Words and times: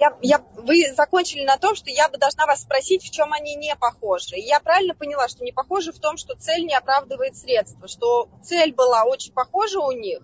я, 0.00 0.16
я, 0.22 0.44
вы 0.54 0.92
закончили 0.94 1.44
на 1.44 1.58
том, 1.58 1.76
что 1.76 1.90
я 1.90 2.08
бы 2.08 2.16
должна 2.16 2.46
вас 2.46 2.62
спросить, 2.62 3.02
в 3.02 3.10
чем 3.10 3.34
они 3.34 3.54
не 3.54 3.76
похожи. 3.76 4.36
И 4.36 4.46
я 4.46 4.58
правильно 4.58 4.94
поняла, 4.94 5.28
что 5.28 5.44
не 5.44 5.52
похожи 5.52 5.92
в 5.92 5.98
том, 5.98 6.16
что 6.16 6.34
цель 6.36 6.64
не 6.64 6.74
оправдывает 6.74 7.36
средства, 7.36 7.86
что 7.86 8.28
цель 8.42 8.72
была 8.72 9.04
очень 9.04 9.34
похожа 9.34 9.78
у 9.78 9.92
них, 9.92 10.20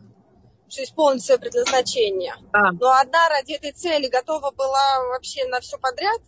что 0.68 0.82
исполнить 0.82 1.22
свое 1.22 1.38
предназначение. 1.38 2.34
А. 2.54 2.72
Но 2.72 2.90
одна 2.90 3.28
ради 3.28 3.52
этой 3.52 3.72
цели 3.72 4.08
готова 4.08 4.50
была 4.50 5.08
вообще 5.10 5.46
на 5.46 5.60
все 5.60 5.76
подряд, 5.76 6.22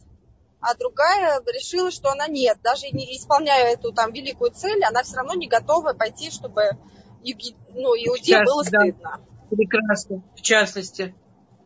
а 0.61 0.75
другая 0.75 1.41
решила, 1.47 1.91
что 1.91 2.11
она 2.11 2.27
нет. 2.27 2.59
Даже 2.63 2.89
не 2.91 3.17
исполняя 3.17 3.73
эту 3.73 3.93
там 3.93 4.13
великую 4.13 4.51
цель, 4.51 4.85
она 4.85 5.03
все 5.05 5.17
равно 5.17 5.33
не 5.33 5.49
готова 5.49 5.95
пойти, 5.95 6.31
чтобы 6.31 6.73
ну, 7.23 7.95
иуде 7.95 8.45
было 8.45 8.63
стыдно. 8.63 9.21
Да. 9.51 9.57
Прекрасно. 9.57 10.23
В 10.37 10.43
частности. 10.43 11.15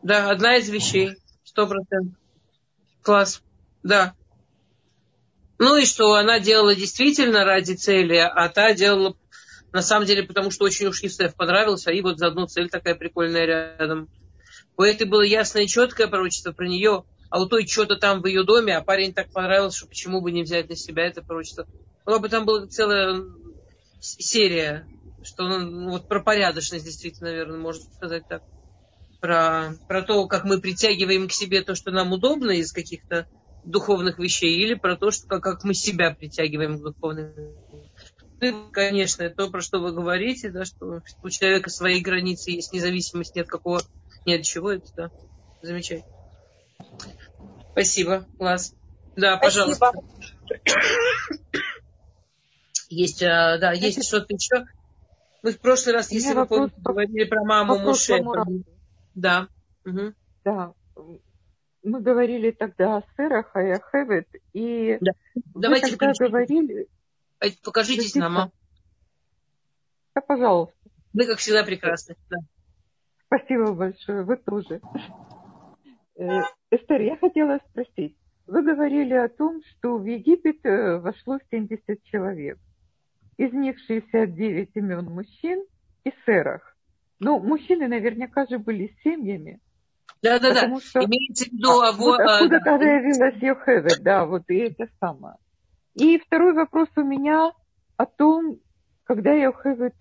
Да, 0.02 0.30
одна 0.30 0.56
из 0.56 0.68
вещей. 0.68 1.16
Сто 1.52 1.66
процентов. 1.66 2.14
Класс. 3.02 3.42
Да. 3.82 4.14
Ну 5.58 5.76
и 5.76 5.84
что 5.84 6.14
она 6.14 6.40
делала 6.40 6.74
действительно 6.74 7.44
ради 7.44 7.74
цели, 7.74 8.16
а 8.16 8.48
та 8.48 8.72
делала 8.72 9.16
на 9.70 9.82
самом 9.82 10.06
деле, 10.06 10.22
потому 10.22 10.50
что 10.50 10.64
очень 10.64 10.86
уж 10.86 11.02
Юсеф 11.02 11.34
понравился, 11.34 11.90
и 11.90 12.00
вот 12.00 12.18
заодно 12.18 12.46
цель 12.46 12.70
такая 12.70 12.94
прикольная 12.94 13.44
рядом. 13.44 14.08
У 14.78 14.82
этой 14.82 15.06
было 15.06 15.20
ясное 15.20 15.64
и 15.64 15.68
четкое 15.68 16.06
пророчество 16.06 16.52
про 16.52 16.66
нее, 16.66 17.04
а 17.28 17.40
у 17.40 17.46
той 17.46 17.66
что-то 17.66 17.96
там 17.96 18.22
в 18.22 18.26
ее 18.26 18.44
доме, 18.44 18.76
а 18.76 18.82
парень 18.82 19.12
так 19.12 19.30
понравился, 19.30 19.78
что 19.78 19.88
почему 19.88 20.22
бы 20.22 20.32
не 20.32 20.42
взять 20.42 20.70
на 20.70 20.76
себя 20.76 21.06
это 21.06 21.22
пророчество. 21.22 21.66
Ну, 22.06 22.18
бы 22.18 22.28
там 22.30 22.46
была 22.46 22.66
целая 22.66 23.24
серия, 24.00 24.86
что 25.22 25.46
ну, 25.46 25.90
вот 25.90 26.08
про 26.08 26.22
порядочность 26.22 26.86
действительно, 26.86 27.30
наверное, 27.30 27.58
можно 27.58 27.84
сказать 27.94 28.26
так. 28.26 28.42
Про, 29.22 29.74
про 29.88 30.02
то, 30.02 30.26
как 30.26 30.44
мы 30.44 30.60
притягиваем 30.60 31.28
к 31.28 31.32
себе 31.32 31.62
то, 31.62 31.74
что 31.74 31.92
нам 31.92 32.12
удобно 32.12 32.50
из 32.50 32.72
каких-то 32.72 33.28
духовных 33.64 34.18
вещей, 34.18 34.56
или 34.56 34.74
про 34.74 34.96
то, 34.96 35.12
что, 35.12 35.40
как, 35.40 35.62
мы 35.62 35.74
себя 35.74 36.10
притягиваем 36.10 36.78
к 36.78 36.82
духовным 36.82 37.32
конечно, 38.72 39.30
то, 39.30 39.48
про 39.50 39.60
что 39.60 39.78
вы 39.78 39.92
говорите, 39.92 40.50
да, 40.50 40.64
что 40.64 41.02
у 41.22 41.28
человека 41.30 41.70
свои 41.70 42.00
границы 42.00 42.50
есть, 42.50 42.72
независимость 42.72 43.36
нет 43.36 43.46
какого, 43.46 43.82
нет 44.26 44.42
чего, 44.42 44.72
это 44.72 44.86
да, 44.96 45.10
замечательно. 45.62 46.12
Спасибо, 47.70 48.26
класс. 48.38 48.74
Да, 49.14 49.36
Спасибо. 49.36 49.64
пожалуйста. 49.76 49.92
Есть, 52.88 53.22
а, 53.22 53.58
да, 53.58 53.72
есть 53.72 54.04
что-то 54.04 54.34
еще. 54.34 54.66
Мы 55.42 55.52
в 55.52 55.60
прошлый 55.60 55.94
раз, 55.94 56.10
если 56.10 56.34
вы 56.34 56.46
помните, 56.46 56.74
говорили 56.78 57.24
про 57.24 57.44
маму 57.44 57.78
Муше. 57.78 58.22
Да. 59.14 59.48
Угу. 59.84 60.14
Да. 60.44 60.74
Мы 61.82 62.00
говорили 62.00 62.52
тогда 62.52 62.98
о 62.98 63.02
сырах, 63.16 63.54
о 63.54 63.78
Хевет, 63.90 64.28
и 64.52 64.98
да. 65.00 65.12
Давайте 65.54 65.96
тогда 65.96 66.12
говорили, 66.18 66.88
Покажитесь 67.64 68.14
нам. 68.14 68.38
А? 68.38 68.50
Да, 70.14 70.20
пожалуйста. 70.20 70.74
Вы, 71.12 71.26
как 71.26 71.38
всегда, 71.38 71.64
прекрасны. 71.64 72.16
Да. 72.30 72.38
Спасибо 73.26 73.72
большое. 73.72 74.22
Вы 74.22 74.36
тоже. 74.36 74.80
Э, 76.16 76.42
Эстер, 76.70 77.00
я 77.00 77.16
хотела 77.16 77.58
спросить. 77.70 78.16
Вы 78.46 78.62
говорили 78.62 79.14
о 79.14 79.28
том, 79.28 79.62
что 79.64 79.96
в 79.96 80.04
Египет 80.04 80.64
э, 80.64 80.98
вошло 80.98 81.38
70 81.50 82.02
человек. 82.04 82.58
Из 83.38 83.52
них 83.52 83.78
69 83.86 84.70
имен 84.74 85.04
мужчин 85.06 85.64
и 86.04 86.12
сэрах. 86.24 86.71
Но 87.22 87.38
мужчины 87.38 87.86
наверняка 87.86 88.46
же 88.46 88.58
были 88.58 88.96
семьями. 89.04 89.60
Да, 90.22 90.40
да, 90.40 90.52
да. 90.54 90.80
Что... 90.80 91.04
Имеется 91.04 91.44
в 91.44 91.52
виду... 91.52 91.80
А, 91.80 91.92
вот 91.92 92.18
откуда 92.18 92.56
а, 92.56 92.64
тогда 92.64 92.84
явилась 92.84 94.00
да, 94.00 94.26
вот 94.26 94.42
и 94.48 94.56
это 94.56 94.88
самое. 94.98 95.36
И 95.94 96.18
второй 96.18 96.52
вопрос 96.52 96.88
у 96.96 97.02
меня 97.02 97.52
о 97.96 98.06
том, 98.06 98.58
когда 99.04 99.32
Йохевед 99.34 99.94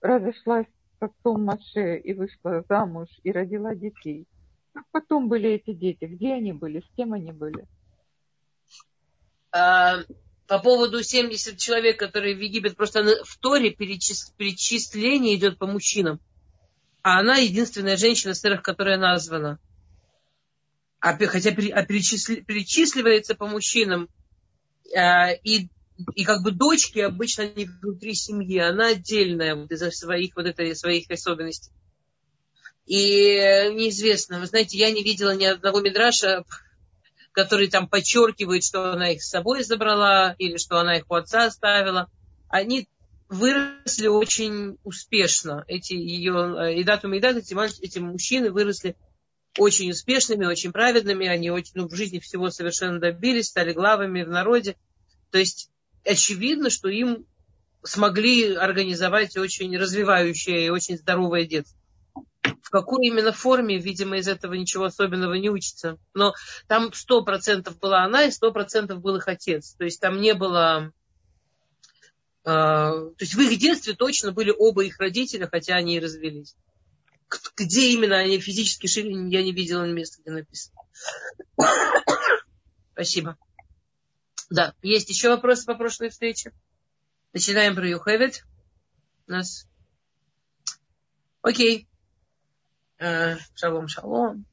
разошлась 0.00 0.66
с 0.98 1.02
отцом 1.02 1.44
Маше 1.44 1.98
и 1.98 2.14
вышла 2.14 2.64
замуж 2.68 3.08
и 3.22 3.30
родила 3.30 3.76
детей. 3.76 4.26
Как 4.72 4.84
потом 4.90 5.28
были 5.28 5.50
эти 5.50 5.72
дети? 5.72 6.04
Где 6.04 6.34
они 6.34 6.52
были? 6.52 6.80
С 6.80 6.96
кем 6.96 7.12
они 7.12 7.30
были? 7.30 7.64
А, 9.52 9.98
по 10.48 10.58
поводу 10.58 11.00
70 11.00 11.58
человек, 11.58 11.96
которые 11.96 12.34
в 12.34 12.40
Египет, 12.40 12.76
просто 12.76 13.22
в 13.24 13.38
Торе 13.38 13.70
перечис, 13.70 14.32
перечисление 14.36 15.36
идет 15.36 15.58
по 15.58 15.68
мужчинам. 15.68 16.18
А 17.06 17.20
она 17.20 17.36
единственная 17.36 17.96
женщина, 17.96 18.34
сырых, 18.34 18.62
которая 18.62 18.98
названа. 18.98 19.60
А, 20.98 21.16
хотя 21.16 21.50
а 21.50 21.84
перечисли, 21.84 22.40
перечисливается 22.40 23.36
по 23.36 23.46
мужчинам 23.46 24.08
а, 24.92 25.30
и, 25.30 25.68
и 26.16 26.24
как 26.24 26.42
бы 26.42 26.50
дочки 26.50 26.98
обычно 26.98 27.48
не 27.48 27.66
внутри 27.66 28.12
семьи, 28.14 28.58
она 28.58 28.88
отдельная 28.88 29.54
вот 29.54 29.70
из-за 29.70 29.92
своих 29.92 30.34
вот 30.34 30.46
этой 30.46 30.74
своих 30.74 31.08
особенностей. 31.08 31.70
И 32.86 33.36
неизвестно, 33.72 34.40
вы 34.40 34.46
знаете, 34.46 34.76
я 34.76 34.90
не 34.90 35.04
видела 35.04 35.32
ни 35.32 35.44
одного 35.44 35.80
мидраша, 35.80 36.44
который 37.30 37.68
там 37.68 37.88
подчеркивает, 37.88 38.64
что 38.64 38.94
она 38.94 39.10
их 39.10 39.22
с 39.22 39.28
собой 39.28 39.62
забрала 39.62 40.34
или 40.38 40.56
что 40.56 40.80
она 40.80 40.96
их 40.96 41.04
у 41.08 41.14
отца 41.14 41.44
оставила. 41.44 42.10
Они 42.48 42.88
выросли 43.28 44.06
очень 44.06 44.78
успешно. 44.84 45.64
Эти 45.66 45.94
ее, 45.94 46.78
и 46.78 46.84
дату 46.84 47.12
и 47.12 47.20
дату, 47.20 47.38
эти, 47.38 47.84
эти 47.84 47.98
мужчины 47.98 48.50
выросли 48.50 48.96
очень 49.58 49.90
успешными, 49.90 50.44
очень 50.44 50.72
праведными, 50.72 51.26
они 51.26 51.50
очень, 51.50 51.72
ну, 51.74 51.88
в 51.88 51.94
жизни 51.94 52.18
всего 52.18 52.50
совершенно 52.50 53.00
добились, 53.00 53.48
стали 53.48 53.72
главами 53.72 54.22
в 54.22 54.28
народе. 54.28 54.76
То 55.30 55.38
есть 55.38 55.70
очевидно, 56.04 56.70
что 56.70 56.88
им 56.88 57.26
смогли 57.82 58.54
организовать 58.54 59.36
очень 59.36 59.76
развивающее 59.76 60.66
и 60.66 60.70
очень 60.70 60.98
здоровое 60.98 61.46
детство. 61.46 61.78
В 62.62 62.70
какой 62.70 63.06
именно 63.06 63.32
форме, 63.32 63.78
видимо, 63.78 64.18
из 64.18 64.28
этого 64.28 64.54
ничего 64.54 64.84
особенного 64.84 65.34
не 65.34 65.50
учится. 65.50 65.98
Но 66.14 66.34
там 66.66 66.92
сто 66.92 67.22
процентов 67.22 67.78
была 67.78 68.02
она 68.02 68.24
и 68.24 68.30
сто 68.30 68.52
процентов 68.52 69.00
был 69.00 69.16
их 69.16 69.28
отец. 69.28 69.74
То 69.74 69.84
есть 69.84 70.00
там 70.00 70.20
не 70.20 70.34
было... 70.34 70.92
Э, 72.46 72.48
то 72.48 73.16
есть 73.20 73.34
в 73.34 73.40
их 73.40 73.58
детстве 73.58 73.94
точно 73.94 74.32
были 74.32 74.54
оба 74.56 74.84
их 74.84 74.98
родителя, 74.98 75.48
хотя 75.50 75.74
они 75.74 75.96
и 75.96 76.00
развелись 76.00 76.56
где 77.56 77.92
именно 77.92 78.16
они 78.18 78.40
физически 78.40 78.86
шили, 78.86 79.10
я 79.30 79.42
не 79.42 79.52
видела 79.52 79.84
места, 79.84 80.20
где 80.22 80.30
написано. 80.30 80.80
Спасибо. 82.92 83.36
Да, 84.50 84.74
есть 84.82 85.08
еще 85.08 85.30
вопросы 85.30 85.66
по 85.66 85.74
прошлой 85.74 86.10
встрече? 86.10 86.52
Начинаем 87.32 87.74
про 87.74 87.88
Юхевит. 87.88 88.44
У 89.26 89.32
нас... 89.32 89.66
Окей. 91.42 91.88
Э, 92.98 93.36
шалом, 93.54 93.88
шалом. 93.88 94.46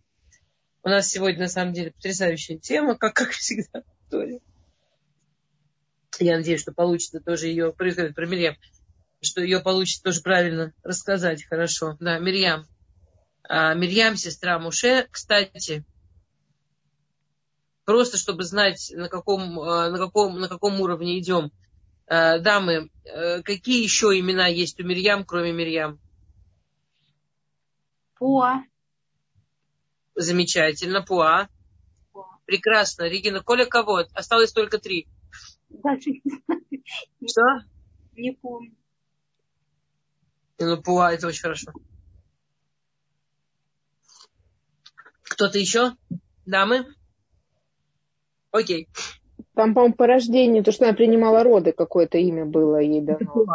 У 0.81 0.89
нас 0.89 1.07
сегодня, 1.07 1.41
на 1.41 1.47
самом 1.47 1.73
деле, 1.73 1.91
потрясающая 1.91 2.57
тема, 2.57 2.97
как, 2.97 3.13
как 3.13 3.31
всегда, 3.31 3.83
Я 6.19 6.37
надеюсь, 6.37 6.61
что 6.61 6.71
получится 6.71 7.19
тоже 7.19 7.47
ее 7.47 7.73
происходит 7.73 8.15
про 8.15 8.25
Мирьям 8.25 8.55
что 9.23 9.41
ее 9.41 9.59
получится 9.59 10.03
тоже 10.03 10.21
правильно 10.21 10.73
рассказать 10.83 11.45
хорошо. 11.45 11.97
Да, 11.99 12.19
Мирьям. 12.19 12.65
А, 13.43 13.73
Мирьям, 13.73 14.15
сестра 14.15 14.59
Муше. 14.59 15.07
Кстати, 15.11 15.85
просто 17.85 18.17
чтобы 18.17 18.43
знать, 18.43 18.91
на 18.95 19.09
каком, 19.09 19.59
а, 19.59 19.89
на 19.89 19.97
каком, 19.97 20.39
на 20.39 20.47
каком 20.47 20.79
уровне 20.81 21.19
идем. 21.19 21.51
А, 22.07 22.39
дамы, 22.39 22.89
а, 23.05 23.41
какие 23.41 23.83
еще 23.83 24.07
имена 24.19 24.47
есть 24.47 24.79
у 24.79 24.83
Мирьям, 24.83 25.25
кроме 25.25 25.51
Мирьям? 25.51 25.99
Пуа. 28.15 28.63
Замечательно, 30.15 31.01
Пуа. 31.01 31.47
Пуа. 32.11 32.39
Прекрасно. 32.45 33.03
Регина, 33.03 33.41
Коля 33.41 33.65
кого? 33.65 34.03
Осталось 34.13 34.51
только 34.51 34.77
три. 34.79 35.07
Даже 35.73 36.11
Что? 37.25 37.41
Не 38.15 38.31
помню. 38.31 38.75
Ну, 40.59 40.81
пуа, 40.81 41.11
это 41.11 41.27
очень 41.27 41.41
хорошо. 41.41 41.71
Кто-то 45.23 45.57
еще? 45.57 45.93
Дамы? 46.45 46.85
Окей. 48.51 48.87
Там, 49.55 49.73
по-моему, 49.73 49.95
по 49.95 50.07
рождению, 50.07 50.63
то, 50.63 50.71
что 50.71 50.85
она 50.85 50.93
принимала 50.93 51.43
роды, 51.43 51.73
какое-то 51.73 52.17
имя 52.17 52.45
было 52.45 52.79
ей 52.79 53.01
дано. 53.01 53.45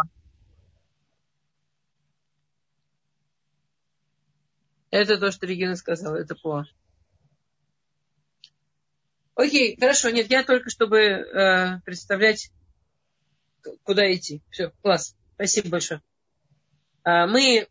Это 4.91 5.19
то, 5.19 5.31
что 5.31 5.47
Регина 5.47 5.77
сказала, 5.77 6.17
это 6.17 6.35
Пуа. 6.35 6.65
Окей, 9.39 9.77
хорошо, 9.79 10.11
нет, 10.11 10.29
я 10.31 10.43
только 10.43 10.69
чтобы 10.69 10.99
э, 10.99 11.81
представлять, 11.85 12.51
куда 13.85 14.13
идти. 14.13 14.43
Все, 14.51 14.73
класс. 14.83 15.15
Спасибо 15.35 15.69
большое. 15.69 16.03
А, 17.05 17.29
мы, 17.29 17.69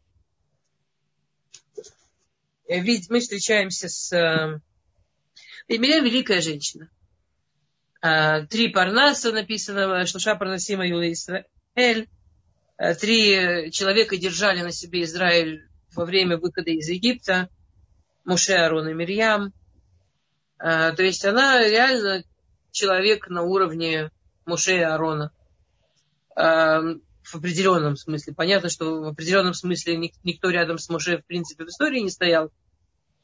э, 2.70 2.82
мы 3.10 3.20
встречаемся 3.20 3.90
с, 3.90 4.14
э, 4.14 4.62
Мирьям 5.68 6.06
великая 6.06 6.40
женщина. 6.40 6.90
А, 8.00 8.46
три 8.46 8.70
парнаса 8.70 9.34
написано, 9.34 10.06
Шлуша 10.06 10.36
Парнасима 10.36 10.88
Юла 10.88 11.12
Исраэль. 11.12 12.08
А, 12.78 12.96
три 12.96 13.72
человека 13.74 14.16
держали 14.16 14.62
на 14.62 14.72
себе 14.72 15.04
Израиль 15.04 15.68
во 15.94 16.06
время 16.06 16.38
выхода 16.38 16.72
из 16.72 16.88
Египта. 16.88 17.50
Муше, 18.24 18.54
Арон 18.54 18.88
и 18.88 18.94
Мирьям. 18.94 19.52
А, 20.60 20.92
то 20.92 21.04
есть 21.04 21.24
она 21.26 21.64
реально 21.64 22.24
человек 22.72 23.28
на 23.30 23.44
уровне 23.44 24.12
Муше 24.46 24.78
и 24.78 24.82
Арона. 24.82 25.32
В 26.36 27.36
определенном 27.36 27.98
смысле. 27.98 28.34
Понятно, 28.34 28.70
что 28.70 29.02
в 29.02 29.08
определенном 29.08 29.54
смысле 29.54 29.98
никто 30.24 30.50
рядом 30.50 30.78
с 30.78 30.88
Муше 30.88 31.18
в 31.18 31.26
принципе 31.26 31.66
в 31.66 31.68
истории 31.68 32.00
не 32.00 32.10
стоял. 32.10 32.52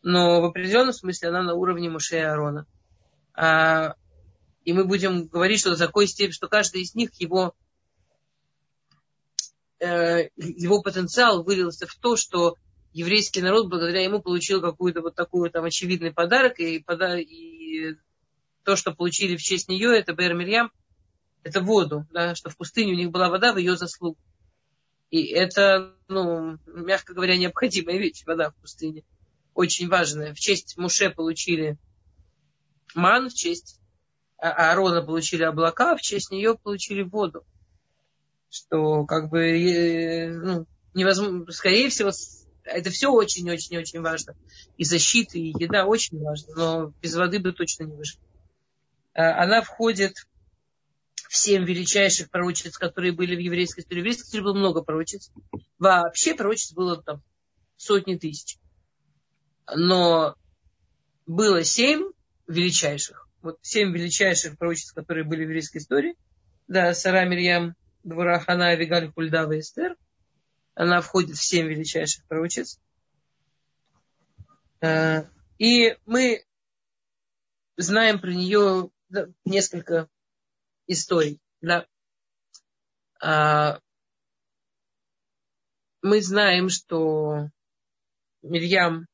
Но 0.01 0.41
в 0.41 0.45
определенном 0.45 0.91
смысле 0.91 1.29
она 1.29 1.43
на 1.43 1.53
уровне 1.53 1.89
Муше 1.89 2.17
и 2.17 2.19
Арона. 2.19 2.65
И 4.65 4.73
мы 4.73 4.85
будем 4.85 5.27
говорить, 5.27 5.59
что 5.59 5.71
до 5.71 5.77
такой 5.77 6.07
степени, 6.07 6.31
что 6.31 6.47
каждый 6.47 6.81
из 6.81 6.95
них, 6.95 7.13
его, 7.15 7.53
э, 9.79 10.29
его 10.35 10.81
потенциал 10.81 11.43
вылился 11.43 11.85
в 11.85 11.95
то, 11.95 12.15
что 12.15 12.55
еврейский 12.93 13.41
народ 13.41 13.69
благодаря 13.69 14.03
ему 14.03 14.21
получил 14.21 14.61
какую-то 14.61 15.01
вот 15.01 15.15
такую 15.15 15.51
там 15.51 15.65
очевидный 15.65 16.13
подарок, 16.13 16.59
и, 16.59 16.83
и 17.19 17.95
то, 18.63 18.75
что 18.75 18.93
получили 18.93 19.35
в 19.35 19.41
честь 19.41 19.67
нее, 19.67 19.97
это 19.97 20.13
Бер 20.13 20.33
Мирьям, 20.33 20.71
это 21.43 21.61
воду, 21.61 22.07
да, 22.11 22.35
что 22.35 22.49
в 22.49 22.57
пустыне 22.57 22.93
у 22.93 22.95
них 22.95 23.11
была 23.11 23.29
вода 23.29 23.53
в 23.53 23.57
ее 23.57 23.75
заслугу. 23.75 24.17
И 25.09 25.27
это, 25.27 25.93
ну, 26.07 26.57
мягко 26.65 27.13
говоря, 27.13 27.37
необходимая 27.37 27.97
вещь, 27.97 28.23
вода 28.25 28.49
в 28.49 28.55
пустыне. 28.55 29.03
Очень 29.53 29.87
важная. 29.87 30.33
В 30.33 30.39
честь 30.39 30.77
Муше 30.77 31.11
получили 31.11 31.77
ман, 32.95 33.29
в 33.29 33.33
честь 33.33 33.79
а 34.43 34.71
Аарона 34.71 35.01
получили 35.01 35.43
облака, 35.43 35.95
в 35.95 36.01
честь 36.01 36.29
нее 36.29 36.57
получили 36.57 37.01
воду. 37.01 37.45
Что 38.49 39.05
как 39.05 39.29
бы 39.29 39.39
э, 39.39 40.33
ну, 40.33 40.65
невозможно, 40.93 41.49
скорее 41.53 41.87
всего, 41.87 42.11
это 42.63 42.89
все 42.89 43.11
очень-очень-очень 43.11 44.01
важно. 44.01 44.35
И 44.77 44.83
защита, 44.83 45.37
и 45.37 45.53
еда 45.57 45.85
очень 45.85 46.19
важно, 46.19 46.55
но 46.55 46.93
без 47.01 47.15
воды 47.15 47.39
бы 47.39 47.53
точно 47.53 47.83
не 47.83 47.95
выжили. 47.95 48.21
А, 49.13 49.43
она 49.43 49.61
входит 49.61 50.15
в 51.29 51.35
семь 51.35 51.65
величайших 51.65 52.29
пророчеств, 52.29 52.79
которые 52.79 53.13
были 53.13 53.35
в 53.35 53.39
еврейской 53.39 53.81
истории. 53.81 53.99
В 53.99 54.03
еврейской 54.03 54.23
истории 54.23 54.43
было 54.43 54.53
много 54.53 54.81
пророчеств. 54.81 55.33
Вообще 55.79 56.35
пророчеств 56.35 56.75
было 56.75 57.01
там 57.01 57.21
сотни 57.75 58.15
тысяч. 58.15 58.57
Но 59.75 60.35
было 61.25 61.63
семь 61.63 62.11
величайших 62.47 63.23
вот 63.43 63.59
семь 63.61 63.93
величайших 63.93 64.57
пророчеств, 64.57 64.93
которые 64.93 65.25
были 65.25 65.41
в 65.41 65.49
еврейской 65.49 65.77
истории. 65.77 66.15
Да, 66.67 66.93
Сара 66.93 67.25
Мирьям, 67.25 67.75
Двора 68.03 68.39
Хана, 68.39 68.67
Авигаль, 68.69 69.11
Хульдава 69.11 69.59
Эстер. 69.59 69.95
Она 70.75 71.01
входит 71.01 71.37
в 71.37 71.43
семь 71.43 71.67
величайших 71.67 72.25
пророчеств. 72.27 72.81
Э, 74.81 75.23
и 75.57 75.97
мы 76.05 76.45
знаем 77.77 78.19
про 78.19 78.31
нее 78.31 78.89
несколько 79.45 80.09
историй. 80.87 81.39
Да. 81.61 81.87
А, 83.21 83.79
мы 86.01 86.21
знаем, 86.21 86.69
что 86.69 87.49
Мирьям 88.41 89.07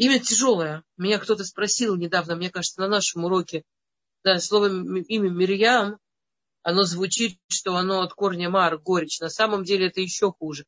Имя 0.00 0.18
тяжелое. 0.18 0.82
Меня 0.96 1.18
кто-то 1.18 1.44
спросил 1.44 1.94
недавно, 1.94 2.34
мне 2.34 2.48
кажется, 2.48 2.80
на 2.80 2.88
нашем 2.88 3.26
уроке. 3.26 3.64
Да, 4.24 4.38
слово 4.38 4.68
имя 4.68 5.28
Мирьям, 5.28 5.98
оно 6.62 6.82
звучит, 6.84 7.38
что 7.48 7.76
оно 7.76 8.02
от 8.02 8.12
корня 8.12 8.50
мар, 8.50 8.78
горечь. 8.78 9.20
На 9.20 9.28
самом 9.30 9.64
деле 9.64 9.88
это 9.88 10.00
еще 10.00 10.32
хуже. 10.32 10.64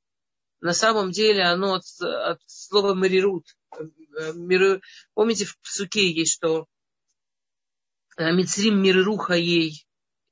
На 0.60 0.72
самом 0.72 1.10
деле 1.10 1.42
оно 1.42 1.74
от, 1.74 1.84
от 2.00 2.40
слова 2.46 2.94
марирут. 2.94 3.56
Мир, 4.34 4.80
помните, 5.14 5.44
в 5.44 5.58
Псуке 5.60 6.10
есть, 6.10 6.32
что 6.32 6.66
э, 8.16 8.32
Мицрим 8.32 8.80
Мируха 8.80 9.34
ей 9.34 9.86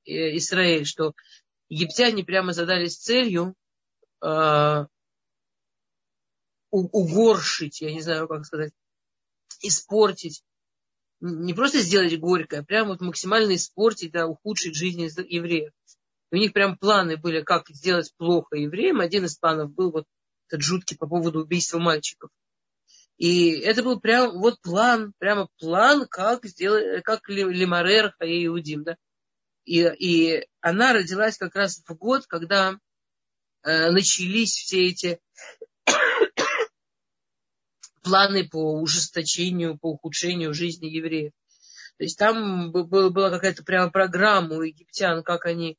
э, 0.05 0.37
Израиль, 0.37 0.87
что 0.87 1.15
египтяне 1.69 2.25
прямо 2.25 2.53
задались 2.53 2.99
целью 2.99 3.55
э, 4.23 4.87
угоршить, 6.71 7.81
я 7.81 7.93
не 7.93 8.01
знаю, 8.01 8.29
как 8.29 8.45
сказать, 8.45 8.73
испортить, 9.63 10.45
не 11.21 11.55
просто 11.55 11.79
сделать 11.81 12.19
горькое, 12.19 12.63
а 12.63 12.65
прям 12.65 12.89
вот 12.89 13.01
максимально 13.01 13.55
испортить, 13.55 14.13
да, 14.13 14.27
ухудшить 14.27 14.75
жизнь 14.75 15.03
евреев. 15.03 15.73
И 16.31 16.37
у 16.37 16.39
них 16.39 16.53
прям 16.53 16.79
планы 16.79 17.17
были, 17.17 17.43
как 17.43 17.69
сделать 17.69 18.13
плохо 18.17 18.57
евреям. 18.57 19.01
Один 19.01 19.25
из 19.25 19.37
планов 19.37 19.73
был 19.73 19.91
вот 19.91 20.07
этот 20.49 20.63
жуткий 20.63 20.97
по 20.97 21.07
поводу 21.07 21.41
убийства 21.41 21.79
мальчиков. 21.79 22.31
И 23.19 23.51
это 23.51 23.83
был 23.83 24.01
прям 24.01 24.39
вот 24.39 24.61
план, 24.63 25.13
прямо 25.19 25.49
план, 25.59 26.07
как 26.09 26.47
сделать, 26.47 27.03
как 27.05 27.29
Лимарер 27.29 28.15
и 28.25 28.47
Иудим, 28.47 28.85
да. 28.85 28.97
И, 29.67 29.81
и 29.83 30.47
она 30.61 30.95
родилась 30.95 31.37
как 31.37 31.55
раз 31.55 31.83
в 31.87 31.95
год, 31.97 32.27
когда 32.27 32.79
э, 33.63 33.91
начались 33.91 34.55
все 34.55 34.87
эти 34.87 35.21
планы 38.03 38.49
по 38.49 38.81
ужесточению, 38.81 39.79
по 39.79 39.91
ухудшению 39.91 40.55
жизни 40.55 40.87
евреев. 40.87 41.33
То 41.99 42.05
есть 42.05 42.19
там 42.19 42.73
была 42.73 43.31
какая-то 43.31 43.63
прямо 43.63 43.91
программа 43.91 44.57
у 44.57 44.63
египтян, 44.63 45.23
как 45.23 45.45
они 45.45 45.77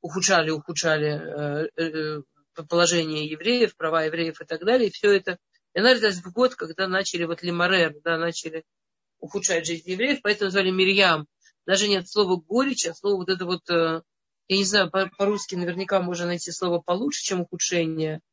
ухудшали, 0.00 0.50
ухудшали 0.50 1.68
э, 1.76 1.82
э, 1.82 2.22
положение 2.68 3.26
евреев, 3.26 3.76
права 3.76 4.04
евреев 4.04 4.40
и 4.40 4.44
так 4.44 4.64
далее. 4.64 4.88
И 4.88 4.92
все 4.92 5.12
это. 5.12 5.38
И 5.74 5.80
она 5.80 5.94
в 5.94 6.32
год, 6.32 6.54
когда 6.54 6.86
начали 6.86 7.24
вот 7.24 7.42
лимарер, 7.42 7.96
да, 8.04 8.18
начали 8.18 8.64
ухудшать 9.18 9.66
жизнь 9.66 9.90
евреев, 9.90 10.20
поэтому 10.22 10.46
назвали 10.46 10.70
Мирьям. 10.70 11.26
Даже 11.66 11.88
нет 11.88 12.08
слова 12.08 12.36
горечь, 12.36 12.86
а 12.86 12.94
слово 12.94 13.16
вот 13.16 13.28
это 13.28 13.44
вот, 13.44 13.68
э, 13.70 14.02
я 14.46 14.56
не 14.56 14.64
знаю, 14.64 14.90
по-русски 14.90 15.56
наверняка 15.56 16.00
можно 16.00 16.26
найти 16.26 16.52
слово 16.52 16.80
получше, 16.80 17.24
чем 17.24 17.40
ухудшение– 17.40 18.20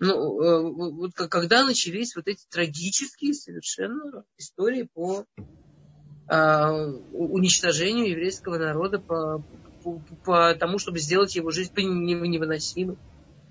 ну, 0.00 0.42
э, 0.42 0.90
вот 0.92 1.12
когда 1.14 1.62
начались 1.62 2.16
вот 2.16 2.26
эти 2.26 2.46
трагические 2.50 3.34
совершенно 3.34 4.24
истории 4.38 4.88
по 4.94 5.26
а, 6.26 6.72
уничтожению 7.12 8.08
еврейского 8.08 8.56
народа, 8.56 8.98
по, 8.98 9.44
по, 9.84 10.02
по 10.24 10.54
тому, 10.54 10.78
чтобы 10.78 11.00
сделать 11.00 11.36
его 11.36 11.50
жизнь 11.50 11.72
невыносимой. 11.76 12.96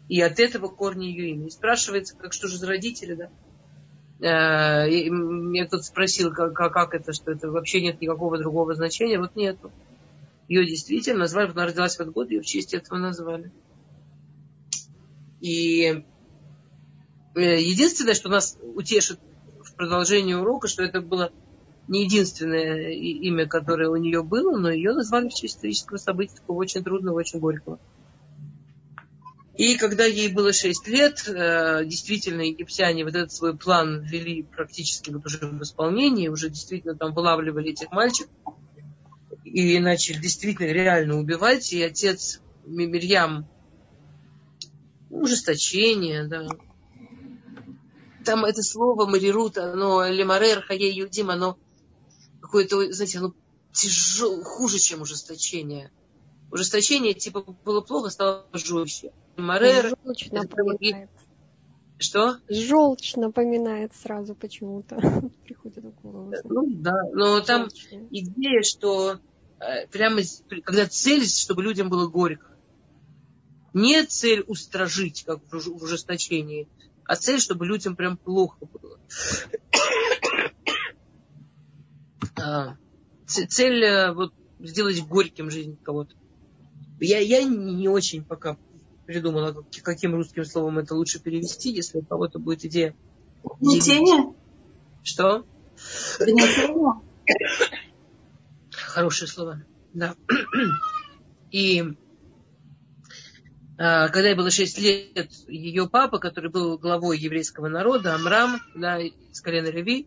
И 0.08 0.20
от 0.22 0.40
этого 0.40 0.70
корни 0.70 1.06
ее 1.06 1.30
имя. 1.32 1.48
И 1.48 1.52
спрашивается, 1.52 2.18
как 2.18 2.34
что 2.34 2.48
же 2.48 2.58
за 2.58 2.66
родители, 2.66 3.14
да? 3.14 4.88
И 4.88 5.10
меня 5.10 5.68
кто-то 5.68 5.84
спросил, 5.84 6.34
как, 6.34 6.54
как 6.54 6.96
это, 6.96 7.14
что 7.14 7.32
это 7.32 7.52
вообще 7.52 7.80
нет 7.82 8.02
никакого 8.02 8.40
другого 8.40 8.74
значения. 8.74 9.20
Вот 9.20 9.36
нету. 9.36 9.72
Ее 10.48 10.66
действительно 10.66 11.20
назвали, 11.20 11.52
она 11.52 11.68
родилась 11.68 11.96
в 11.96 12.00
этот 12.00 12.14
год, 12.14 12.32
ее 12.32 12.42
в 12.42 12.46
честь 12.46 12.74
этого 12.74 12.98
назвали. 12.98 13.52
И 15.42 16.04
Э, 16.10 16.19
единственное, 17.40 18.14
что 18.14 18.30
нас 18.30 18.58
утешит 18.62 19.20
в 19.64 19.76
продолжении 19.76 20.34
урока, 20.34 20.68
что 20.68 20.84
это 20.84 21.02
было 21.02 21.32
не 21.88 22.04
единственное 22.04 22.92
имя, 22.92 23.48
которое 23.48 23.90
у 23.90 23.96
нее 23.96 24.24
было, 24.24 24.58
но 24.58 24.70
ее 24.70 24.94
назвали 24.94 25.30
в 25.30 25.34
честь 25.34 25.56
исторического 25.56 25.98
события, 25.98 26.36
такого 26.36 26.60
очень 26.60 26.84
трудного, 26.84 27.18
очень 27.18 27.40
горького. 27.40 27.80
И 29.60 29.76
когда 29.76 30.06
ей 30.06 30.32
было 30.32 30.54
6 30.54 30.88
лет, 30.88 31.28
э, 31.28 31.84
действительно, 31.84 32.44
египтяне 32.44 33.04
вот 33.04 33.16
этот 33.16 33.34
свой 33.34 33.58
план 33.58 34.04
ввели 34.04 34.44
практически 34.44 35.10
вот 35.10 35.26
уже 35.26 35.40
в 35.40 35.62
исполнении, 35.62 36.30
уже 36.30 36.50
действительно 36.50 36.96
там 36.96 37.14
вылавливали 37.14 37.72
этих 37.72 37.92
мальчиков 37.92 38.32
и 39.44 39.78
начали 39.80 40.18
действительно 40.18 40.68
реально 40.68 41.18
убивать. 41.20 41.74
И 41.74 41.84
отец 41.84 42.40
Мирьям 42.66 43.50
ужесточение, 45.10 46.26
да, 46.26 46.48
там 48.30 48.46
это 48.46 48.62
слово 48.62 49.08
марирут, 49.08 49.58
оно 49.58 50.08
лемарер, 50.08 50.62
хае 50.62 50.92
юдим, 50.92 51.32
оно 51.32 51.58
какое-то, 52.40 52.92
знаете, 52.94 53.18
оно 53.18 53.34
тяжело, 53.74 54.44
хуже, 54.44 54.78
чем 54.78 55.02
ужесточение. 55.02 55.92
Ужесточение, 56.52 57.16
типа, 57.16 57.42
было 57.66 57.82
плохо, 57.82 58.12
стало 58.12 58.46
жестче. 58.54 59.12
Марер, 59.36 59.96
Желчь 60.06 60.30
напоминает. 60.30 61.10
Что? 61.98 62.38
Желчь 62.48 63.16
напоминает 63.16 63.96
сразу 63.96 64.36
почему-то. 64.36 64.96
Приходит 65.46 65.84
в 65.84 66.02
голову. 66.04 66.32
Ну 66.44 66.68
да, 66.68 67.02
но 67.12 67.42
там 67.42 67.68
идея, 68.12 68.62
что 68.62 69.20
э, 69.60 69.88
прямо 69.88 70.22
когда 70.64 70.86
цель, 70.86 71.26
чтобы 71.26 71.64
людям 71.64 71.90
было 71.90 72.08
горько. 72.08 72.46
Не 73.74 74.06
цель 74.06 74.44
устражить, 74.48 75.24
как 75.24 75.40
в 75.52 75.84
ужесточении, 75.84 76.68
а 77.10 77.16
цель, 77.16 77.40
чтобы 77.40 77.66
людям 77.66 77.96
прям 77.96 78.18
плохо 78.18 78.68
было. 78.72 79.00
а, 82.40 82.78
цель 83.26 83.84
э, 83.84 84.14
вот, 84.14 84.32
сделать 84.60 85.02
горьким 85.02 85.50
жизнь 85.50 85.76
кого-то. 85.82 86.16
Я, 87.00 87.18
я 87.18 87.44
не 87.44 87.88
очень 87.88 88.24
пока 88.24 88.58
придумала, 89.08 89.66
каким 89.82 90.14
русским 90.14 90.46
словом 90.46 90.78
это 90.78 90.94
лучше 90.94 91.20
перевести, 91.20 91.72
если 91.72 91.98
у 91.98 92.04
кого-то 92.04 92.38
будет 92.38 92.64
идея. 92.66 92.96
Гнетение? 93.60 94.36
Что? 95.02 95.48
Гнетение? 96.20 97.02
Хорошее 98.70 99.28
слово, 99.28 99.64
да. 99.96 100.14
И 101.50 101.84
когда 103.80 104.28
ей 104.28 104.36
было 104.36 104.52
6 104.52 104.78
лет, 104.80 105.32
ее 105.48 105.88
папа, 105.88 106.20
который 106.20 106.52
был 106.52 106.78
главой 106.78 107.18
еврейского 107.18 107.70
народа, 107.70 108.14
Амрам, 108.14 108.60
да, 108.76 109.00
из 109.00 109.40
колена 109.40 109.68
Реви, 109.68 110.06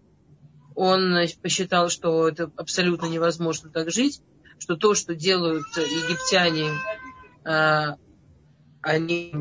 он 0.75 1.17
посчитал, 1.43 1.88
что 1.88 2.29
это 2.29 2.50
абсолютно 2.57 3.07
невозможно 3.07 3.71
так 3.71 3.91
жить, 3.91 4.21
что 4.59 4.76
то, 4.76 4.95
что 4.95 5.14
делают 5.14 5.64
египтяне, 5.75 6.69
а, 7.47 7.97
они, 8.83 9.33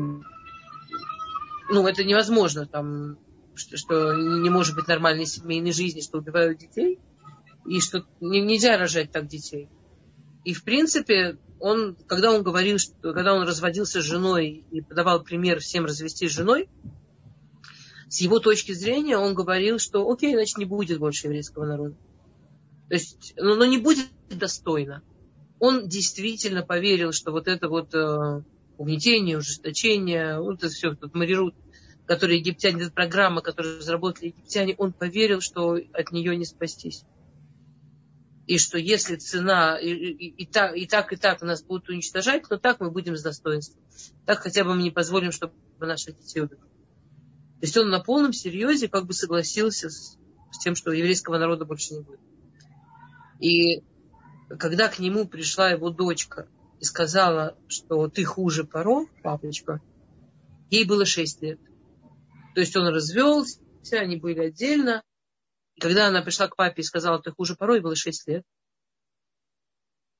ну, 1.68 1.86
это 1.86 2.02
невозможно, 2.02 2.66
там, 2.66 3.18
что, 3.54 3.76
что 3.76 4.14
не 4.14 4.48
может 4.48 4.74
быть 4.74 4.88
нормальной 4.88 5.26
семейной 5.26 5.72
жизни, 5.72 6.00
что 6.00 6.18
убивают 6.18 6.58
детей, 6.58 6.98
и 7.66 7.80
что 7.80 8.06
нельзя 8.20 8.78
рожать 8.78 9.12
так 9.12 9.26
детей. 9.26 9.68
И, 10.44 10.54
в 10.54 10.64
принципе, 10.64 11.38
он, 11.60 11.96
когда 12.06 12.32
он 12.32 12.42
говорил, 12.42 12.78
что, 12.78 13.12
когда 13.12 13.34
он 13.34 13.46
разводился 13.46 14.02
с 14.02 14.04
женой 14.04 14.64
и 14.70 14.80
подавал 14.80 15.22
пример 15.22 15.60
всем 15.60 15.84
развестись 15.84 16.32
с 16.32 16.34
женой, 16.34 16.68
с 18.08 18.20
его 18.20 18.40
точки 18.40 18.72
зрения 18.72 19.16
он 19.16 19.34
говорил, 19.34 19.78
что 19.78 20.10
окей, 20.10 20.34
значит, 20.34 20.58
не 20.58 20.64
будет 20.64 20.98
больше 20.98 21.28
еврейского 21.28 21.64
народа. 21.64 21.94
То 22.88 22.94
есть, 22.94 23.34
ну, 23.36 23.54
но 23.54 23.64
не 23.64 23.78
будет 23.78 24.08
достойно. 24.28 25.02
Он 25.60 25.88
действительно 25.88 26.62
поверил, 26.62 27.12
что 27.12 27.30
вот 27.30 27.46
это 27.46 27.68
вот 27.68 27.94
э, 27.94 28.42
угнетение, 28.76 29.38
ужесточение, 29.38 30.40
вот 30.40 30.58
это 30.58 30.68
все, 30.68 30.94
тут 30.94 31.14
Марирут, 31.14 31.54
который 32.04 32.38
египтяне, 32.38 32.82
эта 32.82 32.92
программа, 32.92 33.40
которую 33.40 33.78
разработали 33.78 34.26
египтяне, 34.26 34.74
он 34.76 34.92
поверил, 34.92 35.40
что 35.40 35.78
от 35.92 36.10
нее 36.10 36.36
не 36.36 36.44
спастись 36.44 37.04
и 38.46 38.58
что 38.58 38.78
если 38.78 39.16
цена 39.16 39.78
и, 39.78 39.88
и, 39.90 40.42
и, 40.42 40.46
так, 40.46 40.76
и 40.76 40.86
так, 40.86 41.12
и 41.12 41.16
так 41.16 41.42
нас 41.42 41.62
будут 41.62 41.88
уничтожать, 41.88 42.42
то 42.48 42.58
так 42.58 42.80
мы 42.80 42.90
будем 42.90 43.16
с 43.16 43.22
достоинством. 43.22 43.82
Так 44.26 44.40
хотя 44.40 44.64
бы 44.64 44.74
мы 44.74 44.82
не 44.82 44.90
позволим, 44.90 45.30
чтобы 45.30 45.54
наши 45.78 46.12
детей 46.12 46.40
убили. 46.40 46.60
То 46.60 47.66
есть 47.66 47.76
он 47.76 47.90
на 47.90 48.00
полном 48.00 48.32
серьезе 48.32 48.88
как 48.88 49.06
бы 49.06 49.12
согласился 49.12 49.88
с, 49.88 50.18
с 50.50 50.58
тем, 50.58 50.74
что 50.74 50.90
еврейского 50.90 51.38
народа 51.38 51.64
больше 51.64 51.94
не 51.94 52.00
будет. 52.00 52.20
И 53.38 53.84
когда 54.58 54.88
к 54.88 54.98
нему 54.98 55.26
пришла 55.26 55.70
его 55.70 55.90
дочка 55.90 56.48
и 56.80 56.84
сказала, 56.84 57.56
что 57.68 58.08
ты 58.08 58.24
хуже 58.24 58.64
Паро, 58.64 59.06
папочка, 59.22 59.80
ей 60.70 60.84
было 60.84 61.06
6 61.06 61.42
лет. 61.42 61.60
То 62.54 62.60
есть 62.60 62.74
он 62.76 62.88
развелся, 62.88 63.60
они 63.92 64.16
были 64.16 64.40
отдельно, 64.40 65.02
когда 65.82 66.06
она 66.06 66.22
пришла 66.22 66.46
к 66.46 66.54
папе 66.54 66.82
и 66.82 66.84
сказала, 66.84 67.20
ты 67.20 67.32
хуже 67.32 67.56
порой, 67.56 67.80
было 67.80 67.96
6 67.96 68.28
лет. 68.28 68.44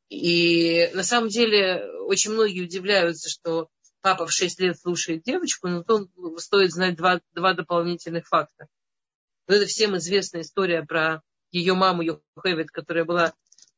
И 0.09 0.91
на 0.93 1.05
самом 1.05 1.29
деле 1.29 1.87
очень 2.01 2.33
многие 2.33 2.65
удивляются, 2.65 3.31
что 3.31 3.69
папа 4.01 4.27
в 4.27 4.33
6 4.33 4.59
лет 4.59 4.79
слушает 4.79 5.23
девочку, 5.23 5.69
но 5.69 5.85
то 5.85 6.09
стоит 6.39 6.73
знать 6.73 6.97
два, 6.97 7.21
два 7.33 7.55
дополнительных 7.55 8.27
факта. 8.27 8.67
Вот 9.47 9.55
это 9.55 9.67
всем 9.67 9.97
известная 9.99 10.41
история 10.41 10.83
про 10.83 11.23
ее 11.53 11.75
маму 11.75 12.03
Йохевит, 12.03 12.73
которая 12.73 13.05
была 13.05 13.33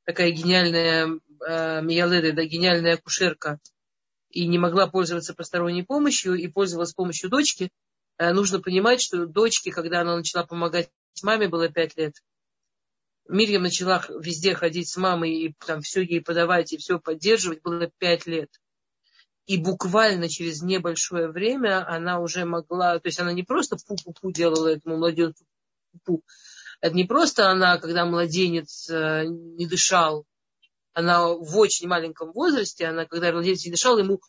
такая 0.04 0.30
гениальная 0.30 1.06
э, 1.46 1.82
Мияледа, 1.82 2.32
да, 2.32 2.44
гениальная 2.44 2.94
акушерка, 2.94 3.60
и 4.30 4.46
не 4.46 4.56
могла 4.56 4.86
пользоваться 4.86 5.34
посторонней 5.34 5.82
помощью, 5.82 6.32
и 6.34 6.48
пользовалась 6.48 6.94
помощью 6.94 7.28
дочки. 7.28 7.70
Э, 8.16 8.32
нужно 8.32 8.60
понимать, 8.60 9.02
что 9.02 9.26
дочке, 9.26 9.70
когда 9.70 10.00
она 10.00 10.16
начала 10.16 10.46
помогать 10.46 10.88
маме 11.22 11.48
было 11.48 11.68
пять 11.68 11.96
лет. 11.96 12.14
Мирьям 13.28 13.62
начала 13.62 14.04
везде 14.20 14.54
ходить 14.54 14.88
с 14.90 14.96
мамой 14.96 15.32
и 15.32 15.54
там 15.66 15.80
все 15.80 16.02
ей 16.02 16.20
подавать 16.20 16.72
и 16.72 16.76
все 16.76 16.98
поддерживать, 16.98 17.62
было 17.62 17.90
пять 17.98 18.26
лет. 18.26 18.50
И 19.46 19.58
буквально 19.58 20.28
через 20.28 20.62
небольшое 20.62 21.28
время 21.28 21.86
она 21.86 22.20
уже 22.20 22.44
могла, 22.44 22.98
то 22.98 23.08
есть 23.08 23.20
она 23.20 23.32
не 23.32 23.42
просто 23.42 23.76
пу-пу-пу 23.76 24.32
делала 24.32 24.68
этому 24.68 24.96
младенцу 24.96 25.44
пу-пу. 25.92 26.22
Это 26.80 26.94
не 26.94 27.04
просто 27.04 27.50
она, 27.50 27.78
когда 27.78 28.04
младенец 28.04 28.88
э, 28.90 29.24
не 29.26 29.66
дышал, 29.66 30.26
она 30.92 31.28
в 31.28 31.56
очень 31.58 31.88
маленьком 31.88 32.32
возрасте, 32.32 32.86
она, 32.86 33.06
когда 33.06 33.32
младенец 33.32 33.64
не 33.64 33.70
дышал, 33.70 33.98
ему 33.98 34.20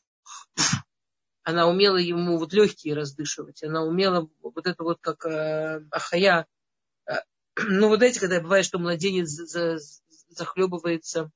она 1.44 1.68
умела 1.68 1.98
ему 1.98 2.38
вот 2.38 2.54
легкие 2.54 2.96
раздышивать, 2.96 3.64
она 3.64 3.84
умела 3.84 4.28
вот 4.42 4.66
это 4.66 4.84
вот 4.84 4.98
как 5.00 5.26
э, 5.26 5.86
ахая, 5.92 6.48
ну, 7.68 7.88
вот 7.88 8.02
эти, 8.04 8.20
когда 8.20 8.42
бывает, 8.42 8.66
что 8.66 8.80
младенец 8.80 9.30
захлебывается, 10.30 11.32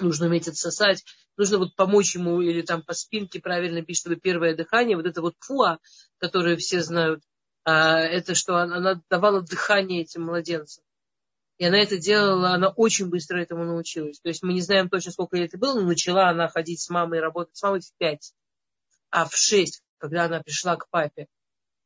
нужно 0.00 0.26
уметь 0.26 0.48
отсосать, 0.48 1.04
нужно 1.36 1.58
вот 1.58 1.74
помочь 1.76 2.14
ему 2.14 2.40
или 2.40 2.62
там 2.62 2.82
по 2.82 2.94
спинке 2.94 3.40
правильно 3.40 3.82
бить, 3.82 3.98
чтобы 3.98 4.16
первое 4.16 4.54
дыхание, 4.54 4.96
вот 4.96 5.06
это 5.06 5.20
вот 5.22 5.34
пуа, 5.46 5.78
которое 6.18 6.56
все 6.56 6.82
знают, 6.82 7.22
а, 7.64 7.98
это 7.98 8.34
что 8.34 8.56
она 8.56 9.00
давала 9.08 9.42
дыхание 9.42 10.02
этим 10.02 10.22
младенцам. 10.24 10.84
И 11.58 11.64
она 11.64 11.78
это 11.78 11.96
делала, 11.98 12.50
она 12.50 12.70
очень 12.70 13.08
быстро 13.08 13.40
этому 13.40 13.64
научилась. 13.64 14.18
То 14.20 14.28
есть 14.28 14.42
мы 14.42 14.52
не 14.52 14.60
знаем 14.60 14.88
точно, 14.88 15.12
сколько 15.12 15.36
лет 15.36 15.48
это 15.48 15.58
было, 15.58 15.78
но 15.80 15.86
начала 15.86 16.28
она 16.28 16.48
ходить 16.48 16.80
с 16.80 16.90
мамой, 16.90 17.20
работать 17.20 17.56
с 17.56 17.62
мамой 17.62 17.80
в 17.80 17.92
пять. 17.98 18.34
А 19.10 19.26
в 19.26 19.36
шесть, 19.36 19.82
когда 19.98 20.24
она 20.24 20.40
пришла 20.40 20.76
к 20.76 20.88
папе, 20.90 21.28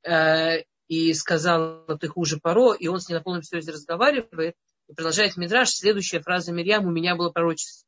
э, 0.02 0.62
и 0.88 1.12
сказала, 1.14 1.98
ты 1.98 2.08
хуже 2.08 2.38
Паро, 2.40 2.72
и 2.72 2.86
он 2.88 3.00
с 3.00 3.08
ней 3.08 3.14
на 3.14 3.22
полном 3.22 3.42
серьезе 3.42 3.72
разговаривает, 3.72 4.54
и 4.88 4.92
продолжает 4.94 5.36
Мидраш, 5.36 5.70
следующая 5.70 6.20
фраза 6.20 6.52
Мирьям, 6.52 6.86
у 6.86 6.90
меня 6.90 7.16
было 7.16 7.30
пророчество. 7.30 7.86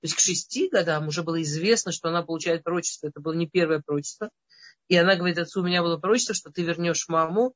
То 0.00 0.06
есть 0.06 0.14
к 0.16 0.20
шести 0.20 0.68
годам 0.68 1.08
уже 1.08 1.22
было 1.22 1.40
известно, 1.42 1.92
что 1.92 2.08
она 2.08 2.22
получает 2.22 2.64
пророчество. 2.64 3.06
Это 3.06 3.20
было 3.20 3.34
не 3.34 3.46
первое 3.46 3.80
пророчество. 3.80 4.30
И 4.88 4.96
она 4.96 5.14
говорит 5.14 5.38
отцу, 5.38 5.60
у 5.60 5.64
меня 5.64 5.82
было 5.82 5.96
пророчество, 5.96 6.34
что 6.34 6.50
ты 6.50 6.62
вернешь 6.62 7.08
маму, 7.08 7.54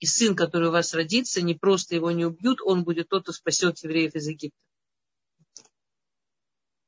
и 0.00 0.06
сын, 0.06 0.34
который 0.34 0.68
у 0.68 0.72
вас 0.72 0.92
родится, 0.92 1.40
не 1.40 1.54
просто 1.54 1.94
его 1.94 2.10
не 2.10 2.24
убьют, 2.24 2.60
он 2.62 2.82
будет 2.82 3.08
тот, 3.08 3.22
кто 3.22 3.32
спасет 3.32 3.78
евреев 3.78 4.14
из 4.16 4.26
Египта. 4.26 4.58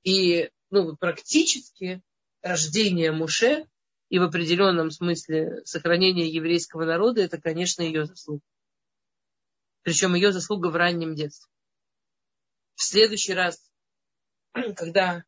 И 0.02 0.50
ну, 0.70 0.96
практически 0.96 2.02
рождение 2.42 3.12
Муше 3.12 3.66
и 4.08 4.18
в 4.18 4.22
определенном 4.22 4.90
смысле 4.90 5.64
сохранение 5.64 6.28
еврейского 6.28 6.84
народа, 6.84 7.22
это, 7.22 7.40
конечно, 7.40 7.82
ее 7.82 8.06
заслуга. 8.06 8.42
Причем 9.82 10.14
ее 10.14 10.32
заслуга 10.32 10.68
в 10.68 10.76
раннем 10.76 11.14
детстве. 11.14 11.50
В 12.74 12.82
следующий 12.82 13.34
раз, 13.34 13.60
когда 14.76 15.24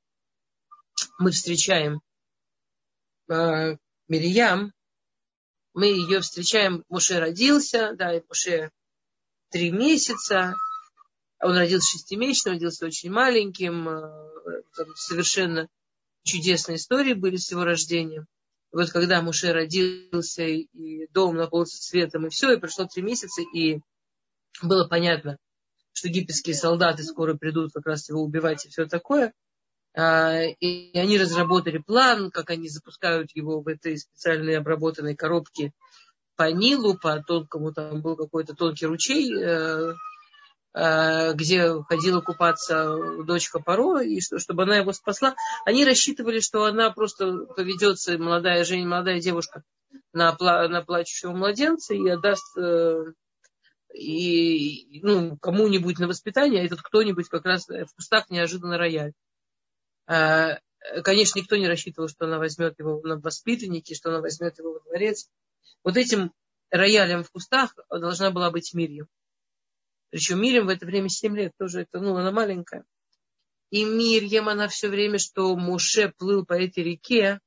мы 1.18 1.32
встречаем 1.32 2.00
э, 3.28 3.76
Мирьям, 4.06 4.72
мы 5.74 5.86
ее 5.86 6.20
встречаем, 6.20 6.84
Муше 6.88 7.18
родился, 7.18 7.94
да, 7.94 8.16
и 8.16 8.22
Муше 8.28 8.70
три 9.50 9.70
месяца, 9.70 10.54
он 11.40 11.56
родился 11.56 11.98
шестимесячным, 11.98 12.54
родился 12.54 12.86
очень 12.86 13.10
маленьким, 13.10 13.88
э, 13.88 14.54
совершенно 14.94 15.68
чудесные 16.22 16.76
истории 16.76 17.14
были 17.14 17.36
с 17.36 17.50
его 17.50 17.64
рождением 17.64 18.26
вот 18.72 18.90
когда 18.90 19.22
Муше 19.22 19.52
родился, 19.52 20.44
и 20.44 21.06
дом 21.12 21.36
наполнился 21.36 21.82
светом, 21.82 22.26
и 22.26 22.30
все, 22.30 22.52
и 22.52 22.60
прошло 22.60 22.86
три 22.86 23.02
месяца, 23.02 23.42
и 23.42 23.80
было 24.62 24.86
понятно, 24.86 25.38
что 25.92 26.08
египетские 26.08 26.54
солдаты 26.54 27.02
скоро 27.02 27.34
придут 27.34 27.72
как 27.72 27.86
раз 27.86 28.08
его 28.08 28.22
убивать 28.22 28.66
и 28.66 28.68
все 28.68 28.86
такое. 28.86 29.32
А, 29.96 30.42
и 30.42 30.96
они 30.98 31.18
разработали 31.18 31.78
план, 31.78 32.30
как 32.30 32.50
они 32.50 32.68
запускают 32.68 33.30
его 33.34 33.60
в 33.60 33.68
этой 33.68 33.98
специальной 33.98 34.58
обработанной 34.58 35.16
коробке 35.16 35.72
по 36.36 36.52
Нилу, 36.52 36.96
по 36.96 37.20
тонкому, 37.22 37.72
там 37.72 38.00
был 38.00 38.16
какой-то 38.16 38.54
тонкий 38.54 38.86
ручей, 38.86 39.34
Э, 39.34 39.92
где 40.74 41.82
ходила 41.88 42.20
купаться 42.20 43.24
дочка 43.24 43.58
Паро, 43.58 44.00
и 44.00 44.20
что, 44.20 44.38
чтобы 44.38 44.64
она 44.64 44.76
его 44.76 44.92
спасла. 44.92 45.34
Они 45.64 45.84
рассчитывали, 45.84 46.40
что 46.40 46.64
она 46.64 46.90
просто 46.90 47.46
поведется, 47.56 48.18
молодая 48.18 48.64
женщина, 48.64 48.90
молодая 48.90 49.20
девушка, 49.20 49.64
на, 50.12 50.32
пла, 50.34 50.68
на 50.68 50.82
плачущего 50.82 51.32
младенца 51.32 51.94
и 51.94 52.08
отдаст 52.08 52.56
э, 52.58 53.04
и, 53.94 55.00
ну, 55.02 55.36
кому-нибудь 55.38 55.98
на 55.98 56.06
воспитание, 56.08 56.62
а 56.62 56.64
этот 56.64 56.82
кто-нибудь 56.82 57.28
как 57.28 57.44
раз 57.44 57.68
в 57.68 57.94
кустах 57.94 58.30
неожиданно 58.30 58.78
рояль. 58.78 59.12
Э, 60.06 60.58
конечно, 61.02 61.38
никто 61.38 61.56
не 61.56 61.68
рассчитывал, 61.68 62.08
что 62.08 62.26
она 62.26 62.38
возьмет 62.38 62.78
его 62.78 63.00
на 63.02 63.18
воспитанники, 63.18 63.94
что 63.94 64.10
она 64.10 64.20
возьмет 64.20 64.58
его 64.58 64.74
во 64.74 64.80
дворец. 64.80 65.28
Вот 65.84 65.96
этим 65.96 66.32
роялем 66.70 67.24
в 67.24 67.30
кустах 67.30 67.74
должна 67.90 68.30
была 68.30 68.50
быть 68.50 68.74
Мирьям. 68.74 69.08
Причем 70.10 70.40
Мирим 70.40 70.66
в 70.66 70.70
это 70.70 70.86
время 70.86 71.08
7 71.08 71.36
лет 71.36 71.52
тоже, 71.58 71.82
это, 71.82 72.00
ну, 72.00 72.16
она 72.16 72.30
маленькая. 72.30 72.84
И 73.70 73.84
Мирьям, 73.84 74.48
она 74.48 74.68
все 74.68 74.88
время, 74.88 75.18
что 75.18 75.54
Муше 75.54 76.12
плыл 76.16 76.46
по 76.46 76.54
этой 76.54 76.82
реке, 76.82 77.40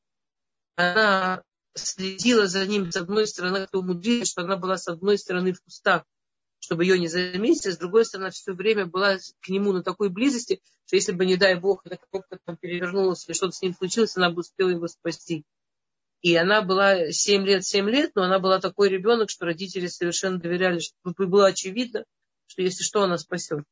она 0.76 1.44
следила 1.74 2.48
за 2.48 2.66
ним 2.68 2.92
с 2.92 2.96
одной 2.96 3.28
стороны, 3.28 3.66
кто 3.66 3.80
умудрилась, 3.80 4.30
что 4.30 4.42
она 4.42 4.58
была 4.58 4.78
с 4.78 4.88
одной 4.88 5.18
стороны 5.18 5.54
в 5.54 5.62
кустах, 5.62 6.04
чтобы 6.60 6.84
ее 6.84 7.00
не 7.00 7.08
заметить, 7.08 7.66
а 7.66 7.72
с 7.72 7.78
другой 7.78 8.06
стороны 8.06 8.30
все 8.30 8.54
время 8.54 8.86
была 8.86 9.18
к 9.40 9.50
нему 9.50 9.74
на 9.74 9.82
такой 9.82 10.10
близости, 10.10 10.62
что 10.86 10.96
если 10.96 11.14
бы, 11.14 11.26
не 11.26 11.38
дай 11.38 11.56
бог, 11.56 11.82
эта 11.86 11.98
коробка 11.98 12.38
там 12.46 12.58
перевернулась 12.58 13.28
или 13.28 13.34
что-то 13.34 13.54
с 13.54 13.62
ним 13.62 13.74
случилось, 13.74 14.16
она 14.16 14.30
бы 14.30 14.42
успела 14.42 14.70
его 14.70 14.88
спасти. 14.88 15.44
И 16.22 16.36
она 16.36 16.62
была 16.62 17.12
7 17.12 17.46
лет, 17.46 17.66
7 17.66 17.90
лет, 17.90 18.12
но 18.14 18.24
она 18.24 18.38
была 18.38 18.60
такой 18.60 18.90
ребенок, 18.90 19.32
что 19.32 19.46
родители 19.46 19.88
совершенно 19.88 20.38
доверяли, 20.38 20.80
что 20.80 20.96
было 21.04 21.48
очевидно, 21.48 22.06
что 22.52 22.62
если 22.62 22.84
что, 22.84 23.04
она 23.04 23.18
спасет. 23.18 23.64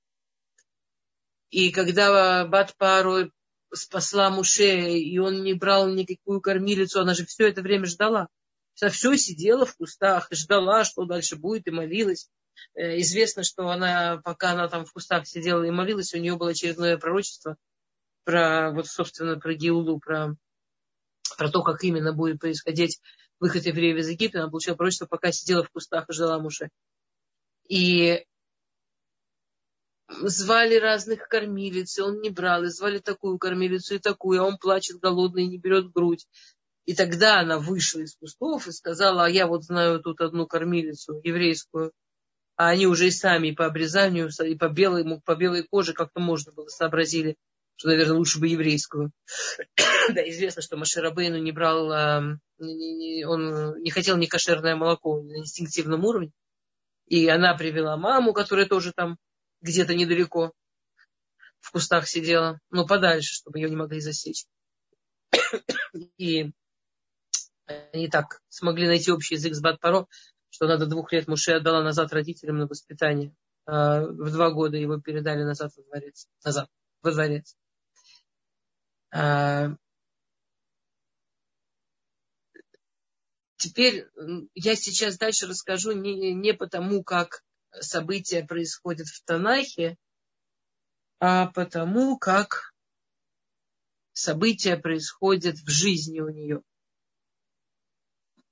И 1.49 1.71
когда 1.71 2.45
Бат 2.45 2.75
Пару 2.77 3.31
спасла 3.73 4.29
Муше, 4.29 4.91
и 4.91 5.17
он 5.17 5.43
не 5.43 5.53
брал 5.53 5.89
никакую 5.89 6.41
кормилицу, 6.41 7.01
она 7.01 7.13
же 7.13 7.25
все 7.25 7.49
это 7.49 7.61
время 7.61 7.85
ждала. 7.85 8.27
Она 8.81 8.89
все 8.89 9.17
сидела 9.17 9.65
в 9.65 9.75
кустах, 9.75 10.29
ждала, 10.31 10.85
что 10.85 11.03
дальше 11.03 11.35
будет, 11.35 11.67
и 11.67 11.71
молилась. 11.71 12.29
Э, 12.75 12.99
известно, 13.01 13.43
что 13.43 13.67
она, 13.67 14.21
пока 14.23 14.51
она 14.51 14.69
там 14.69 14.85
в 14.85 14.93
кустах 14.93 15.27
сидела 15.27 15.63
и 15.63 15.71
молилась, 15.71 16.13
у 16.13 16.17
нее 16.17 16.37
было 16.37 16.51
очередное 16.51 16.97
пророчество 16.97 17.57
про, 18.23 18.71
вот, 18.71 18.87
собственно, 18.87 19.37
про 19.37 19.53
Геулу, 19.53 19.99
про, 19.99 20.35
про 21.37 21.49
то, 21.49 21.63
как 21.63 21.83
именно 21.83 22.13
будет 22.13 22.39
происходить 22.39 23.01
выход 23.39 23.65
евреев 23.65 23.97
из 23.97 24.09
Египта. 24.09 24.39
Она 24.39 24.49
получила 24.49 24.75
пророчество, 24.75 25.07
пока 25.07 25.31
сидела 25.33 25.63
в 25.63 25.71
кустах 25.71 26.09
и 26.09 26.13
ждала 26.13 26.39
Муше. 26.39 26.69
И 27.67 28.25
звали 30.09 30.75
разных 30.75 31.27
кормилиц, 31.27 31.97
и 31.97 32.01
он 32.01 32.21
не 32.21 32.29
брал, 32.29 32.63
и 32.63 32.69
звали 32.69 32.99
такую 32.99 33.37
кормилицу 33.37 33.95
и 33.95 33.99
такую, 33.99 34.41
а 34.41 34.45
он 34.45 34.57
плачет 34.57 34.99
голодный 34.99 35.43
и 35.43 35.47
не 35.47 35.57
берет 35.57 35.91
грудь. 35.91 36.25
И 36.85 36.95
тогда 36.95 37.39
она 37.39 37.59
вышла 37.59 37.99
из 37.99 38.15
кустов 38.15 38.67
и 38.67 38.71
сказала, 38.71 39.25
а 39.25 39.29
я 39.29 39.45
вот 39.45 39.63
знаю 39.63 40.01
тут 40.01 40.21
одну 40.21 40.47
кормилицу 40.47 41.21
еврейскую, 41.23 41.91
а 42.55 42.69
они 42.69 42.87
уже 42.87 43.07
и 43.07 43.11
сами 43.11 43.51
по 43.51 43.67
обрезанию, 43.67 44.29
и 44.43 44.55
по 44.55 44.69
белой, 44.69 45.05
по 45.21 45.35
белой 45.35 45.63
коже 45.63 45.93
как-то 45.93 46.19
можно 46.19 46.51
было 46.51 46.67
сообразили, 46.67 47.35
что, 47.75 47.89
наверное, 47.89 48.17
лучше 48.17 48.39
бы 48.39 48.47
еврейскую. 48.47 49.11
да, 50.13 50.27
известно, 50.29 50.61
что 50.61 50.77
Маширабейну 50.77 51.37
не 51.37 51.51
брал, 51.51 51.89
он 51.89 52.39
не 52.57 53.91
хотел 53.91 54.17
ни 54.17 54.25
кошерное 54.25 54.75
молоко 54.75 55.21
на 55.21 55.37
инстинктивном 55.37 56.03
уровне. 56.03 56.31
И 57.05 57.27
она 57.27 57.55
привела 57.55 57.97
маму, 57.97 58.33
которая 58.33 58.65
тоже 58.65 58.93
там 58.95 59.17
где-то 59.61 59.95
недалеко 59.95 60.53
в 61.59 61.71
кустах 61.71 62.07
сидела, 62.07 62.59
но 62.69 62.85
подальше, 62.85 63.33
чтобы 63.33 63.59
ее 63.59 63.69
не 63.69 63.75
могли 63.75 63.99
засечь. 63.99 64.45
И 66.17 66.51
они 67.65 68.09
так 68.09 68.41
смогли 68.49 68.87
найти 68.87 69.11
общий 69.11 69.35
язык 69.35 69.53
с 69.53 69.61
Батпаро, 69.61 70.07
что 70.49 70.67
надо 70.67 70.85
двух 70.85 71.11
лет 71.11 71.27
Муше 71.27 71.53
отдала 71.53 71.83
назад 71.83 72.11
родителям 72.13 72.57
на 72.57 72.67
воспитание. 72.67 73.35
А 73.65 74.01
в 74.01 74.31
два 74.31 74.49
года 74.51 74.77
его 74.77 74.99
передали 74.99 75.43
назад 75.43 75.71
во 75.75 75.83
дворец. 75.83 76.27
Назад, 76.43 76.69
во 77.01 77.11
дворец. 77.11 77.55
А 79.11 79.75
теперь 83.57 84.07
я 84.55 84.75
сейчас 84.75 85.17
дальше 85.17 85.47
расскажу 85.47 85.91
не, 85.91 86.33
не 86.33 86.53
потому, 86.53 87.03
как 87.03 87.43
события 87.79 88.43
происходят 88.43 89.07
в 89.07 89.23
Танахе, 89.23 89.97
а 91.19 91.47
потому 91.47 92.17
как 92.17 92.73
события 94.13 94.77
происходят 94.77 95.57
в 95.57 95.69
жизни 95.69 96.19
у 96.19 96.29
нее. 96.29 96.61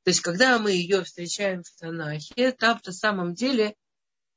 То 0.04 0.10
есть, 0.10 0.22
когда 0.22 0.58
мы 0.60 0.72
ее 0.72 1.04
встречаем 1.04 1.64
в 1.64 1.72
Танахе, 1.76 2.54
там 2.54 2.80
на 2.86 2.92
самом 2.94 3.34
деле 3.34 3.76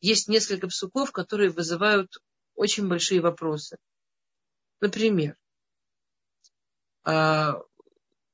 есть 0.01 0.29
несколько 0.29 0.67
псуков, 0.69 1.13
которые 1.13 1.51
вызывают 1.51 2.19
очень 2.55 2.89
большие 2.89 3.21
вопросы. 3.21 3.77
Например, 4.81 5.37
а, 7.05 7.63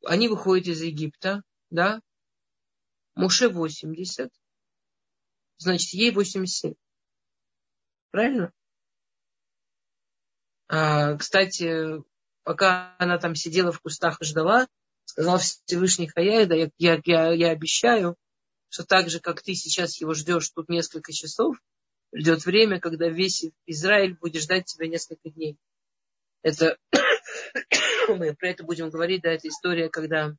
они 0.05 0.29
выходят 0.29 0.69
из 0.69 0.81
Египта, 0.81 1.43
да, 1.71 2.01
Муше 3.15 3.49
80, 3.49 4.31
значит, 5.59 5.93
ей 5.93 6.11
87. 6.11 6.75
Правильно? 8.11 8.53
А, 10.69 11.17
кстати, 11.17 12.03
пока 12.43 12.97
она 12.99 13.19
там 13.19 13.35
сидела 13.35 13.73
в 13.73 13.81
кустах 13.81 14.21
и 14.21 14.25
ждала, 14.25 14.67
сказал 15.05 15.39
Всевышний 15.39 16.09
Хаяида, 16.09 16.55
я, 16.55 16.71
я, 16.79 17.01
я, 17.05 17.33
я 17.33 17.51
обещаю, 17.51 18.17
что 18.69 18.85
так 18.85 19.09
же, 19.09 19.21
как 19.21 19.43
ты 19.43 19.55
сейчас 19.55 20.01
его 20.01 20.15
ждешь 20.15 20.51
тут 20.51 20.69
несколько 20.69 21.13
часов, 21.13 21.57
придет 22.11 22.45
время, 22.45 22.81
когда 22.81 23.09
весь 23.09 23.45
Израиль 23.67 24.17
будет 24.17 24.43
ждать 24.43 24.65
тебя 24.65 24.89
несколько 24.89 25.31
дней. 25.31 25.57
Это 26.43 26.79
мы 28.09 28.35
про 28.35 28.49
это 28.49 28.65
будем 28.65 28.91
говорить, 28.91 29.23
да, 29.23 29.31
это 29.31 29.49
история, 29.49 29.89
когда 29.89 30.37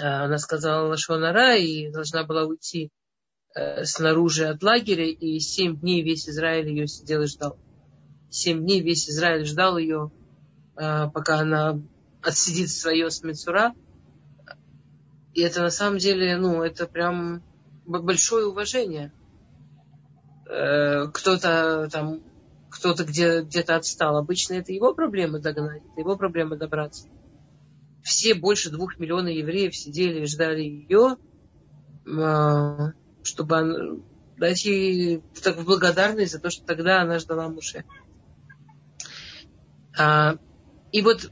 а, 0.00 0.24
она 0.24 0.38
сказала 0.38 0.88
Лашонара 0.88 1.56
и 1.56 1.90
должна 1.90 2.24
была 2.24 2.44
уйти 2.44 2.90
снаружи 3.84 4.46
от 4.46 4.62
лагеря, 4.62 5.06
и 5.06 5.38
семь 5.38 5.78
дней 5.78 6.02
весь 6.02 6.28
Израиль 6.28 6.68
ее 6.68 6.86
сидел 6.86 7.22
и 7.22 7.26
ждал. 7.26 7.58
Семь 8.30 8.62
дней 8.62 8.80
весь 8.80 9.10
Израиль 9.10 9.44
ждал 9.44 9.76
ее, 9.76 10.10
э, 10.76 11.10
пока 11.10 11.40
она 11.40 11.78
отсидит 12.22 12.70
свое 12.70 13.10
с 13.10 13.22
Мецура. 13.22 13.74
И 15.34 15.42
это 15.42 15.60
на 15.60 15.70
самом 15.70 15.98
деле, 15.98 16.36
ну, 16.38 16.62
это 16.62 16.86
прям 16.86 17.42
большое 17.84 18.46
уважение. 18.46 19.12
Э, 20.48 21.08
кто-то 21.08 21.88
там, 21.92 22.22
кто-то 22.70 23.04
где, 23.04 23.42
где-то 23.42 23.76
отстал. 23.76 24.16
Обычно 24.16 24.54
это 24.54 24.72
его 24.72 24.94
проблема 24.94 25.38
догнать, 25.38 25.82
это 25.92 26.00
его 26.00 26.16
проблема 26.16 26.56
добраться. 26.56 27.08
Все 28.02 28.34
больше 28.34 28.70
двух 28.70 28.98
миллионов 28.98 29.32
евреев 29.32 29.76
сидели 29.76 30.22
и 30.22 30.26
ждали 30.26 30.62
ее 30.62 31.16
чтобы 33.22 34.02
дать 34.36 34.64
ей 34.64 35.22
так, 35.42 35.62
благодарность 35.64 36.32
за 36.32 36.40
то, 36.40 36.50
что 36.50 36.64
тогда 36.64 37.02
она 37.02 37.18
ждала 37.18 37.48
Муше. 37.48 37.84
А, 39.98 40.36
и 40.90 41.02
вот 41.02 41.30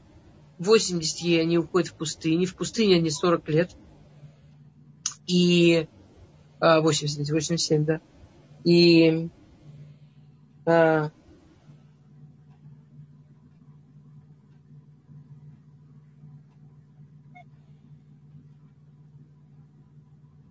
80 0.59 1.19
ей 1.19 1.41
они 1.41 1.57
уходят 1.57 1.89
в 1.89 1.95
пустыне. 1.95 2.45
В 2.45 2.55
пустыне 2.55 2.95
они 2.95 3.09
40 3.09 3.49
лет. 3.49 3.71
И 5.27 5.87
а, 6.59 6.81
80, 6.81 7.29
87, 7.29 7.85
да. 7.85 8.01
И 8.63 9.29
а, 10.65 11.11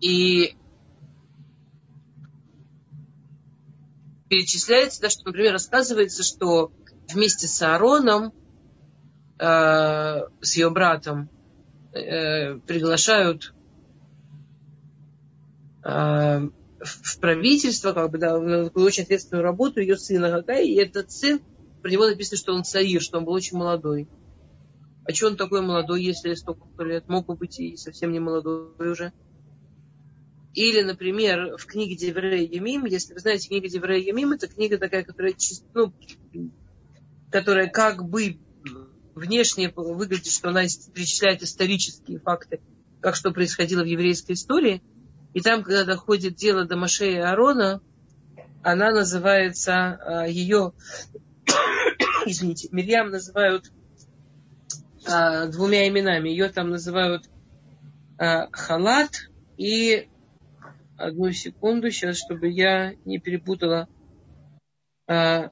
и 0.01 0.55
перечисляется, 4.31 5.01
да, 5.01 5.09
что, 5.09 5.25
например, 5.25 5.51
рассказывается, 5.51 6.23
что 6.23 6.71
вместе 7.09 7.47
с 7.47 7.61
Аароном, 7.61 8.31
э, 9.37 10.21
с 10.39 10.55
ее 10.55 10.69
братом, 10.69 11.29
э, 11.91 12.55
приглашают 12.59 13.53
э, 15.83 16.47
в 16.79 17.19
правительство, 17.19 17.91
как 17.91 18.09
бы, 18.09 18.19
да, 18.19 18.39
на 18.39 18.63
такую 18.63 18.85
очень 18.85 19.03
ответственную 19.03 19.43
работу 19.43 19.81
ее 19.81 19.97
сына 19.97 20.29
Гагай, 20.31 20.65
и 20.65 20.75
этот 20.75 21.11
сын, 21.11 21.41
про 21.81 21.91
него 21.91 22.07
написано, 22.07 22.37
что 22.37 22.53
он 22.53 22.63
саир, 22.63 23.01
что 23.01 23.17
он 23.17 23.25
был 23.25 23.33
очень 23.33 23.57
молодой. 23.57 24.07
А 25.03 25.11
что 25.11 25.27
он 25.27 25.35
такой 25.35 25.61
молодой, 25.61 26.03
если 26.03 26.35
столько 26.35 26.83
лет? 26.85 27.09
Мог 27.09 27.25
бы 27.25 27.35
быть 27.35 27.59
и 27.59 27.75
совсем 27.75 28.13
не 28.13 28.21
молодой 28.21 28.69
уже. 28.79 29.11
Или, 30.53 30.81
например, 30.81 31.55
в 31.57 31.65
книге 31.65 31.95
Деврея 31.95 32.45
Ямим, 32.45 32.85
если 32.85 33.13
вы 33.13 33.19
знаете, 33.19 33.47
книга 33.47 33.69
Деврея 33.69 34.03
Ямим, 34.03 34.33
это 34.33 34.47
книга 34.47 34.77
такая, 34.77 35.03
которая, 35.03 35.33
ну, 35.73 35.93
которая 37.31 37.69
как 37.69 38.03
бы 38.03 38.37
внешне 39.15 39.71
выглядит, 39.73 40.31
что 40.31 40.49
она 40.49 40.63
перечисляет 40.93 41.41
исторические 41.41 42.19
факты, 42.19 42.59
как 42.99 43.15
что 43.15 43.31
происходило 43.31 43.81
в 43.81 43.87
еврейской 43.87 44.33
истории. 44.33 44.81
И 45.33 45.39
там, 45.39 45.63
когда 45.63 45.85
доходит 45.85 46.35
дело 46.35 46.65
до 46.65 46.75
Машея 46.75 47.19
и 47.19 47.23
Аарона, 47.23 47.81
она 48.61 48.91
называется, 48.91 49.73
а, 49.73 50.27
ее, 50.27 50.73
извините, 52.25 52.67
Мирьям 52.71 53.09
называют 53.09 53.71
а, 55.07 55.47
двумя 55.47 55.87
именами. 55.87 56.29
Ее 56.29 56.49
там 56.49 56.69
называют 56.69 57.29
а, 58.17 58.49
Халат 58.51 59.29
и 59.57 60.09
Одну 61.01 61.31
секунду 61.31 61.89
сейчас, 61.89 62.17
чтобы 62.17 62.49
я 62.49 62.93
не 63.05 63.19
перепутала 63.19 63.89
А, 65.07 65.49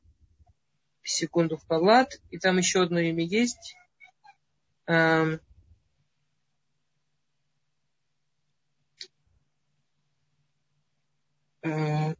секунду 1.01 1.57
в 1.57 1.67
халат. 1.67 2.21
И 2.29 2.37
там 2.37 2.57
еще 2.59 2.83
одно 2.83 2.99
имя 2.99 3.25
есть. 3.25 3.75
А, 4.85 5.25
а, 11.63 12.13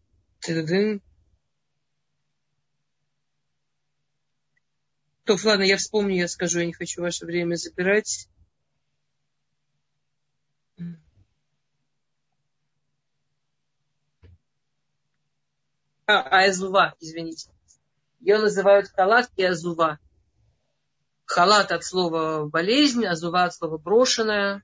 То, 5.24 5.38
ладно, 5.44 5.64
я 5.64 5.78
вспомню, 5.78 6.16
я 6.16 6.28
скажу, 6.28 6.60
я 6.60 6.66
не 6.66 6.74
хочу 6.74 7.02
ваше 7.02 7.26
время 7.28 7.56
забирать. 7.56 8.28
А, 16.12 16.44
Азува, 16.44 16.96
извините. 17.00 17.52
Ее 18.20 18.40
называют 18.40 18.88
халат 18.88 19.30
и 19.38 19.44
азува. 19.44 20.00
Халат 21.26 21.72
от 21.72 21.86
слова 21.86 22.48
болезнь, 22.48 23.06
азува 23.06 23.44
от 23.44 23.54
слова 23.54 23.78
брошенная. 23.78 24.64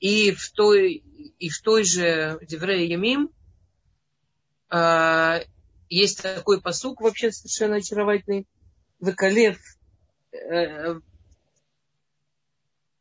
И 0.00 0.32
в 0.32 0.50
той, 0.52 1.04
и 1.38 1.50
в 1.50 1.60
той 1.60 1.84
же 1.84 2.38
Деврея 2.48 2.86
Ямим 2.86 3.30
э, 4.70 5.44
есть 5.90 6.22
такой 6.22 6.62
посук 6.62 7.02
вообще 7.02 7.30
совершенно 7.30 7.76
очаровательный. 7.76 8.46
Векалев, 8.98 9.58
э, 10.32 10.94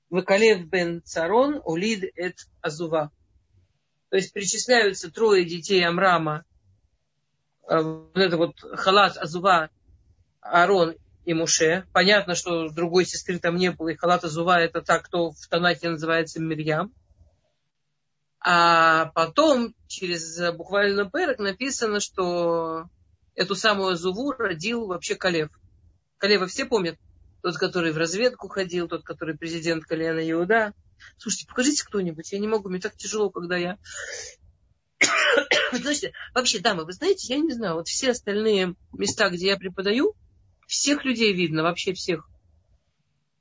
Векалев 0.09 0.65
бен 0.65 1.01
Царон, 1.05 1.61
Улид 1.63 2.03
эт 2.17 2.35
Азува. 2.59 3.13
То 4.09 4.17
есть 4.17 4.33
перечисляются 4.33 5.09
трое 5.09 5.45
детей 5.45 5.81
Амрама, 5.81 6.43
вот 7.67 8.17
это 8.17 8.37
вот 8.37 8.55
халат 8.73 9.17
Азува, 9.17 9.69
Арон 10.41 10.95
и 11.25 11.33
Муше. 11.33 11.85
Понятно, 11.93 12.35
что 12.35 12.69
другой 12.69 13.05
сестры 13.05 13.39
там 13.39 13.55
не 13.55 13.71
было, 13.71 13.89
и 13.89 13.95
халат 13.95 14.23
Азува 14.23 14.59
это 14.59 14.81
так, 14.81 15.03
кто 15.05 15.31
в 15.31 15.47
Танахе 15.49 15.89
называется 15.89 16.39
Мирьям. 16.41 16.93
А 18.39 19.05
потом, 19.15 19.73
через 19.87 20.39
буквально 20.53 21.09
перек, 21.09 21.39
написано, 21.39 21.99
что 21.99 22.85
эту 23.33 23.55
самую 23.55 23.93
Азуву 23.93 24.33
родил 24.33 24.85
вообще 24.85 25.15
Калев. 25.15 25.49
Калева 26.17 26.45
все 26.45 26.65
помнят? 26.65 26.97
Тот, 27.41 27.57
который 27.57 27.91
в 27.91 27.97
разведку 27.97 28.47
ходил, 28.47 28.87
тот, 28.87 29.03
который 29.03 29.35
президент 29.35 29.83
Калиана 29.85 30.19
Иуда. 30.31 30.73
Слушайте, 31.17 31.47
покажите 31.47 31.83
кто-нибудь. 31.85 32.31
Я 32.31 32.39
не 32.39 32.47
могу, 32.47 32.69
мне 32.69 32.79
так 32.79 32.95
тяжело, 32.95 33.29
когда 33.29 33.57
я... 33.57 33.77
Знаете, 35.71 36.13
вообще, 36.33 36.59
дамы, 36.59 36.85
вы 36.85 36.93
знаете, 36.93 37.33
я 37.33 37.39
не 37.39 37.53
знаю, 37.53 37.75
вот 37.75 37.87
все 37.87 38.11
остальные 38.11 38.75
места, 38.93 39.29
где 39.29 39.47
я 39.47 39.57
преподаю, 39.57 40.15
всех 40.67 41.05
людей 41.05 41.33
видно, 41.33 41.63
вообще 41.63 41.93
всех. 41.93 42.29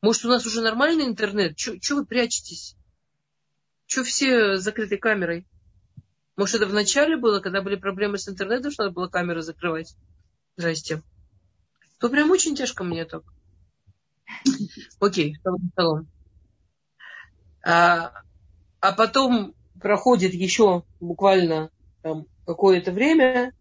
Может, 0.03 0.25
у 0.25 0.29
нас 0.29 0.45
уже 0.45 0.61
нормальный 0.61 1.07
интернет? 1.07 1.57
Чего 1.57 2.01
вы 2.01 2.07
прячетесь? 2.07 2.77
Чего 3.87 4.05
все 4.05 4.57
закрытой 4.57 4.99
камерой? 4.99 5.47
Может, 6.37 6.57
это 6.57 6.67
в 6.67 6.75
начале 6.75 7.17
было, 7.17 7.41
когда 7.41 7.63
были 7.63 7.77
проблемы 7.77 8.19
с 8.19 8.29
интернетом, 8.29 8.73
что 8.73 8.85
надо 8.85 8.95
было 8.95 9.09
камеру 9.09 9.41
закрывать? 9.41 9.95
Здрасте 10.57 11.03
то 12.05 12.11
прям 12.11 12.31
очень 12.31 12.55
тяжко 12.55 12.85
мне 12.85 13.07
так. 13.07 13.23
Окей, 15.01 15.39
шалом, 15.75 16.07
А, 17.63 18.13
а 18.81 18.93
потом 18.93 19.55
проходит 19.85 20.33
еще 20.33 20.83
буквально 20.99 21.71
там, 22.01 22.25
какое-то 22.47 22.91
время, 22.91 23.53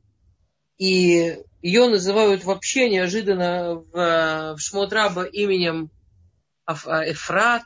и 0.78 1.38
ее 1.62 1.90
называют 1.90 2.46
вообще 2.46 2.90
неожиданно 2.90 3.76
в, 3.76 4.56
в 4.56 4.58
Шмотраба 4.58 5.24
именем 5.26 5.92
Эфрат, 6.66 7.66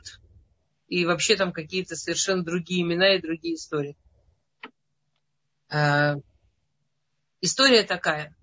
и 0.88 1.04
вообще 1.04 1.36
там 1.36 1.52
какие-то 1.52 1.94
совершенно 1.94 2.42
другие 2.42 2.82
имена 2.82 3.14
и 3.14 3.22
другие 3.22 3.54
истории. 3.54 3.96
А, 5.70 6.16
история 7.40 7.84
такая. 7.84 8.34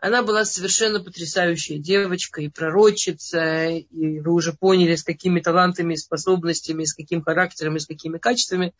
Она 0.00 0.22
была 0.22 0.46
совершенно 0.46 1.00
потрясающая 1.00 1.78
девочка 1.78 2.40
и 2.40 2.48
пророчица, 2.48 3.66
и 3.66 4.20
вы 4.20 4.32
уже 4.32 4.54
поняли, 4.54 4.94
с 4.94 5.04
какими 5.04 5.40
талантами, 5.40 5.94
способностями, 5.94 6.84
с 6.84 6.94
каким 6.94 7.22
характером 7.22 7.76
и 7.76 7.80
с 7.80 7.86
какими 7.86 8.16
качествами. 8.16 8.74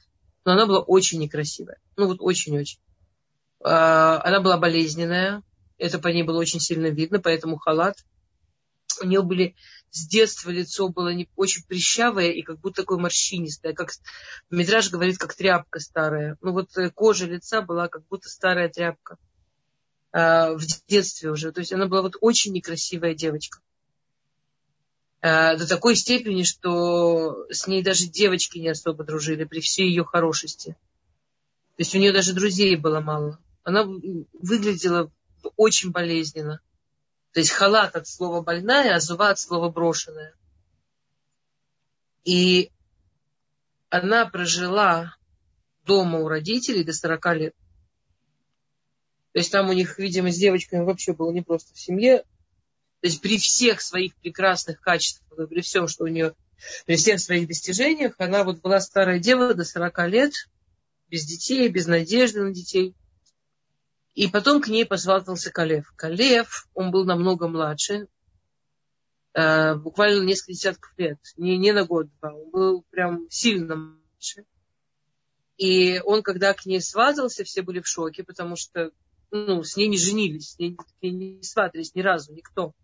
Но 0.47 0.53
она 0.53 0.67
была 0.67 0.81
очень 0.81 1.21
некрасивая. 1.21 1.79
Ну 1.97 2.07
вот 2.07 2.19
очень-очень. 2.21 2.81
А, 3.63 4.23
она 4.25 4.41
была 4.41 4.57
болезненная. 4.57 5.43
Это 5.77 5.99
по 5.99 6.09
ней 6.09 6.23
было 6.23 6.39
очень 6.39 6.61
сильно 6.61 6.87
видно, 6.87 7.21
поэтому 7.21 7.59
халат. 7.59 7.97
У 9.03 9.07
нее 9.07 9.23
были 9.23 9.55
с 9.91 10.07
детства 10.07 10.51
лицо 10.51 10.89
было 10.89 11.13
не, 11.13 11.29
очень 11.37 11.65
прищавое 11.67 12.31
и 12.31 12.43
как 12.43 12.61
будто 12.61 12.83
такое 12.83 12.99
морщинистое, 12.99 13.75
как 13.75 13.91
Мидраж 14.49 14.91
говорит, 14.91 15.19
как 15.19 15.35
тряпка 15.35 15.81
старая. 15.81 16.39
Ну 16.41 16.53
вот 16.53 16.77
э, 16.79 16.91
кожа 16.91 17.27
лица 17.27 17.61
была 17.61 17.89
как 17.89 18.07
будто 18.09 18.29
старая 18.29 18.69
тряпка. 18.69 19.19
Э, 20.13 20.55
в 20.57 20.67
детстве 20.89 21.31
уже. 21.31 21.53
То 21.53 21.61
есть 21.61 21.73
она 21.73 21.87
была 21.87 22.03
вот 22.03 22.17
очень 22.21 22.53
некрасивая 22.53 23.15
девочка. 23.15 23.61
Э, 25.21 25.57
до 25.57 25.69
такой 25.69 25.95
степени, 25.95 26.43
что 26.43 27.47
с 27.51 27.67
ней 27.67 27.83
даже 27.83 28.07
девочки 28.07 28.59
не 28.59 28.69
особо 28.69 29.05
дружили 29.05 29.45
при 29.45 29.61
всей 29.61 29.89
ее 29.89 30.05
хорошести. 30.05 30.73
То 31.77 31.83
есть 31.83 31.95
у 31.95 31.99
нее 31.99 32.13
даже 32.13 32.33
друзей 32.33 32.77
было 32.77 33.01
мало. 33.01 33.39
Она 33.63 33.85
выглядела 33.85 35.11
очень 35.57 35.91
болезненно. 35.91 36.61
То 37.33 37.41
есть 37.41 37.53
халат 37.53 37.95
от 37.95 38.09
слова 38.09 38.43
больная, 38.43 38.97
а 38.97 39.01
зува 39.01 39.31
от 39.31 39.39
слова 39.39 39.71
брошенная. 39.71 40.35
И 42.25 42.73
она 43.89 44.27
прожила 44.27 45.15
дома 45.85 46.19
у 46.19 46.29
родителей 46.29 46.83
до 46.83 46.93
40 46.93 47.37
лет. 47.37 47.55
То 49.33 49.39
есть 49.39 49.53
там 49.53 49.69
у 49.69 49.73
них, 49.73 49.99
видимо, 49.99 50.33
с 50.33 50.37
девочками 50.37 50.85
вообще 50.85 51.13
было 51.13 51.31
не 51.31 51.43
просто 51.43 51.73
в 51.75 51.79
семье. 51.79 52.19
То 53.01 53.07
есть 53.07 53.21
при 53.21 53.39
всех 53.39 53.81
своих 53.81 54.15
прекрасных 54.17 54.81
качествах, 54.81 55.49
при 55.49 55.61
всем, 55.61 55.89
что 55.89 56.05
у 56.05 56.09
нее, 56.09 56.35
при 56.85 56.97
всех 56.97 57.21
своих 57.21 57.47
достижениях, 57.47 58.15
она 58.19 58.45
вот 58.45 58.61
была 58.61 58.81
старая 58.81 59.19
дева 59.19 59.55
до 59.55 59.65
40 59.65 60.09
лет, 60.09 60.33
без 61.09 61.25
детей, 61.25 61.69
без 61.69 61.87
надежды 61.87 62.43
на 62.43 62.53
детей. 62.53 62.95
И 64.15 64.29
потом 64.29 64.61
к 64.61 64.69
ней 64.69 64.85
посватался 64.85 65.51
Калев. 65.51 65.93
Калев, 65.97 66.69
он 66.75 66.91
был 66.91 67.05
намного 67.05 67.49
младше, 67.49 68.09
э, 69.35 69.75
буквально 69.77 70.25
несколько 70.25 70.53
десятков 70.53 70.93
лет, 70.99 71.19
не, 71.37 71.57
не 71.57 71.73
на 71.73 71.85
год-два, 71.85 72.35
он 72.35 72.51
был 72.51 72.85
прям 72.91 73.31
сильно 73.31 73.77
младше. 73.77 74.45
И 75.57 76.01
он, 76.01 76.23
когда 76.23 76.53
к 76.53 76.67
ней 76.67 76.81
сватался, 76.81 77.45
все 77.45 77.63
были 77.63 77.81
в 77.81 77.87
шоке, 77.87 78.25
потому 78.25 78.57
что 78.57 78.91
ну, 79.31 79.63
с 79.63 79.77
ней 79.77 79.89
не 79.89 79.99
женились, 79.99 80.53
с 80.53 80.59
ней 80.59 80.77
не 81.03 81.43
сватались 81.43 81.95
ни 81.95 82.01
разу, 82.01 82.33
никто. 82.33 82.75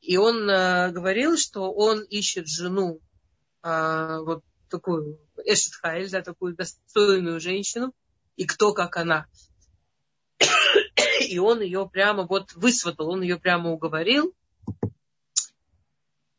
И 0.00 0.16
он 0.16 0.48
э, 0.48 0.90
говорил, 0.92 1.36
что 1.36 1.72
он 1.72 2.02
ищет 2.02 2.46
жену, 2.46 3.00
э, 3.62 4.18
вот 4.20 4.44
такую 4.70 5.18
Эшетхайль, 5.44 6.10
да, 6.10 6.22
такую 6.22 6.54
достойную 6.54 7.40
женщину, 7.40 7.92
и 8.36 8.44
кто 8.44 8.72
как 8.72 8.96
она. 8.96 9.26
И 11.28 11.38
он 11.38 11.60
ее 11.60 11.88
прямо 11.90 12.26
вот 12.26 12.52
высватал, 12.54 13.10
он 13.10 13.22
ее 13.22 13.38
прямо 13.38 13.70
уговорил. 13.70 14.34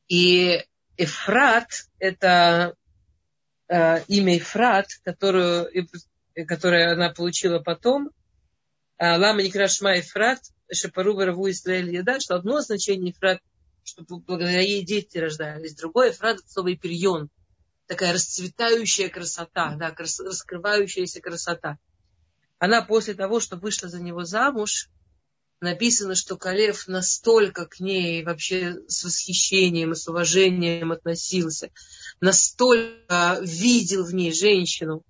И 0.07 0.63
Эфрат– 0.97 1.69
это 1.99 2.75
э, 3.67 4.03
имя 4.07 4.37
Эфрат, 4.37 4.87
которую, 5.03 5.69
которое 6.47 6.93
она 6.93 7.09
получила 7.09 7.59
потом, 7.59 8.09
Лама 8.99 9.41
Некрашма 9.41 9.97
Ефрат, 9.97 10.39
Шапару 10.71 11.15
Вараву 11.15 11.49
Израиль 11.49 11.95
Яда, 11.95 12.19
что 12.19 12.35
одно 12.35 12.59
значение 12.59 13.09
Ефрат, 13.09 13.39
что 13.83 14.03
благодаря 14.03 14.61
ей 14.61 14.83
дети 14.83 15.17
рождались, 15.17 15.75
другое 15.75 16.09
Ефрат 16.09 16.39
слово 16.47 16.73
Эпирьон, 16.73 17.29
такая 17.87 18.13
расцветающая 18.13 19.09
красота, 19.09 19.75
да, 19.79 19.95
раскрывающаяся 19.97 21.21
красота. 21.21 21.77
Она 22.59 22.81
после 22.81 23.13
того, 23.13 23.39
что 23.39 23.55
вышла 23.55 23.87
за 23.87 24.01
него 24.01 24.25
замуж, 24.25 24.89
написано, 25.61 26.15
что 26.15 26.37
Калев 26.37 26.87
настолько 26.87 27.65
к 27.65 27.79
ней 27.79 28.23
вообще 28.23 28.75
с 28.87 29.03
восхищением 29.05 29.93
и 29.93 29.95
с 29.95 30.07
уважением 30.09 30.91
относился, 30.91 31.71
настолько 32.19 33.39
видел 33.41 34.05
в 34.05 34.13
ней 34.13 34.33
женщину, 34.33 35.03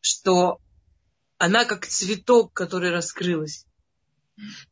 что 0.00 0.60
она 1.44 1.66
как 1.66 1.86
цветок, 1.86 2.54
который 2.54 2.90
раскрылась. 2.90 3.66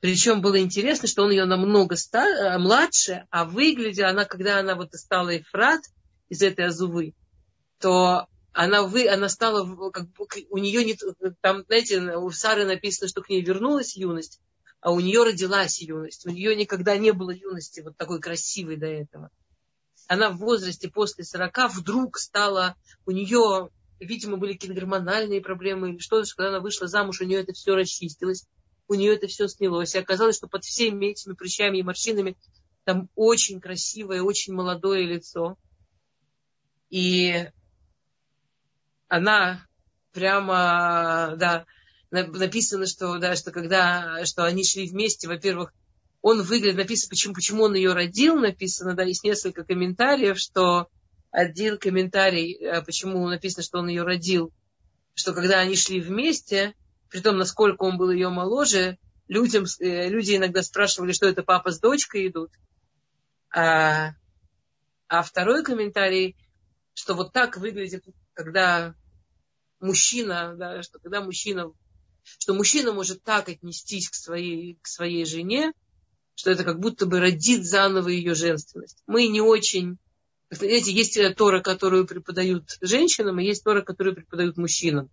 Причем 0.01 0.41
было 0.41 0.59
интересно, 0.59 1.07
что 1.07 1.23
он 1.23 1.31
ее 1.31 1.45
намного 1.45 1.97
стар, 1.97 2.29
э, 2.29 2.59
младше, 2.59 3.27
а 3.31 3.45
выглядела 3.45 4.09
она, 4.09 4.25
когда 4.25 4.59
она 4.59 4.75
вот 4.75 4.95
стала 4.95 5.29
Ефрат 5.29 5.83
из 6.31 6.41
этой 6.43 6.67
Азувы, 6.67 7.15
то 7.79 8.27
она, 8.53 8.85
вы, 8.85 9.07
она 9.07 9.29
стала, 9.29 9.91
как, 9.91 10.07
у 10.49 10.57
нее 10.57 10.85
не, 10.85 10.97
там, 11.43 11.65
знаете, 11.67 12.01
у 12.17 12.31
Сары 12.31 12.65
написано, 12.65 13.09
что 13.09 13.21
к 13.21 13.29
ней 13.29 13.43
вернулась 13.43 13.95
юность, 13.95 14.41
а 14.81 14.93
у 14.93 15.01
нее 15.01 15.25
родилась 15.25 15.81
юность. 15.81 16.27
У 16.27 16.31
нее 16.31 16.57
никогда 16.57 16.97
не 16.97 17.13
было 17.13 17.33
юности 17.33 17.81
вот 17.81 17.99
такой 17.99 18.19
красивой 18.19 18.77
до 18.77 18.87
этого. 18.87 19.31
Она 20.09 20.31
в 20.31 20.39
возрасте 20.39 20.89
после 20.89 21.25
40 21.25 21.75
вдруг 21.75 22.19
стала, 22.19 22.77
у 23.05 23.11
нее, 23.11 23.69
видимо, 24.05 24.37
были 24.37 24.53
какие-то 24.53 24.75
гормональные 24.79 25.41
проблемы 25.41 25.91
или 25.91 25.99
что-то, 25.99 26.29
когда 26.35 26.49
она 26.49 26.61
вышла 26.61 26.87
замуж, 26.87 27.21
у 27.21 27.25
нее 27.25 27.41
это 27.41 27.53
все 27.53 27.75
расчистилось, 27.75 28.47
у 28.89 28.95
нее 28.95 29.15
это 29.15 29.27
все 29.27 29.49
снялось. 29.49 29.95
И 29.95 29.99
оказалось, 29.99 30.37
что 30.37 30.49
под 30.49 30.65
всеми 30.65 31.07
этими 31.07 31.35
прыщами 31.35 31.79
и 31.79 31.83
морщинами 31.83 32.37
там 32.85 33.09
очень 33.15 33.61
красивое, 33.61 34.23
очень 34.23 34.53
молодое 34.53 35.07
лицо. 35.07 35.57
И 36.91 37.49
она 39.09 39.67
прямо, 40.13 41.35
да, 41.37 41.65
написано, 42.11 42.87
что, 42.87 43.19
да, 43.19 43.37
что 43.37 43.51
когда, 43.51 44.25
что 44.27 44.45
они 44.45 44.65
шли 44.65 44.89
вместе, 44.89 45.29
во-первых, 45.29 45.73
он 46.21 46.43
выглядит, 46.43 46.77
написано, 46.77 47.11
почему, 47.11 47.35
почему 47.35 47.63
он 47.65 47.75
ее 47.75 47.93
родил, 47.95 48.37
написано, 48.37 48.95
да, 48.95 49.03
есть 49.03 49.25
несколько 49.25 49.65
комментариев, 49.65 50.39
что 50.39 50.89
один 51.33 51.79
комментарий, 51.79 52.55
э, 52.55 52.83
почему 52.83 53.27
написано, 53.27 53.65
что 53.65 53.79
он 53.79 53.89
ее 53.89 54.03
родил, 54.03 54.53
что 55.15 55.33
когда 55.33 55.59
они 55.59 55.75
шли 55.75 56.01
вместе, 56.01 56.75
при 57.09 57.21
том, 57.21 57.39
насколько 57.39 57.83
он 57.83 57.97
был 57.97 58.11
ее 58.11 58.29
моложе, 58.29 58.99
людям, 59.29 59.65
э, 59.81 60.09
люди 60.09 60.37
иногда 60.37 60.63
спрашивали, 60.63 61.13
что 61.13 61.27
это 61.27 61.43
папа 61.43 61.73
с 61.73 61.81
дочкой 61.81 62.29
идут. 62.29 62.51
А, 63.55 64.11
а 65.09 65.23
второй 65.23 65.65
комментарий, 65.65 66.37
что 66.95 67.15
вот 67.15 67.33
так 67.33 67.57
выглядит, 67.57 68.05
когда 68.35 68.95
мужчина, 69.81 70.55
да, 70.57 70.83
что 70.83 70.99
когда 70.99 71.23
мужчина, 71.23 71.73
что 72.23 72.55
мужчина 72.55 72.93
может 72.93 73.23
так 73.23 73.49
отнестись 73.49 74.11
к 74.11 74.15
своей, 74.15 74.79
к 74.83 74.87
своей 74.87 75.25
жене, 75.25 75.73
что 76.35 76.51
это 76.51 76.63
как 76.65 76.79
будто 76.79 77.07
бы 77.07 77.21
родит 77.21 77.65
заново 77.65 78.09
ее 78.09 78.35
женственность. 78.35 79.03
Мы 79.07 79.29
не 79.29 79.41
очень... 79.41 79.99
Знаете, 80.53 80.93
есть 80.93 81.19
Тора, 81.37 81.61
которую 81.61 82.07
преподают 82.07 82.77
женщинам, 82.83 83.41
и 83.41 83.45
есть 83.45 83.65
Тора, 83.65 83.81
которую 83.81 84.15
преподают 84.15 84.59
мужчинам. 84.59 85.09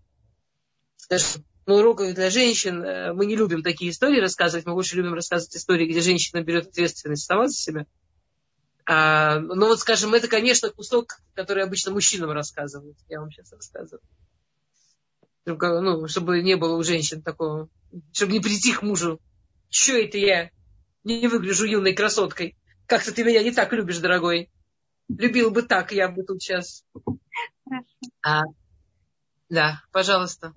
Скажем, 0.98 1.46
на 1.66 1.76
уроках 1.76 2.14
для 2.14 2.30
женщин 2.30 2.84
э, 2.84 3.14
мы 3.14 3.26
не 3.26 3.38
любим 3.38 3.64
такие 3.64 3.92
истории 3.92 4.20
рассказывать, 4.20 4.66
мы 4.66 4.74
больше 4.74 4.98
любим 4.98 5.14
рассказывать 5.14 5.56
истории, 5.56 5.88
где 5.88 6.02
женщина 6.02 6.42
берет 6.42 6.68
ответственность 6.68 7.26
сама 7.26 7.48
за 7.48 7.56
себя. 7.56 7.86
А, 8.86 9.40
но 9.40 9.68
вот, 9.68 9.80
скажем, 9.80 10.14
это, 10.14 10.28
конечно, 10.28 10.72
кусок, 10.72 11.22
который 11.36 11.64
обычно 11.64 11.92
мужчинам 11.92 12.32
рассказывают. 12.32 12.98
Я 13.08 13.22
вам 13.22 13.32
сейчас 13.32 13.54
рассказываю. 13.54 14.02
Ну, 15.46 16.08
чтобы 16.10 16.42
не 16.42 16.58
было 16.58 16.76
у 16.76 16.84
женщин 16.84 17.22
такого, 17.22 17.70
чтобы 18.12 18.34
не 18.34 18.42
прийти 18.42 18.74
к 18.74 18.82
мужу. 18.82 19.22
Что 19.70 19.94
это 19.94 20.18
я 20.18 20.50
не 21.06 21.28
выгляжу 21.28 21.66
юной 21.66 21.94
красоткой? 21.94 22.58
Как-то 22.88 23.14
ты 23.14 23.24
меня 23.24 23.42
не 23.42 23.52
так 23.52 23.72
любишь, 23.72 24.00
дорогой. 24.00 24.50
Любил 25.10 25.52
бы 25.52 25.64
так, 25.64 25.92
я 25.92 26.10
бы 26.10 26.24
тут 26.24 26.42
сейчас. 26.42 26.86
А, 28.22 28.44
да, 29.50 29.82
пожалуйста. 29.92 30.54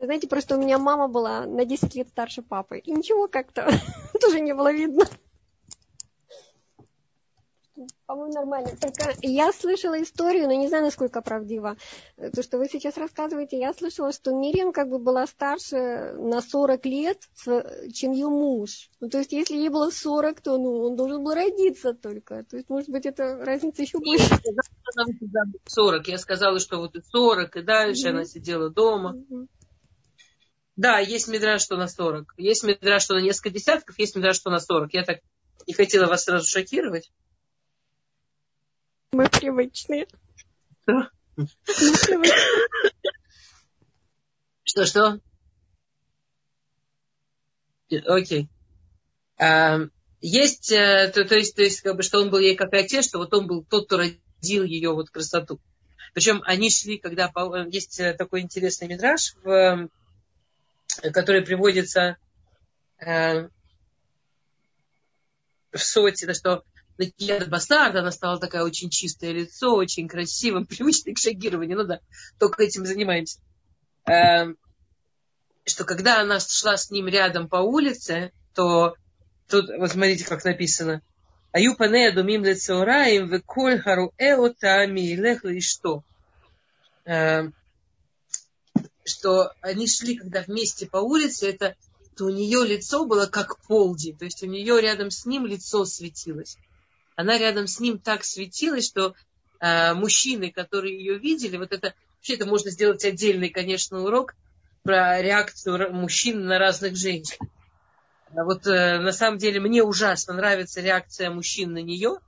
Знаете, 0.00 0.28
просто 0.28 0.56
у 0.56 0.60
меня 0.60 0.78
мама 0.78 1.08
была 1.08 1.44
на 1.44 1.64
10 1.64 1.94
лет 1.96 2.08
старше 2.08 2.42
папы. 2.42 2.78
И 2.78 2.92
ничего 2.92 3.26
как-то 3.26 3.68
тоже 4.20 4.40
не 4.40 4.54
было 4.54 4.72
видно. 4.72 5.06
По-моему, 8.06 8.32
нормально. 8.32 8.70
Только 8.80 9.14
я 9.22 9.52
слышала 9.52 10.00
историю, 10.02 10.46
но 10.46 10.54
не 10.54 10.68
знаю, 10.68 10.84
насколько 10.84 11.20
правдива. 11.22 11.76
То, 12.16 12.42
что 12.42 12.58
вы 12.58 12.68
сейчас 12.68 12.96
рассказываете, 12.96 13.58
я 13.58 13.72
слышала, 13.74 14.12
что 14.12 14.32
Мириам 14.32 14.72
как 14.72 14.88
бы 14.88 14.98
была 14.98 15.26
старше 15.26 16.12
на 16.14 16.40
40 16.40 16.86
лет, 16.86 17.18
чем 17.92 18.12
ее 18.12 18.28
муж. 18.28 18.90
Ну, 19.00 19.08
то 19.08 19.18
есть, 19.18 19.32
если 19.32 19.56
ей 19.56 19.68
было 19.68 19.90
40, 19.90 20.40
то 20.40 20.58
ну, 20.58 20.86
он 20.86 20.96
должен 20.96 21.22
был 21.22 21.34
родиться 21.34 21.94
только. 21.94 22.44
То 22.44 22.56
есть, 22.56 22.68
может 22.68 22.88
быть, 22.88 23.06
это 23.06 23.36
разница 23.44 23.82
еще 23.82 23.98
больше. 23.98 24.28
40. 25.66 26.08
Я 26.08 26.18
сказала, 26.18 26.58
что 26.58 26.78
вот 26.78 26.96
и 26.96 27.02
40, 27.02 27.56
и 27.56 27.62
дальше 27.62 28.06
mm-hmm. 28.06 28.10
она 28.10 28.24
сидела 28.24 28.70
дома. 28.70 29.14
Mm-hmm. 29.14 29.46
Да, 30.76 30.98
есть 31.00 31.26
медраж, 31.26 31.60
что 31.60 31.76
на 31.76 31.88
40. 31.88 32.34
Есть 32.36 32.62
медраж, 32.62 33.02
что 33.02 33.14
на 33.14 33.20
несколько 33.20 33.50
десятков, 33.50 33.98
есть 33.98 34.14
медраж, 34.14 34.36
что 34.36 34.50
на 34.50 34.60
40. 34.60 34.94
Я 34.94 35.04
так 35.04 35.18
не 35.66 35.74
хотела 35.74 36.06
вас 36.06 36.24
сразу 36.24 36.48
шокировать. 36.48 37.10
Мы 39.12 39.28
привычные. 39.28 40.06
Что? 40.82 41.10
Что-что? 44.64 45.20
Окей. 48.06 48.48
А, 49.38 49.78
есть, 50.20 50.72
э, 50.72 51.10
то, 51.14 51.24
то 51.24 51.36
есть, 51.36 51.56
то 51.56 51.62
есть, 51.62 51.80
как 51.80 51.96
бы, 51.96 52.02
что 52.02 52.20
он 52.20 52.30
был 52.30 52.38
ей 52.38 52.54
как 52.54 52.72
отец, 52.74 53.06
что 53.06 53.18
вот 53.18 53.32
он 53.32 53.46
был 53.46 53.64
тот, 53.64 53.86
кто 53.86 53.96
родил 53.96 54.64
ее 54.64 54.92
вот 54.92 55.10
красоту. 55.10 55.58
Причем 56.12 56.42
они 56.44 56.70
шли, 56.70 56.98
когда 56.98 57.32
есть 57.70 58.00
э, 58.00 58.12
такой 58.12 58.40
интересный 58.40 58.88
мидраж, 58.88 59.36
в, 59.42 59.88
который 61.12 61.42
приводится 61.42 62.18
э, 62.98 63.48
в 65.72 65.78
соте, 65.78 66.34
что 66.34 66.64
Накияда 66.98 67.46
Бастард, 67.46 67.94
она 67.94 68.10
стала 68.10 68.40
такая 68.40 68.64
очень 68.64 68.90
чистое 68.90 69.30
лицо, 69.30 69.74
очень 69.74 70.08
красивым, 70.08 70.66
привычной 70.66 71.14
к 71.14 71.18
шагированию. 71.18 71.78
Ну 71.78 71.84
да, 71.84 72.00
только 72.38 72.64
этим 72.64 72.84
занимаемся. 72.84 73.38
Эм, 74.04 74.58
что 75.64 75.84
когда 75.84 76.20
она 76.20 76.40
шла 76.40 76.76
с 76.76 76.90
ним 76.90 77.06
рядом 77.06 77.48
по 77.48 77.56
улице, 77.56 78.32
то 78.54 78.96
тут, 79.48 79.66
вот 79.78 79.92
смотрите, 79.92 80.24
как 80.24 80.44
написано. 80.44 81.00
Аю 81.52 81.76
панея 81.76 82.12
думим 82.12 82.44
лецеораим 82.44 83.28
веколь 83.28 83.78
хару 83.78 84.12
эотами 84.18 85.14
лех 85.14 85.44
и 85.44 85.60
что? 85.60 86.02
Эм, 87.04 87.54
что 89.04 89.52
они 89.60 89.86
шли, 89.86 90.16
когда 90.16 90.42
вместе 90.42 90.86
по 90.86 90.98
улице, 90.98 91.48
это 91.48 91.76
то 92.16 92.24
у 92.24 92.30
нее 92.30 92.66
лицо 92.66 93.06
было 93.06 93.26
как 93.26 93.60
полдень, 93.60 94.18
то 94.18 94.24
есть 94.24 94.42
у 94.42 94.46
нее 94.46 94.80
рядом 94.80 95.10
с 95.10 95.24
ним 95.24 95.46
лицо 95.46 95.84
светилось 95.84 96.58
она 97.18 97.36
рядом 97.36 97.66
с 97.66 97.80
ним 97.80 97.98
так 97.98 98.22
светилась, 98.22 98.86
что 98.86 99.12
э, 99.58 99.92
мужчины, 99.94 100.52
которые 100.52 100.96
ее 100.96 101.18
видели, 101.18 101.56
вот 101.56 101.72
это, 101.72 101.94
вообще 102.14 102.34
это 102.34 102.46
можно 102.46 102.70
сделать 102.70 103.04
отдельный, 103.04 103.48
конечно, 103.48 104.04
урок 104.04 104.36
про 104.84 105.20
реакцию 105.20 105.92
мужчин 105.92 106.46
на 106.46 106.60
разных 106.60 106.94
женщин. 106.94 107.38
А 108.36 108.44
вот 108.44 108.68
э, 108.68 109.00
на 109.00 109.10
самом 109.10 109.38
деле 109.38 109.58
мне 109.58 109.82
ужасно 109.82 110.32
нравится 110.32 110.80
реакция 110.80 111.28
мужчин 111.30 111.72
на 111.72 111.82
нее. 111.82 112.20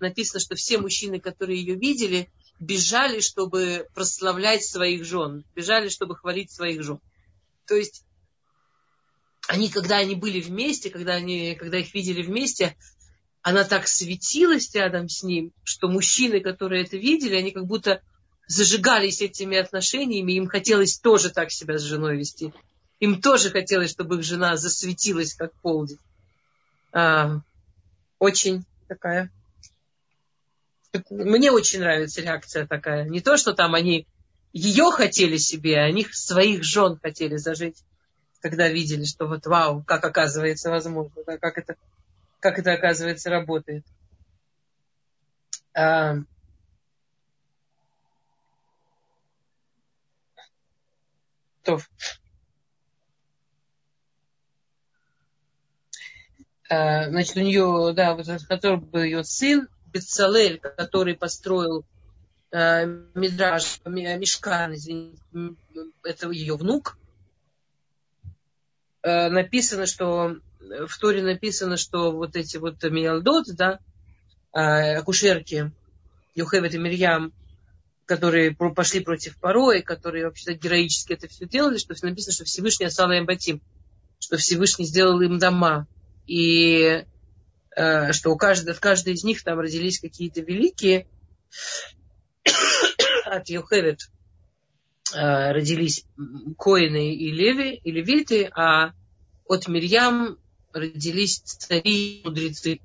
Написано, 0.00 0.40
что 0.40 0.54
все 0.54 0.78
мужчины, 0.78 1.20
которые 1.20 1.60
ее 1.60 1.74
видели, 1.74 2.30
бежали, 2.58 3.20
чтобы 3.20 3.86
прославлять 3.94 4.64
своих 4.64 5.04
жен, 5.04 5.44
бежали, 5.54 5.90
чтобы 5.90 6.16
хвалить 6.16 6.50
своих 6.50 6.82
жен. 6.82 7.00
То 7.66 7.74
есть 7.74 8.02
они, 9.46 9.68
когда 9.68 9.98
они 9.98 10.14
были 10.14 10.40
вместе, 10.40 10.88
когда, 10.88 11.16
они, 11.16 11.54
когда 11.54 11.76
их 11.76 11.92
видели 11.92 12.22
вместе, 12.22 12.78
она 13.42 13.64
так 13.64 13.88
светилась 13.88 14.74
рядом 14.74 15.08
с 15.08 15.22
ним, 15.22 15.52
что 15.64 15.88
мужчины, 15.88 16.40
которые 16.40 16.84
это 16.84 16.96
видели, 16.96 17.36
они 17.36 17.50
как 17.50 17.66
будто 17.66 18.02
зажигались 18.46 19.20
этими 19.20 19.56
отношениями, 19.56 20.32
им 20.32 20.48
хотелось 20.48 20.98
тоже 20.98 21.30
так 21.30 21.50
себя 21.50 21.78
с 21.78 21.82
женой 21.82 22.16
вести. 22.16 22.52
Им 23.00 23.20
тоже 23.20 23.50
хотелось, 23.50 23.90
чтобы 23.90 24.16
их 24.16 24.24
жена 24.24 24.56
засветилась, 24.56 25.34
как 25.34 25.52
полдень. 25.60 25.98
А, 26.92 27.40
очень 28.18 28.64
такая... 28.88 29.30
Мне 31.10 31.52
очень 31.52 31.80
нравится 31.80 32.22
реакция 32.22 32.66
такая. 32.66 33.04
Не 33.04 33.20
то, 33.20 33.36
что 33.36 33.52
там 33.52 33.74
они 33.74 34.06
ее 34.54 34.90
хотели 34.90 35.36
себе, 35.36 35.78
а 35.78 35.84
они 35.84 36.06
своих 36.10 36.64
жен 36.64 36.98
хотели 37.00 37.36
зажить, 37.36 37.76
когда 38.40 38.68
видели, 38.68 39.04
что 39.04 39.26
вот 39.26 39.46
вау, 39.46 39.84
как 39.86 40.04
оказывается 40.04 40.70
возможно, 40.70 41.22
да, 41.26 41.36
как 41.36 41.58
это 41.58 41.76
как 42.40 42.58
это, 42.58 42.72
оказывается, 42.72 43.30
работает. 43.30 43.84
А, 45.74 46.16
а, 56.68 57.08
значит, 57.10 57.36
у 57.36 57.40
нее, 57.40 57.92
да, 57.94 58.14
вот, 58.14 58.26
который 58.48 58.78
был 58.78 59.02
ее 59.02 59.24
сын, 59.24 59.68
Бецалель, 59.86 60.58
который 60.58 61.14
построил 61.14 61.84
а, 62.52 62.84
Мидраж, 62.84 63.80
Мешкан, 63.84 64.74
извините, 64.74 65.20
это 66.02 66.30
ее 66.30 66.56
внук, 66.56 66.98
а, 69.02 69.28
написано, 69.28 69.86
что 69.86 70.36
в 70.86 70.98
Торе 70.98 71.22
написано, 71.22 71.76
что 71.76 72.12
вот 72.12 72.36
эти 72.36 72.56
вот 72.56 72.82
Миалдот, 72.82 73.46
да, 73.54 73.78
а, 74.52 74.98
акушерки, 74.98 75.72
Юхевет 76.34 76.74
и 76.74 76.78
Мирьям, 76.78 77.32
которые 78.06 78.54
пошли 78.54 79.00
против 79.00 79.38
Пароя, 79.38 79.82
которые 79.82 80.24
вообще 80.24 80.54
героически 80.54 81.12
это 81.12 81.28
все 81.28 81.46
делали, 81.46 81.76
что 81.76 81.94
написано, 82.02 82.32
что 82.32 82.44
Всевышний 82.44 82.86
осал 82.86 83.10
им 83.12 83.26
батим, 83.26 83.60
что 84.18 84.36
Всевышний 84.36 84.86
сделал 84.86 85.20
им 85.20 85.38
дома. 85.38 85.86
И 86.26 87.04
э, 87.76 88.12
что 88.12 88.30
у 88.30 88.36
каждого, 88.36 88.74
в 88.74 88.80
каждой 88.80 89.14
из 89.14 89.24
них 89.24 89.42
там 89.42 89.58
родились 89.58 90.00
какие-то 90.00 90.40
великие, 90.40 91.06
от 93.26 93.48
Йохевет 93.48 94.08
э, 95.14 95.52
родились 95.52 96.04
коины 96.56 97.14
и 97.14 97.30
леви, 97.30 97.74
и 97.74 97.90
левиты, 97.90 98.50
а 98.54 98.92
от 99.44 99.68
Мирьям 99.68 100.38
родились 100.72 101.40
цари 101.40 102.20
и 102.20 102.24
мудрецы. 102.24 102.80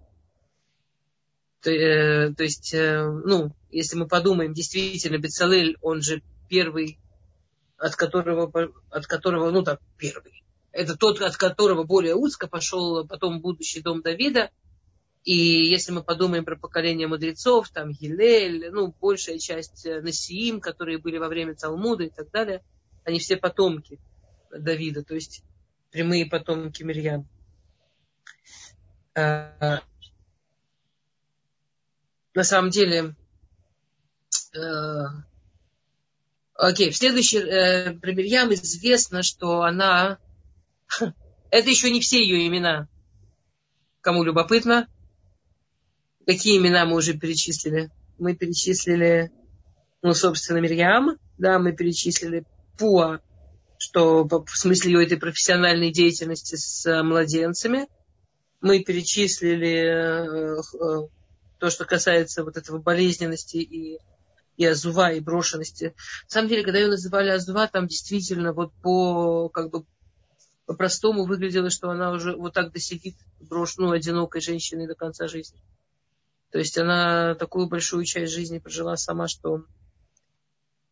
То, 1.62 1.72
э, 1.72 2.34
то 2.34 2.44
есть, 2.44 2.74
э, 2.74 3.04
ну, 3.26 3.56
если 3.72 3.98
мы 3.98 4.08
подумаем, 4.08 4.54
действительно, 4.54 5.18
Бецалель, 5.18 5.78
он 5.82 6.02
же 6.02 6.22
первый, 6.50 7.00
от 7.78 7.96
которого, 7.96 8.52
от 8.90 9.08
которого, 9.08 9.50
ну 9.50 9.64
так, 9.64 9.80
первый. 9.98 10.44
Это 10.72 10.98
тот, 10.98 11.22
от 11.22 11.38
которого 11.38 11.84
более 11.84 12.16
узко 12.16 12.48
пошел 12.48 13.08
потом 13.08 13.42
будущий 13.42 13.82
дом 13.82 14.02
Давида. 14.02 14.50
И 15.24 15.36
если 15.36 15.94
мы 15.94 16.04
подумаем 16.04 16.44
про 16.44 16.58
поколение 16.58 17.08
мудрецов, 17.08 17.70
там 17.70 17.92
Гилель, 17.92 18.72
ну, 18.72 18.94
большая 19.00 19.40
часть 19.40 19.86
э, 19.86 20.02
Насиим, 20.02 20.60
которые 20.60 20.98
были 20.98 21.18
во 21.18 21.30
время 21.30 21.56
Талмуда 21.56 22.04
и 22.04 22.10
так 22.10 22.30
далее, 22.32 22.62
они 23.06 23.20
все 23.20 23.38
потомки 23.38 24.00
Давида, 24.52 25.04
то 25.04 25.16
есть 25.16 25.44
прямые 25.92 26.26
потомки 26.26 26.84
Мирьям. 26.84 27.28
А, 29.16 29.82
на 32.34 32.44
самом 32.44 32.72
деле, 32.72 33.16
э, 34.56 35.04
окей, 36.56 36.92
в 36.92 36.98
следующий, 36.98 37.38
э, 37.38 37.94
про 37.94 38.12
Мирьям 38.12 38.54
известно, 38.54 39.22
что 39.24 39.62
она, 39.62 40.18
это 41.52 41.70
еще 41.70 41.92
не 41.92 42.00
все 42.00 42.20
ее 42.24 42.48
имена, 42.48 42.88
кому 44.02 44.24
любопытно, 44.24 44.88
Какие 46.26 46.58
имена 46.58 46.86
мы 46.86 46.96
уже 46.96 47.14
перечислили? 47.14 47.92
Мы 48.18 48.36
перечислили, 48.36 49.32
ну, 50.02 50.14
собственно, 50.14 50.60
Мирьям, 50.60 51.18
да, 51.38 51.60
мы 51.60 51.74
перечислили 51.74 52.46
Пуа, 52.78 53.20
что 53.78 54.24
в 54.24 54.58
смысле 54.58 54.94
ее 54.94 55.06
этой 55.06 55.18
профессиональной 55.18 55.92
деятельности 55.92 56.56
с 56.56 56.86
э, 56.86 57.04
младенцами. 57.04 57.88
Мы 58.64 58.82
перечислили 58.82 59.76
э, 59.78 60.56
э, 60.56 61.08
то, 61.60 61.70
что 61.70 61.84
касается 61.84 62.46
вот 62.46 62.56
этого 62.56 62.78
болезненности 62.78 63.58
и, 63.58 64.00
и 64.56 64.66
Азува, 64.66 65.12
и 65.12 65.20
брошенности. 65.20 65.94
На 66.24 66.30
самом 66.30 66.48
деле, 66.48 66.64
когда 66.64 66.80
ее 66.80 66.88
называли 66.88 67.28
Азува, 67.28 67.68
там 67.68 67.88
действительно 67.88 68.54
вот 68.54 68.72
по, 68.82 69.50
как 69.50 69.70
бы, 69.70 69.84
по-простому 70.66 71.26
выглядело, 71.26 71.70
что 71.70 71.90
она 71.90 72.12
уже 72.12 72.38
вот 72.38 72.54
так 72.54 72.72
досидит 72.72 73.16
брошенную 73.42 73.92
одинокой 73.92 74.40
женщиной 74.40 74.88
до 74.88 74.96
конца 74.96 75.28
жизни. 75.28 75.60
То 76.52 76.60
есть 76.60 76.78
она 76.78 77.36
такую 77.36 77.68
большую 77.68 78.06
часть 78.06 78.32
жизни 78.32 78.60
прожила 78.60 78.96
сама, 78.96 79.28
что 79.28 79.66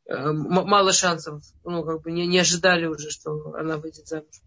э, 0.07 0.31
мало 0.33 0.91
шансов, 0.91 1.41
ну, 1.63 1.85
как 1.85 2.01
бы 2.01 2.11
не, 2.11 2.27
не 2.27 2.39
ожидали 2.39 2.85
уже, 2.85 3.11
что 3.11 3.55
она 3.55 3.77
выйдет 3.77 4.09
замуж. 4.09 4.41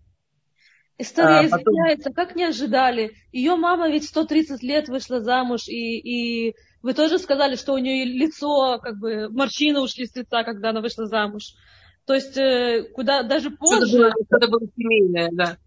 История 0.96 1.40
а, 1.40 1.42
потом... 1.48 1.60
извиняется, 1.60 2.10
как 2.10 2.36
не 2.36 2.44
ожидали. 2.44 3.14
Ее 3.32 3.56
мама 3.56 3.90
ведь 3.90 4.04
130 4.04 4.62
лет 4.62 4.88
вышла 4.88 5.20
замуж, 5.20 5.66
и, 5.66 5.98
и 5.98 6.54
вы 6.82 6.94
тоже 6.94 7.18
сказали, 7.18 7.56
что 7.56 7.72
у 7.72 7.78
нее 7.78 8.04
лицо, 8.04 8.78
как 8.78 8.98
бы, 8.98 9.28
морщины 9.28 9.80
ушли 9.80 10.06
с 10.06 10.14
лица, 10.14 10.44
когда 10.44 10.70
она 10.70 10.80
вышла 10.80 11.06
замуж. 11.06 11.54
То 12.06 12.14
есть, 12.14 12.36
э, 12.36 12.84
куда 12.94 13.22
даже 13.22 13.50
позже... 13.50 13.86
Что-то 13.86 13.98
было, 13.98 14.38
что 14.38 14.48
было 14.50 14.68
семейное, 14.76 15.30
да. 15.32 15.58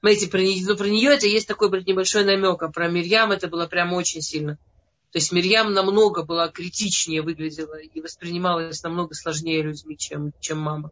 Смотрите, 0.00 0.28
про, 0.28 0.40
ну, 0.40 0.76
про 0.76 0.88
нее 0.88 1.12
это 1.12 1.26
есть 1.26 1.48
такой 1.48 1.70
небольшой 1.84 2.24
намек, 2.24 2.62
а 2.62 2.68
про 2.68 2.88
Мирьям 2.88 3.32
это 3.32 3.48
было 3.48 3.66
прям 3.66 3.94
очень 3.94 4.20
сильно. 4.20 4.58
То 5.12 5.18
есть 5.18 5.32
Мирьям 5.32 5.72
намного 5.72 6.24
была 6.24 6.48
критичнее 6.48 7.22
выглядела 7.22 7.78
и 7.78 8.00
воспринималась 8.00 8.82
намного 8.82 9.14
сложнее 9.14 9.62
людьми, 9.62 9.96
чем, 9.96 10.32
чем 10.40 10.58
мама. 10.58 10.90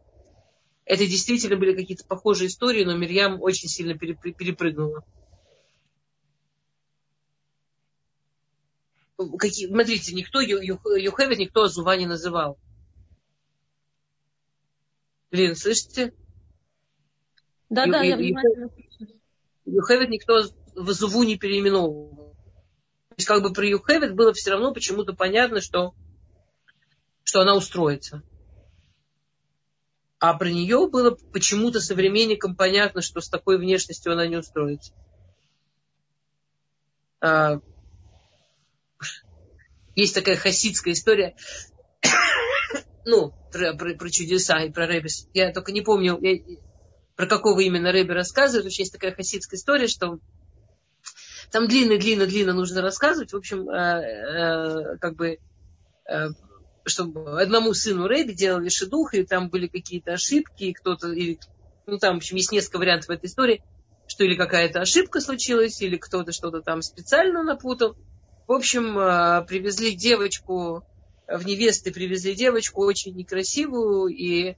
Это 0.85 1.05
действительно 1.05 1.55
были 1.55 1.75
какие-то 1.75 2.05
похожие 2.05 2.47
истории, 2.47 2.83
но 2.83 2.95
Мирьям 2.95 3.41
очень 3.41 3.69
сильно 3.69 3.97
перепрыгнула. 3.97 5.05
Какие, 9.37 9.67
смотрите, 9.67 10.13
никто 10.13 10.41
Юхевит, 10.41 11.39
никто 11.39 11.63
Азува 11.63 11.95
не 11.95 12.05
называл. 12.05 12.57
Блин, 15.31 15.55
слышите? 15.55 16.13
Да, 17.69 17.85
да, 17.85 18.01
я 18.01 18.17
внимательно 18.17 18.69
слышу. 18.69 19.13
Юхевит 19.65 20.09
никто 20.09 20.43
в 20.75 20.89
Азуву 20.89 21.23
не 21.23 21.37
переименовывал. 21.37 22.35
То 23.09 23.15
есть 23.17 23.27
как 23.27 23.41
бы 23.41 23.53
про 23.53 23.65
Юхевит 23.65 24.15
было 24.15 24.33
все 24.33 24.51
равно 24.51 24.73
почему-то 24.73 25.13
понятно, 25.13 25.61
что, 25.61 25.93
что 27.23 27.41
она 27.41 27.55
устроится. 27.55 28.21
А 30.23 30.33
про 30.35 30.49
нее 30.49 30.87
было 30.87 31.17
почему-то 31.33 31.81
современникам 31.81 32.55
понятно, 32.55 33.01
что 33.01 33.19
с 33.19 33.27
такой 33.27 33.57
внешностью 33.57 34.13
она 34.13 34.25
не 34.25 34.37
устроится. 34.37 34.93
А, 37.19 37.59
есть 39.97 40.15
такая 40.15 40.37
хасидская 40.37 40.93
история, 40.93 41.35
ну, 43.05 43.33
про, 43.51 43.73
про, 43.73 43.95
про 43.95 44.09
чудеса 44.09 44.63
и 44.63 44.71
про 44.71 44.87
Рэбис. 44.87 45.27
Я 45.33 45.51
только 45.51 45.73
не 45.73 45.81
помню, 45.81 46.17
я, 46.21 46.39
про 47.17 47.27
какого 47.27 47.59
именно 47.59 47.91
Рэби 47.91 48.13
рассказывает. 48.13 48.71
Есть 48.71 48.93
такая 48.93 49.13
хасидская 49.13 49.59
история, 49.59 49.89
что 49.89 50.19
там 51.51 51.67
длинно-длинно-длинно 51.67 52.53
нужно 52.53 52.81
рассказывать. 52.81 53.33
В 53.33 53.35
общем, 53.35 53.69
э, 53.69 54.93
э, 54.93 54.97
как 54.99 55.17
бы, 55.17 55.39
э, 56.07 56.29
чтобы 56.85 57.41
одному 57.41 57.73
сыну 57.73 58.07
Рэби 58.07 58.33
делали 58.33 58.69
шедух, 58.69 59.13
и 59.13 59.23
там 59.23 59.49
были 59.49 59.67
какие-то 59.67 60.13
ошибки, 60.13 60.65
и 60.65 60.73
кто-то, 60.73 61.11
или, 61.11 61.39
ну 61.85 61.97
там, 61.97 62.15
в 62.15 62.17
общем, 62.17 62.37
есть 62.37 62.51
несколько 62.51 62.77
вариантов 62.77 63.09
этой 63.09 63.25
истории, 63.27 63.63
что 64.07 64.23
или 64.23 64.35
какая-то 64.35 64.81
ошибка 64.81 65.21
случилась, 65.21 65.81
или 65.81 65.97
кто-то 65.97 66.31
что-то 66.31 66.61
там 66.61 66.81
специально 66.81 67.43
напутал. 67.43 67.95
В 68.47 68.51
общем, 68.51 68.97
э, 68.97 69.45
привезли 69.47 69.95
девочку, 69.95 70.85
в 71.27 71.45
невесты 71.45 71.91
привезли 71.91 72.35
девочку 72.35 72.83
очень 72.83 73.15
некрасивую 73.15 74.07
и, 74.07 74.55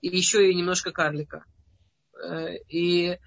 и 0.00 0.08
еще 0.08 0.50
и 0.50 0.54
немножко 0.54 0.92
карлика. 0.92 1.44
Э, 2.22 2.56
и 2.68 3.18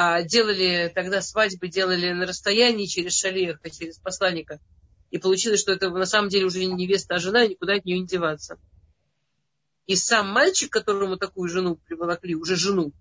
а 0.00 0.22
делали 0.22 0.92
тогда 0.94 1.20
свадьбы 1.20 1.66
делали 1.66 2.12
на 2.12 2.24
расстоянии 2.24 2.86
через 2.86 3.18
шалеха, 3.18 3.68
через 3.68 3.98
посланника. 3.98 4.60
И 5.10 5.18
получилось, 5.18 5.60
что 5.60 5.72
это 5.72 5.90
на 5.90 6.06
самом 6.06 6.28
деле 6.28 6.46
уже 6.46 6.58
не 6.60 6.66
невеста, 6.66 7.14
а 7.14 7.18
жена, 7.18 7.44
и 7.44 7.50
никуда 7.50 7.74
от 7.74 7.84
нее 7.84 7.98
не 7.98 8.06
деваться. 8.06 8.58
И 9.86 9.96
сам 9.96 10.28
мальчик, 10.28 10.70
которому 10.70 11.16
такую 11.16 11.48
жену 11.48 11.76
приволокли, 11.76 12.34
уже 12.34 12.56
жену, 12.56 12.92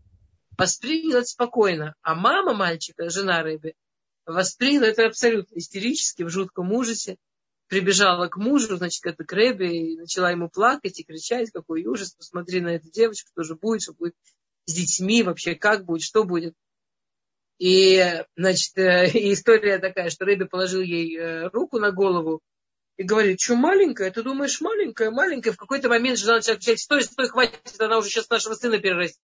воспринял 0.58 1.17
это 1.17 1.28
спокойно. 1.28 1.96
А 2.02 2.15
мама 2.15 2.54
мальчика, 2.54 3.10
жена 3.10 3.43
Рэби, 3.43 3.76
восприняла 4.26 4.88
это 4.88 5.06
абсолютно 5.06 5.56
истерически, 5.58 6.24
в 6.24 6.30
жутком 6.30 6.72
ужасе. 6.72 7.17
Прибежала 7.67 8.30
к 8.30 8.38
мужу, 8.38 8.78
значит, 8.78 9.06
это 9.06 9.26
к 9.26 9.34
Рэбе, 9.34 9.67
и 9.67 9.98
начала 9.98 10.32
ему 10.32 10.50
плакать 10.50 10.98
и 11.00 11.04
кричать, 11.04 11.52
какой 11.52 11.86
ужас, 11.86 12.13
посмотри 12.13 12.62
на 12.62 12.70
эту 12.70 12.89
девочку, 12.89 13.30
что 13.34 13.43
же 13.43 13.56
будет, 13.56 13.82
что 13.82 13.93
будет 13.93 14.15
с 14.65 14.74
детьми, 14.74 15.24
вообще 15.24 15.56
как 15.56 15.84
будет, 15.84 16.04
что 16.04 16.24
будет. 16.24 16.56
И, 17.60 18.24
значит, 18.36 18.78
э, 18.78 19.10
история 19.34 19.80
такая, 19.80 20.10
что 20.10 20.26
Рэби 20.26 20.46
положил 20.46 20.82
ей 20.82 21.17
э, 21.17 21.48
руку 21.50 21.80
на 21.80 21.91
голову 21.91 22.41
и 22.98 23.04
говорит, 23.04 23.39
что 23.39 23.56
маленькая, 23.56 24.12
ты 24.12 24.24
думаешь, 24.24 24.62
маленькая, 24.62 25.12
маленькая. 25.12 25.52
В 25.52 25.58
какой-то 25.58 25.90
момент 25.90 26.19
жена 26.19 26.36
начала 26.36 26.58
кричать, 26.58 26.79
стой, 26.79 27.04
стой, 27.04 27.29
хватит, 27.29 27.60
она 27.79 27.98
уже 27.98 28.10
сейчас 28.10 28.29
нашего 28.29 28.54
сына 28.54 28.79
перерастет. 28.79 29.21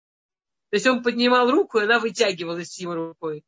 То 0.69 0.75
есть 0.75 0.87
он 0.87 1.03
поднимал 1.03 1.51
руку, 1.51 1.79
и 1.79 1.83
она 1.83 1.99
вытягивалась 1.99 2.79
его 2.79 2.95
рукой. 2.95 3.43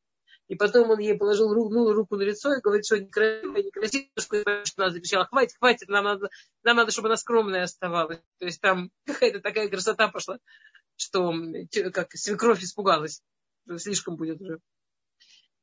И 0.48 0.56
потом 0.56 0.92
он 0.92 1.00
ей 1.00 1.18
положил 1.18 1.52
руку, 1.52 1.74
ну, 1.74 1.92
руку 1.92 2.16
на 2.18 2.22
лицо 2.22 2.54
и 2.54 2.62
говорит, 2.62 2.86
что 2.86 3.00
некрасиво, 3.00 3.58
некрасиво, 3.58 4.64
что 4.64 4.84
она 4.84 4.92
закричала, 4.92 5.26
хватит, 5.26 5.58
хватит, 5.58 5.90
нам 5.90 6.06
надо, 6.06 6.30
нам 6.64 6.78
надо, 6.78 6.92
чтобы 6.92 7.08
она 7.08 7.18
скромная 7.18 7.64
оставалась. 7.64 8.20
То 8.38 8.46
есть 8.46 8.62
там 8.62 8.92
какая-то 9.08 9.40
такая 9.40 9.70
красота 9.70 10.08
пошла, 10.10 10.38
что 10.98 11.34
как 11.92 12.12
свекровь 12.14 12.62
испугалась. 12.62 13.24
Слишком 13.78 14.16
будет 14.16 14.42
уже. 14.42 14.60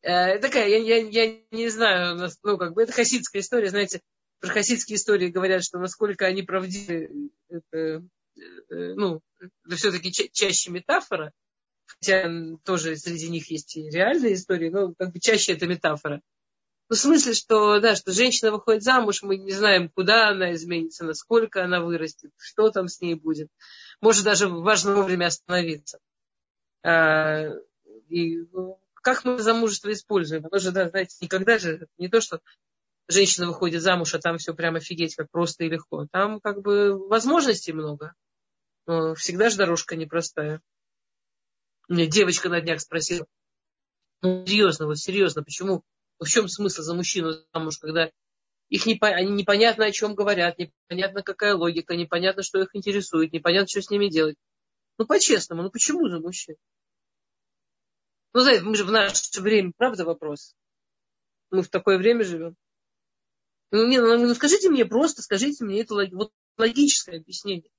Э, 0.03 0.39
такая, 0.39 0.69
я, 0.69 0.79
я, 0.79 0.97
я 0.97 1.39
не 1.53 1.69
знаю, 1.69 2.31
ну, 2.43 2.59
как 2.59 2.75
бы, 2.75 2.83
это 2.83 2.93
хасидская 2.93 3.41
история, 3.41 3.71
знаете, 3.71 4.01
про 4.41 4.51
хасидские 4.51 4.97
истории 4.97 5.29
говорят, 5.29 5.63
что 5.63 5.79
насколько 5.79 6.27
они 6.27 6.43
правдивы, 6.43 7.31
это, 7.49 8.05
э, 8.37 8.95
ну, 8.95 9.21
это 9.39 9.77
все-таки 9.77 10.11
ча- 10.11 10.29
чаще 10.33 10.71
метафора, 10.73 11.33
хотя 11.87 12.29
тоже 12.65 12.97
среди 12.97 13.29
них 13.29 13.51
есть 13.51 13.77
и 13.77 13.89
реальные 13.89 14.35
истории, 14.35 14.71
но 14.71 14.93
как 14.95 15.13
бы 15.13 15.21
чаще 15.21 15.53
это 15.53 15.69
метафора. 15.69 16.21
Ну, 16.89 16.97
в 16.97 16.99
смысле, 16.99 17.33
что, 17.35 17.79
да, 17.79 17.95
что 17.95 18.13
женщина 18.13 18.51
выходит 18.51 18.83
замуж, 18.83 19.23
мы 19.23 19.37
не 19.37 19.53
знаем, 19.53 19.89
куда 19.89 20.31
она 20.31 20.53
изменится, 20.53 21.05
насколько 21.05 21.65
она 21.65 21.81
вырастет, 21.81 22.33
что 22.37 22.71
там 22.71 22.89
с 22.89 23.01
ней 23.01 23.15
будет. 23.15 23.49
Может 24.01 24.25
даже 24.25 24.49
важно 24.49 24.97
вовремя 24.97 25.27
остановиться. 25.27 26.01
А, 26.83 27.51
и 28.13 28.47
ну, 28.53 28.81
как 28.95 29.25
мы 29.25 29.39
замужество 29.39 29.93
используем? 29.93 30.43
Потому 30.43 30.61
что, 30.61 30.73
да, 30.73 30.89
знаете, 30.89 31.17
никогда 31.21 31.59
же 31.59 31.87
не 31.99 32.09
то, 32.09 32.21
что 32.21 32.41
женщина 33.09 33.47
выходит 33.47 33.83
замуж, 33.83 34.15
а 34.15 34.19
там 34.19 34.39
все 34.39 34.55
прямо 34.55 34.79
офигеть, 34.79 35.17
как 35.17 35.31
просто 35.31 35.65
и 35.65 35.69
легко. 35.69 36.07
Там 36.11 36.41
как 36.41 36.63
бы 36.63 37.09
возможностей 37.09 37.73
много. 37.73 38.15
Но 38.87 39.15
всегда 39.15 39.51
же 39.51 39.57
дорожка 39.57 39.97
непростая. 39.97 40.61
Мне 41.89 42.07
девочка 42.07 42.49
на 42.49 42.61
днях 42.61 42.81
спросила, 42.81 43.27
ну, 44.23 44.47
серьезно, 44.47 44.87
вот 44.87 44.99
серьезно, 44.99 45.43
почему, 45.43 45.83
в 46.19 46.27
чем 46.27 46.49
смысл 46.49 46.83
за 46.83 46.95
мужчину 46.95 47.35
замуж, 47.53 47.79
когда 47.79 48.11
их 48.69 48.87
не, 48.87 48.99
они 49.01 49.31
непонятно 49.33 49.85
о 49.85 49.91
чем 49.91 50.15
говорят, 50.15 50.59
непонятно 50.59 51.23
какая 51.23 51.55
логика, 51.55 51.95
непонятно, 51.97 52.43
что 52.43 52.63
их 52.63 52.71
интересует, 52.75 53.33
непонятно, 53.33 53.69
что 53.69 53.83
с 53.83 53.91
ними 53.91 54.09
делать. 54.09 54.37
Ну, 54.97 55.07
по-честному, 55.07 55.63
ну 55.63 55.71
почему 55.71 56.09
за 56.09 56.21
мужчин? 56.21 56.57
Ну, 58.35 58.41
знаете, 58.41 58.65
мы 58.65 58.75
же 58.75 58.85
в 58.85 58.91
наше 58.91 59.41
время, 59.41 59.73
правда, 59.77 60.05
вопрос? 60.05 60.55
Мы 61.51 61.63
в 61.63 61.69
такое 61.69 61.99
время 61.99 62.25
живем. 62.25 62.57
Ну, 63.71 63.87
не, 63.87 64.01
ну, 64.01 64.19
ну 64.19 64.35
скажите 64.35 64.71
мне 64.71 64.85
просто, 64.85 65.23
скажите 65.23 65.65
мне 65.65 65.81
это 65.81 65.95
вот, 65.95 66.31
логическое 66.57 67.19
объяснение. 67.19 67.71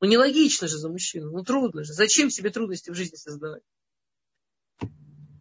Ну, 0.00 0.08
нелогично 0.08 0.66
же 0.68 0.78
за 0.78 0.88
мужчину, 0.88 1.30
ну, 1.30 1.44
трудно 1.44 1.84
же. 1.84 1.92
Зачем 1.92 2.30
себе 2.30 2.50
трудности 2.50 2.90
в 2.90 2.94
жизни 2.94 3.16
создавать? 3.16 3.62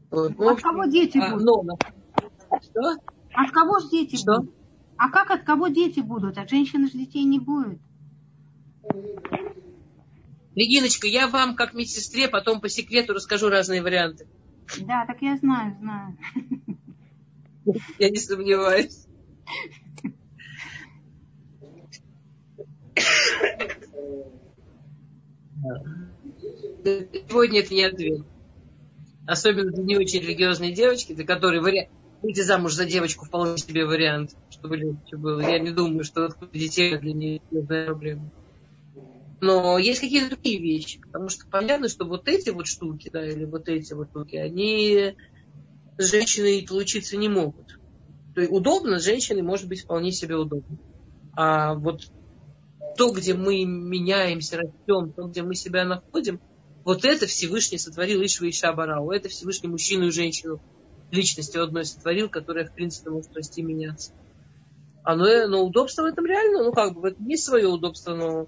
Вот. 0.09 0.37
Ну, 0.37 0.49
от 0.49 0.61
кого 0.61 0.85
дети 0.85 1.17
а, 1.17 1.31
будут? 1.31 1.45
Но, 1.45 1.77
что? 2.61 2.97
От 3.33 3.51
кого 3.51 3.79
же 3.79 3.89
дети 3.89 4.17
что? 4.17 4.41
будут? 4.41 4.55
А 4.97 5.09
как 5.09 5.31
от 5.31 5.45
кого 5.45 5.69
дети 5.69 6.01
будут? 6.01 6.37
От 6.37 6.49
женщины 6.49 6.87
же 6.87 6.97
детей 6.97 7.23
не 7.23 7.39
будет. 7.39 7.79
Региночка, 10.53 11.07
я 11.07 11.27
вам, 11.27 11.55
как 11.55 11.73
медсестре, 11.73 12.27
потом 12.27 12.59
по 12.59 12.69
секрету 12.69 13.13
расскажу 13.13 13.49
разные 13.49 13.81
варианты. 13.81 14.27
Да, 14.79 15.05
так 15.05 15.21
я 15.21 15.37
знаю, 15.37 15.75
знаю. 15.79 16.17
Я 17.99 18.09
не 18.09 18.17
сомневаюсь. 18.17 19.07
Сегодня 26.83 27.59
это 27.59 27.73
не 27.73 27.83
ответ. 27.83 28.25
Особенно 29.27 29.71
для 29.71 29.83
не 29.83 29.97
очень 29.97 30.21
религиозной 30.21 30.71
девочки, 30.71 31.13
для 31.13 31.25
которой 31.25 31.61
вариант 31.61 31.89
выйти 32.21 32.41
замуж 32.41 32.73
за 32.73 32.85
девочку 32.85 33.25
вполне 33.25 33.57
себе 33.57 33.85
вариант, 33.85 34.35
чтобы 34.49 34.77
легче 34.77 35.17
было. 35.17 35.41
Я 35.41 35.59
не 35.59 35.71
думаю, 35.71 36.03
что 36.03 36.29
детей 36.53 36.97
для 36.97 37.13
нее 37.13 37.41
проблема. 37.67 38.31
Но 39.41 39.79
есть 39.79 39.99
какие-то 39.99 40.29
другие 40.29 40.61
вещи. 40.61 41.01
Потому 41.01 41.29
что 41.29 41.47
понятно, 41.47 41.89
что 41.89 42.05
вот 42.05 42.27
эти 42.27 42.51
вот 42.51 42.67
штуки, 42.67 43.09
да, 43.11 43.25
или 43.27 43.43
вот 43.43 43.67
эти 43.67 43.93
вот 43.93 44.09
штуки, 44.09 44.35
они 44.35 45.15
с 45.97 46.11
женщиной 46.11 46.65
получиться 46.67 47.17
не 47.17 47.27
могут. 47.27 47.79
То 48.35 48.41
есть 48.41 48.53
удобно 48.53 48.99
с 48.99 49.03
женщиной 49.03 49.41
может 49.41 49.67
быть 49.67 49.81
вполне 49.81 50.11
себе 50.11 50.35
удобно. 50.35 50.77
А 51.33 51.73
вот 51.73 52.03
то, 52.97 53.11
где 53.11 53.33
мы 53.33 53.65
меняемся, 53.65 54.57
растем, 54.57 55.11
то, 55.11 55.27
где 55.27 55.41
мы 55.41 55.55
себя 55.55 55.85
находим, 55.85 56.39
вот 56.85 57.03
это 57.03 57.25
Всевышний 57.25 57.79
сотворил 57.79 58.23
Ишва 58.23 58.45
и 58.45 58.51
Шабарау. 58.51 59.09
Это 59.09 59.27
Всевышний 59.27 59.69
мужчину 59.69 60.07
и 60.07 60.11
женщину 60.11 60.61
личностью 61.09 61.63
одной 61.63 61.85
сотворил, 61.85 62.29
которая, 62.29 62.65
в 62.65 62.73
принципе, 62.73 63.09
может 63.09 63.35
расти 63.35 63.61
и 63.61 63.63
меняться. 63.63 64.13
Но, 65.03 65.15
ну, 65.15 65.47
но 65.47 65.65
удобство 65.65 66.03
в 66.03 66.05
этом 66.05 66.27
реально, 66.27 66.63
ну 66.63 66.71
как 66.71 66.93
бы, 66.93 67.01
в 67.01 67.05
этом 67.05 67.27
есть 67.27 67.43
свое 67.43 67.67
удобство, 67.67 68.13
но 68.13 68.47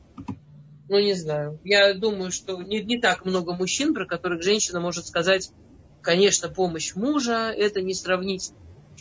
ну, 0.94 1.00
не 1.00 1.16
знаю. 1.16 1.60
Я 1.64 1.94
думаю, 1.96 2.32
что 2.32 2.62
не, 2.62 2.84
не 2.84 3.00
так 3.00 3.26
много 3.26 3.56
мужчин, 3.56 3.96
про 3.96 4.06
которых 4.06 4.44
женщина 4.44 4.80
может 4.80 5.08
сказать, 5.08 5.52
конечно, 6.02 6.50
помощь 6.50 6.96
мужа, 6.96 7.52
это 7.52 7.82
не 7.82 7.96
сравнить 7.96 8.52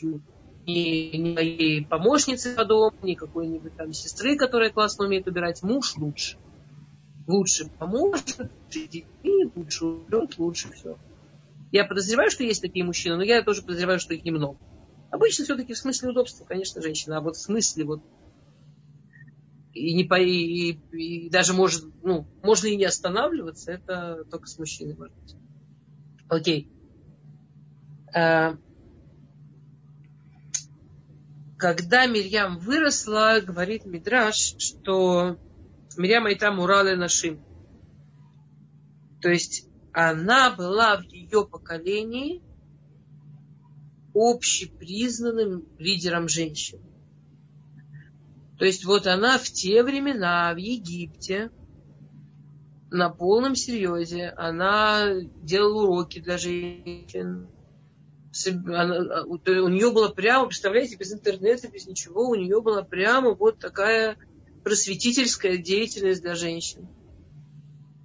ни, 0.01 1.17
ни 1.17 1.35
моей 1.35 1.85
помощницы 1.85 2.55
по 2.55 2.65
дому, 2.65 2.97
ни 3.03 3.15
какой-нибудь 3.15 3.77
там 3.77 3.93
сестры, 3.93 4.39
которая 4.39 4.71
классно 4.71 5.05
умеет 5.05 5.27
убирать. 5.27 5.63
Муж 5.63 5.97
лучше. 5.97 6.39
Лучше 7.27 7.69
поможет, 7.79 8.39
лучше 8.39 8.89
детей, 8.89 9.51
лучше 9.55 9.85
уберет, 9.85 10.39
лучше 10.39 10.73
все. 10.73 10.97
Я 11.73 11.85
подозреваю, 11.85 12.31
что 12.31 12.43
есть 12.43 12.63
такие 12.63 12.87
мужчины, 12.87 13.17
но 13.17 13.23
я 13.23 13.43
тоже 13.43 13.61
подозреваю, 13.61 14.01
что 14.01 14.15
их 14.15 14.25
немного. 14.25 14.57
Обычно 15.11 15.45
все-таки 15.45 15.75
в 15.75 15.79
смысле 15.79 16.09
удобства, 16.09 16.47
конечно, 16.47 16.81
женщина, 16.81 17.19
а 17.19 17.21
вот 17.21 17.37
в 17.37 17.41
смысле 17.43 17.85
вот 17.85 18.01
и, 19.73 19.95
не 19.95 20.05
по, 20.05 20.19
и, 20.21 20.73
и 20.93 21.31
даже 21.31 21.55
может, 21.55 21.85
ну, 22.03 22.27
можно 22.43 22.67
и 22.67 22.77
не 22.77 22.85
останавливаться, 22.85 23.73
это 23.73 24.25
только 24.31 24.47
с 24.47 24.59
мужчиной 24.59 24.95
может 24.95 25.15
быть. 25.17 25.37
Окей. 26.29 26.71
А, 28.15 28.57
когда 31.59 32.07
Мирьям 32.07 32.59
выросла, 32.59 33.41
говорит 33.41 33.87
Мидраш, 33.87 34.57
что 34.59 35.39
Мирьям 35.97 36.27
Айтам 36.27 36.59
Уралы 36.59 36.97
Нашим. 36.97 37.41
То 39.21 39.31
есть 39.31 39.69
она 39.93 40.51
была 40.51 40.97
в 40.97 41.05
ее 41.05 41.47
поколении 41.47 42.43
общепризнанным 44.15 45.65
лидером 45.79 46.29
женщин. 46.29 46.81
То 48.63 48.67
есть 48.67 48.85
вот 48.85 49.09
она 49.09 49.39
в 49.39 49.51
те 49.51 49.83
времена 49.83 50.55
в 50.55 50.57
Египте 50.57 51.51
на 52.93 53.11
полном 53.11 53.57
серьезе, 53.57 54.29
она 54.37 55.15
делала 55.43 55.89
уроки 55.89 56.21
для 56.21 56.39
женщин. 56.39 57.49
Она, 58.69 59.25
у 59.25 59.69
нее 59.69 59.91
было 59.91 60.11
прямо, 60.11 60.47
представляете, 60.47 60.95
без 60.95 61.13
интернета, 61.13 61.67
без 61.67 61.89
ничего, 61.89 62.29
у 62.29 62.37
нее 62.37 62.63
была 62.63 62.85
прямо 62.85 63.35
вот 63.35 63.59
такая 63.59 64.17
просветительская 64.63 65.57
деятельность 65.57 66.23
для 66.23 66.37
женщин. 66.37 66.87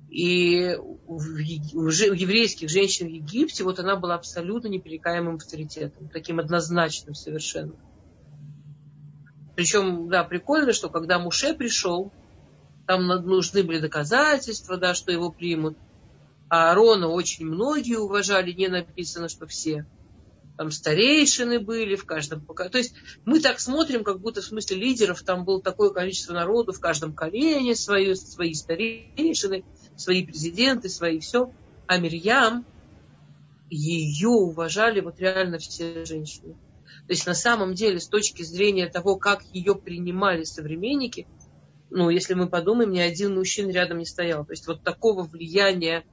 И 0.10 0.76
у 0.76 1.20
еврейских 1.20 2.68
женщин 2.68 3.06
в 3.06 3.12
Египте 3.12 3.64
вот 3.64 3.78
она 3.78 3.96
была 3.96 4.16
абсолютно 4.16 4.70
непререкаемым 4.70 5.36
авторитетом, 5.36 6.10
таким 6.10 6.40
однозначным 6.40 7.14
совершенно. 7.14 7.76
Причем, 9.58 10.08
да, 10.08 10.24
прикольно, 10.24 10.72
что 10.72 10.88
когда 10.88 11.18
Муше 11.18 11.56
пришел, 11.56 12.12
там 12.86 13.08
нужны 13.08 13.64
были 13.64 13.80
доказательства, 13.80 14.78
да, 14.78 14.94
что 14.94 15.12
его 15.12 15.32
примут. 15.32 15.76
А 16.48 16.70
Аарона 16.70 17.08
очень 17.08 17.48
многие 17.48 17.96
уважали, 17.96 18.52
не 18.52 18.68
написано, 18.68 19.30
что 19.30 19.48
все. 19.48 19.88
Там 20.60 20.70
старейшины 20.70 21.60
были 21.60 21.96
в 21.96 22.06
каждом 22.06 22.42
поколении. 22.42 22.72
То 22.72 22.78
есть 22.78 22.94
мы 23.26 23.40
так 23.40 23.60
смотрим, 23.60 24.04
как 24.04 24.20
будто 24.20 24.42
в 24.42 24.46
смысле 24.46 24.78
лидеров 24.78 25.24
там 25.24 25.44
было 25.44 25.60
такое 25.60 25.90
количество 25.90 26.34
народу 26.34 26.72
в 26.72 26.80
каждом 26.80 27.14
колене, 27.14 27.74
свои, 27.74 28.14
свои 28.14 28.54
старейшины, 28.54 29.66
свои 29.96 30.24
президенты, 30.24 30.88
свои 30.88 31.18
все. 31.18 31.52
А 31.88 31.98
Мирьям, 31.98 32.64
ее 33.72 34.30
уважали 34.30 35.02
вот 35.02 35.20
реально 35.20 35.58
все 35.58 36.06
женщины. 36.06 36.56
То 37.08 37.14
есть 37.14 37.26
на 37.26 37.34
самом 37.34 37.74
деле 37.74 38.00
с 38.00 38.08
точки 38.08 38.44
зрения 38.44 38.88
того, 38.88 39.16
как 39.16 39.44
ее 39.54 39.76
принимали 39.76 40.44
современники, 40.44 41.26
ну, 41.90 42.10
если 42.10 42.34
мы 42.34 42.50
подумаем, 42.50 42.92
ни 42.92 43.00
один 43.00 43.36
мужчина 43.36 43.72
рядом 43.72 44.00
не 44.00 44.06
стоял. 44.06 44.46
То 44.46 44.52
есть 44.52 44.68
вот 44.68 44.84
такого 44.84 45.24
влияния, 45.24 46.04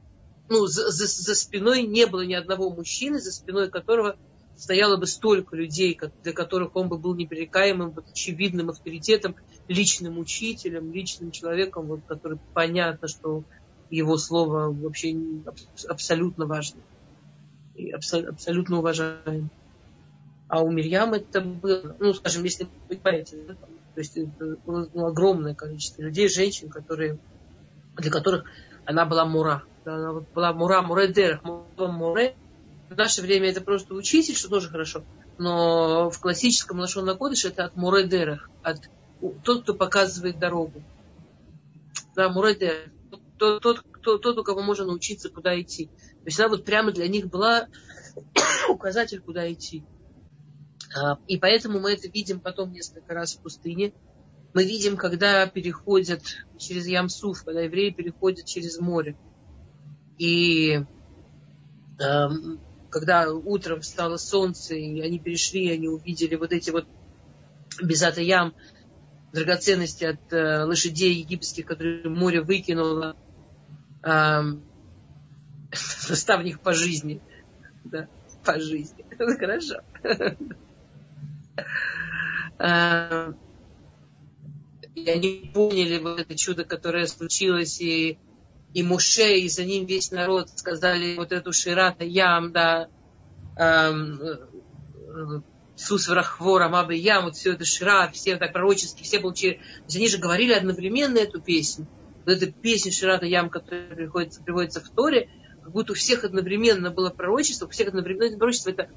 ну, 0.49 0.66
за, 0.66 0.90
за, 0.90 1.07
за 1.07 1.34
спиной 1.34 1.82
не 1.82 2.07
было 2.07 2.24
ни 2.24 2.34
одного 2.34 2.70
мужчины, 2.70 3.18
за 3.18 3.32
спиной 3.32 3.70
которого 3.70 4.16
стояло 4.57 4.97
бы 4.97 5.07
столько 5.07 5.57
людей, 5.57 5.99
для 6.22 6.32
которых 6.32 6.76
он 6.76 6.88
бы 6.88 6.97
был 6.97 7.16
непререкаемым, 7.16 7.90
вот, 7.90 8.09
очевидным 8.11 8.70
авторитетом, 8.70 9.34
личным 9.66 10.18
учителем, 10.18 10.92
личным 10.92 11.32
человеком, 11.32 11.86
вот, 11.86 12.03
который 12.07 12.38
понятно, 12.55 13.09
что 13.09 13.42
его 13.90 14.16
слово 14.16 14.72
вообще 14.72 15.16
абсолютно 15.88 16.47
важно 16.47 16.80
и 17.74 17.90
абсолютно 17.90 18.78
уважаем. 18.78 19.51
А 20.49 20.62
у 20.62 20.70
Мирьям 20.70 21.14
это 21.14 21.40
было, 21.40 21.97
ну, 21.99 22.12
скажем, 22.14 22.45
если 22.45 22.64
вы 22.64 22.97
понимаете, 22.97 23.38
да, 23.49 23.55
то 23.55 24.01
есть 24.01 24.16
это 24.16 24.57
было 24.66 24.88
ну, 24.92 25.07
огромное 25.07 25.55
количество 25.55 26.03
людей, 26.03 26.28
женщин, 26.28 26.68
которые, 26.68 27.18
для 27.97 28.11
которых 28.11 28.45
она 28.84 29.07
была 29.07 29.24
мура. 29.24 29.62
Да, 29.84 29.95
она 29.95 30.12
была 30.12 30.53
мура, 30.53 30.82
муредер, 30.82 31.40
муре. 31.76 32.34
В 32.90 32.97
наше 32.97 33.22
время 33.22 33.49
это 33.51 33.61
просто 33.61 33.95
учитель, 33.95 34.34
что 34.34 34.49
тоже 34.49 34.68
хорошо. 34.68 35.05
Но 35.38 36.11
в 36.11 36.20
классическом 36.20 36.78
нашон 36.78 37.07
накодыше 37.07 37.49
это 37.49 37.64
от 37.64 37.76
муредера, 37.76 38.40
от 38.62 38.78
тот, 39.42 39.62
кто 39.62 39.74
показывает 39.74 40.38
дорогу. 40.38 40.82
Да, 42.14 42.28
муредер. 42.28 42.90
Тот, 43.38 43.62
тот, 43.62 43.80
кто, 43.80 44.18
тот, 44.18 44.38
у 44.38 44.45
кого 44.45 44.62
можно 44.62 44.84
научиться, 44.84 45.28
куда 45.28 45.61
идти. 45.61 45.86
То 45.86 46.26
есть 46.26 46.38
она 46.38 46.49
вот 46.49 46.64
прямо 46.64 46.92
для 46.92 47.09
них 47.09 47.28
была 47.28 47.68
указатель, 48.68 49.20
куда 49.20 49.51
идти. 49.53 49.84
А, 50.97 51.18
и 51.27 51.39
поэтому 51.39 51.81
мы 51.81 51.93
это 51.93 52.09
видим 52.09 52.41
потом 52.41 52.72
несколько 52.72 53.14
раз 53.14 53.35
в 53.35 53.41
пустыне. 53.41 53.93
Мы 54.53 54.64
видим, 54.64 54.97
когда 54.97 55.47
переходят 55.47 56.22
через 56.59 56.87
Ямсуф, 56.87 57.43
когда 57.45 57.62
евреи 57.62 57.91
переходят 57.91 58.47
через 58.47 58.79
море. 58.79 59.16
И 60.16 60.81
э, 61.99 62.29
когда 62.89 63.33
утром 63.33 63.81
встало 63.81 64.16
солнце, 64.16 64.77
и 64.77 65.01
они 65.01 65.18
перешли, 65.18 65.72
они 65.72 65.89
увидели 65.89 66.37
вот 66.37 66.53
эти 66.53 66.70
вот 66.70 66.87
безата 67.83 68.20
ям, 68.20 68.55
драгоценности 69.33 70.05
от 70.05 70.33
э, 70.33 70.62
лошадей 70.62 71.14
египетских, 71.14 71.66
которые 71.66 72.09
море 72.09 72.41
выкинуло, 72.41 73.16
э, 74.05 74.41
по 76.62 76.72
жизни. 76.72 77.20
Да, 77.83 78.09
по 78.45 78.59
жизни. 78.59 79.05
Хорошо. 79.38 79.80
Э, 82.59 83.32
и 84.95 85.11
они 85.11 85.51
поняли 85.53 85.99
вот 85.99 86.20
это 86.20 86.36
чудо, 86.36 86.64
которое 86.64 87.07
случилось, 87.07 87.80
и, 87.80 88.18
и 88.72 88.82
Муше, 88.82 89.38
и 89.38 89.49
за 89.49 89.64
ним 89.64 89.86
весь 89.86 90.12
народ 90.12 90.51
сказали 90.51 91.16
вот 91.16 91.32
эту 91.32 91.53
Ширата 91.53 92.05
Ям, 92.05 92.53
да, 92.53 92.88
эм, 93.57 94.20
Сус 95.76 96.09
Врахвор, 96.09 96.62
Амабы 96.62 96.95
Ям, 96.95 97.24
вот 97.24 97.34
все 97.34 97.55
это 97.55 97.64
Шира, 97.64 98.09
все 98.12 98.36
так 98.36 98.53
пророчески, 98.53 99.03
все 99.03 99.18
получили. 99.18 99.55
То 99.55 99.84
есть 99.86 99.97
они 99.97 100.09
же 100.09 100.18
говорили 100.18 100.53
одновременно 100.53 101.18
эту 101.18 101.40
песню. 101.40 101.88
Вот 102.24 102.36
эта 102.36 102.47
песня 102.53 102.92
Ширата 102.92 103.26
Ям, 103.26 103.51
которая 103.51 103.95
приходится, 103.95 104.42
приводится 104.42 104.80
в 104.80 104.88
Торе, 104.90 105.28
как 105.64 105.72
будто 105.72 105.92
у 105.92 105.96
всех 105.96 106.24
одновременно 106.24 106.90
было 106.90 107.10
пророчество, 107.10 107.66
у 107.66 107.70
всех 107.70 107.88
одновременно 107.88 108.36
пророчество, 108.36 108.70
это, 108.70 108.88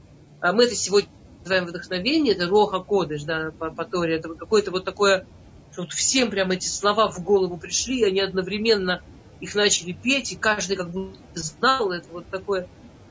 а 0.42 0.54
мы 0.54 0.66
это 0.66 0.76
сегодня 0.76 1.10
называем 1.40 1.66
вдохновение, 1.66 2.34
это 2.36 2.48
Роха 2.48 2.80
Кодыш, 2.80 3.24
да, 3.24 3.52
по, 3.58 3.72
по 3.72 3.86
Торе, 3.86 4.18
это 4.18 4.30
какое-то 4.36 4.72
вот 4.72 4.84
такое 4.86 5.26
что 5.72 5.84
вот 5.84 5.94
всем 5.94 6.30
прям 6.30 6.52
эти 6.52 6.68
слова 6.68 7.10
в 7.10 7.24
голову 7.24 7.58
пришли, 7.58 8.00
и 8.00 8.04
они 8.04 8.20
одновременно 8.20 9.02
их 9.40 9.54
начали 9.54 9.92
петь, 9.92 10.32
и 10.32 10.36
каждый 10.36 10.76
как 10.76 10.90
бы 10.90 11.14
знал, 11.36 11.92
это 11.92 12.08
вот 12.12 12.28
такое 12.30 12.68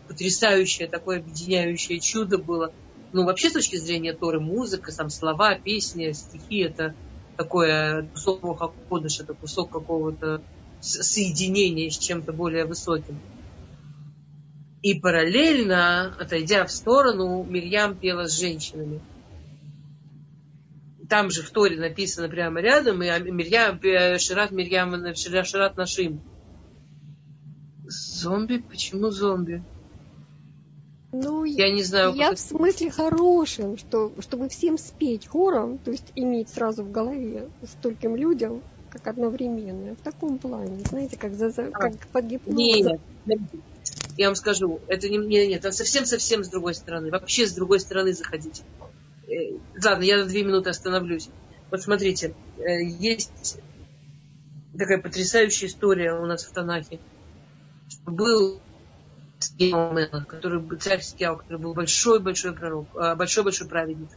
потрясающее, 0.08 0.88
такое 0.88 1.18
объединяющее 1.18 2.00
чудо 2.00 2.38
было. 2.38 2.72
Ну, 3.12 3.24
вообще, 3.24 3.50
с 3.50 3.52
точки 3.52 3.76
зрения 3.76 4.12
Торы, 4.12 4.40
музыка, 4.40 4.94
там 4.94 5.10
слова, 5.10 5.54
песни, 5.54 6.10
стихи, 6.12 6.58
это 6.60 6.94
такое 7.36 8.08
кусок 8.12 8.42
Рохакодыш, 8.42 9.20
это 9.20 9.34
кусок 9.34 9.70
какого-то 9.70 10.42
соединения 10.80 11.88
с 11.90 11.98
чем-то 11.98 12.32
более 12.32 12.64
высоким. 12.64 13.20
И 14.86 15.00
параллельно, 15.00 16.14
отойдя 16.16 16.64
в 16.64 16.70
сторону, 16.70 17.42
Мирьям 17.42 17.96
пела 17.96 18.28
с 18.28 18.38
женщинами 18.38 19.00
там 21.08 21.30
же 21.30 21.42
в 21.42 21.50
Торе 21.50 21.78
написано 21.78 22.28
прямо 22.28 22.60
рядом, 22.60 23.02
и 23.02 23.30
Мирьям, 23.30 23.80
Шират 24.18 24.50
Мирьям, 24.50 24.92
Шират 25.14 25.76
Нашим. 25.76 26.20
Зомби? 27.86 28.58
Почему 28.58 29.10
зомби? 29.10 29.62
Ну, 31.12 31.44
я 31.44 31.72
не 31.72 31.82
знаю. 31.82 32.14
Я 32.14 32.34
в 32.34 32.38
смысле 32.38 32.90
хорошем, 32.90 33.78
что, 33.78 34.12
чтобы 34.20 34.48
всем 34.48 34.76
спеть 34.78 35.26
хором, 35.28 35.78
то 35.78 35.90
есть 35.92 36.12
иметь 36.16 36.48
сразу 36.48 36.82
в 36.82 36.90
голове 36.90 37.48
стольким 37.64 38.16
людям, 38.16 38.62
как 38.90 39.06
одновременно. 39.06 39.94
В 39.94 40.00
таком 40.02 40.38
плане, 40.38 40.80
знаете, 40.88 41.16
как, 41.16 41.34
за, 41.34 41.48
а, 41.48 41.70
как 41.70 42.06
под 42.08 42.24
гипнозом. 42.24 42.56
Нет, 42.56 43.00
я 44.16 44.28
вам 44.28 44.36
скажу, 44.36 44.80
это 44.88 45.08
не, 45.08 45.18
не, 45.18 45.46
нет, 45.46 45.62
совсем-совсем 45.62 46.44
с 46.44 46.48
другой 46.48 46.74
стороны. 46.74 47.10
Вообще 47.10 47.46
с 47.46 47.52
другой 47.52 47.80
стороны 47.80 48.12
заходите. 48.12 48.62
Э, 49.28 49.58
ладно, 49.82 50.02
я 50.02 50.18
на 50.18 50.26
две 50.26 50.42
минуты 50.42 50.70
остановлюсь. 50.70 51.28
Вот 51.70 51.82
смотрите, 51.82 52.34
э, 52.58 52.82
есть 52.82 53.58
такая 54.78 54.98
потрясающая 54.98 55.68
история 55.68 56.14
у 56.14 56.26
нас 56.26 56.44
в 56.44 56.52
Танахе. 56.52 57.00
Был 58.04 58.60
который 60.28 60.78
царь 60.78 61.02
Скияу, 61.02 61.36
который 61.36 61.58
был 61.58 61.74
большой-большой 61.74 62.54
пророк, 62.54 62.88
а, 62.94 63.14
большой-большой 63.14 63.68
праведник, 63.68 64.08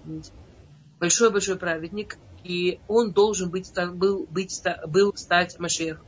большой-большой 0.99 1.57
праведник, 1.57 2.17
и 2.43 2.80
он 2.88 3.11
должен 3.11 3.49
быть, 3.49 3.72
был, 3.93 4.28
быть, 4.30 4.61
был 4.88 5.13
стать 5.15 5.59
Машехом. 5.59 6.05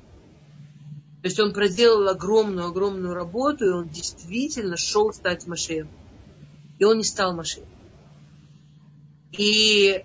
То 1.21 1.27
есть 1.27 1.39
он 1.39 1.53
проделал 1.53 2.07
огромную-огромную 2.09 3.13
работу, 3.13 3.65
и 3.65 3.69
он 3.69 3.89
действительно 3.89 4.75
шел 4.75 5.13
стать 5.13 5.45
Машехом. 5.45 5.91
И 6.79 6.83
он 6.83 6.97
не 6.97 7.03
стал 7.03 7.35
Машехом. 7.35 7.69
И 9.31 10.03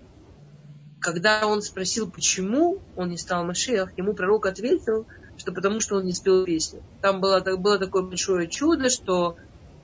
когда 0.99 1.47
он 1.47 1.63
спросил, 1.63 2.09
почему 2.09 2.79
он 2.95 3.09
не 3.09 3.17
стал 3.17 3.45
Машиах, 3.45 3.97
ему 3.97 4.13
пророк 4.13 4.45
ответил, 4.45 5.07
что 5.37 5.51
потому 5.51 5.79
что 5.79 5.95
он 5.95 6.05
не 6.05 6.13
спел 6.13 6.45
песню. 6.45 6.83
Там 7.01 7.19
было, 7.19 7.39
было 7.57 7.79
такое 7.79 8.03
большое 8.03 8.47
чудо, 8.47 8.89
что 8.89 9.37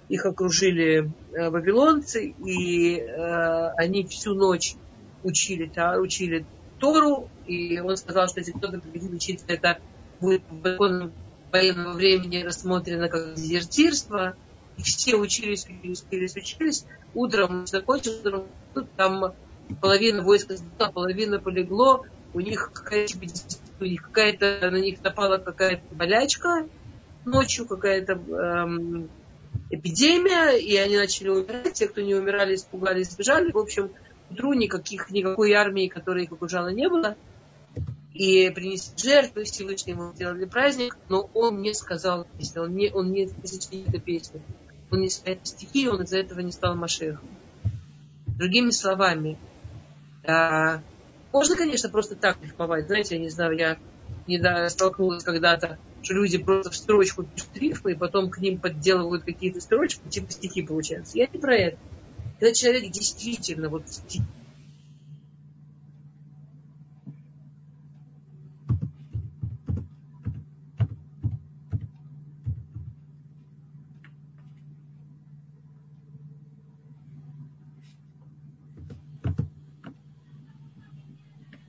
их 0.10 0.26
окружили 0.26 1.12
э, 1.32 1.50
вавилонцы, 1.50 2.36
и 2.46 2.98
э, 2.98 3.70
они 3.78 4.06
всю 4.06 4.36
ночь 4.36 4.76
учили, 5.24 5.68
та, 5.68 5.98
учили 5.98 6.46
Тору, 6.80 7.30
и 7.48 7.80
он 7.80 7.98
сказал, 7.98 8.28
что 8.28 8.40
если 8.40 8.52
кто-то 8.52 8.80
победит 8.80 9.14
учиться, 9.14 9.46
это 9.48 9.80
будет 10.20 10.44
в 10.50 10.62
законном 10.62 11.14
военного 11.54 11.94
времени 11.94 12.44
рассмотрено 12.44 13.08
как 13.08 13.36
дезертирство. 13.36 14.36
И 14.78 14.82
все 14.82 15.16
учились, 15.16 15.66
учились, 15.66 16.04
учились, 16.04 16.36
учились. 16.36 16.86
Утром 17.14 17.68
закончилось, 17.68 18.46
там 18.98 19.34
половина 19.80 20.24
войска 20.24 20.58
сдала, 20.58 20.92
половина 20.92 21.40
полегло, 21.40 22.06
у 22.34 22.40
них 22.40 22.72
какая-то, 22.74 23.14
какая-то, 24.02 24.72
на 24.72 24.78
них 24.78 25.02
напала 25.04 25.38
какая-то 25.38 25.84
болячка 25.96 26.68
ночью, 27.26 27.68
какая-то 27.68 28.14
эм, 28.14 29.10
эпидемия, 29.70 30.58
и 30.58 30.76
они 30.76 30.98
начали 30.98 31.30
умирать. 31.30 31.74
Те, 31.74 31.88
кто 31.88 32.02
не 32.02 32.16
умирали, 32.16 32.56
испугались, 32.56 33.12
сбежали. 33.12 33.52
В 33.52 33.58
общем, 33.58 33.92
утру 34.30 34.54
никаких, 34.54 35.12
никакой 35.12 35.54
армии, 35.54 35.88
которая 35.88 36.24
их 36.24 36.32
окружала, 36.32 36.70
не 36.70 36.90
было. 36.90 37.16
И 38.14 38.50
принесли 38.52 38.94
жертвы, 38.98 39.44
Всевышнему 39.44 40.14
сделали 40.14 40.46
праздник, 40.46 40.98
но 41.10 41.30
он 41.34 41.62
не 41.62 41.74
сказал 41.74 42.28
песню, 42.38 42.64
он 42.64 42.76
не, 42.76 42.92
он 42.92 43.12
не 43.12 43.28
сочинил 43.44 43.88
эту 43.88 44.00
песню. 44.00 44.42
Он 44.92 45.02
не 45.02 45.10
спел 45.10 45.40
стихи, 45.44 45.88
он 45.88 46.04
из-за 46.04 46.20
этого 46.20 46.42
не 46.42 46.52
стал 46.52 46.76
Машехом. 46.76 47.28
Другими 48.28 48.70
словами, 48.70 49.40
а, 50.26 50.82
можно, 51.32 51.56
конечно, 51.56 51.90
просто 51.90 52.16
так 52.16 52.38
рифмовать. 52.44 52.86
Знаете, 52.86 53.16
я 53.16 53.22
не 53.22 53.30
знаю, 53.30 53.58
я 53.58 53.78
не 54.28 54.70
столкнулась 54.70 55.24
когда-то, 55.24 55.80
что 56.04 56.14
люди 56.14 56.38
просто 56.38 56.70
в 56.70 56.76
строчку 56.76 57.24
пишут 57.24 57.50
рифмы, 57.56 57.94
и 57.94 57.96
потом 57.96 58.30
к 58.30 58.38
ним 58.38 58.60
подделывают 58.60 59.24
какие-то 59.24 59.60
строчки, 59.60 60.08
типа 60.08 60.32
стихи 60.32 60.62
получаются. 60.62 61.18
Я 61.18 61.28
не 61.32 61.40
про 61.40 61.56
это. 61.56 61.78
Когда 62.40 62.54
человек 62.54 62.92
действительно 62.92 63.70
вот 63.70 63.84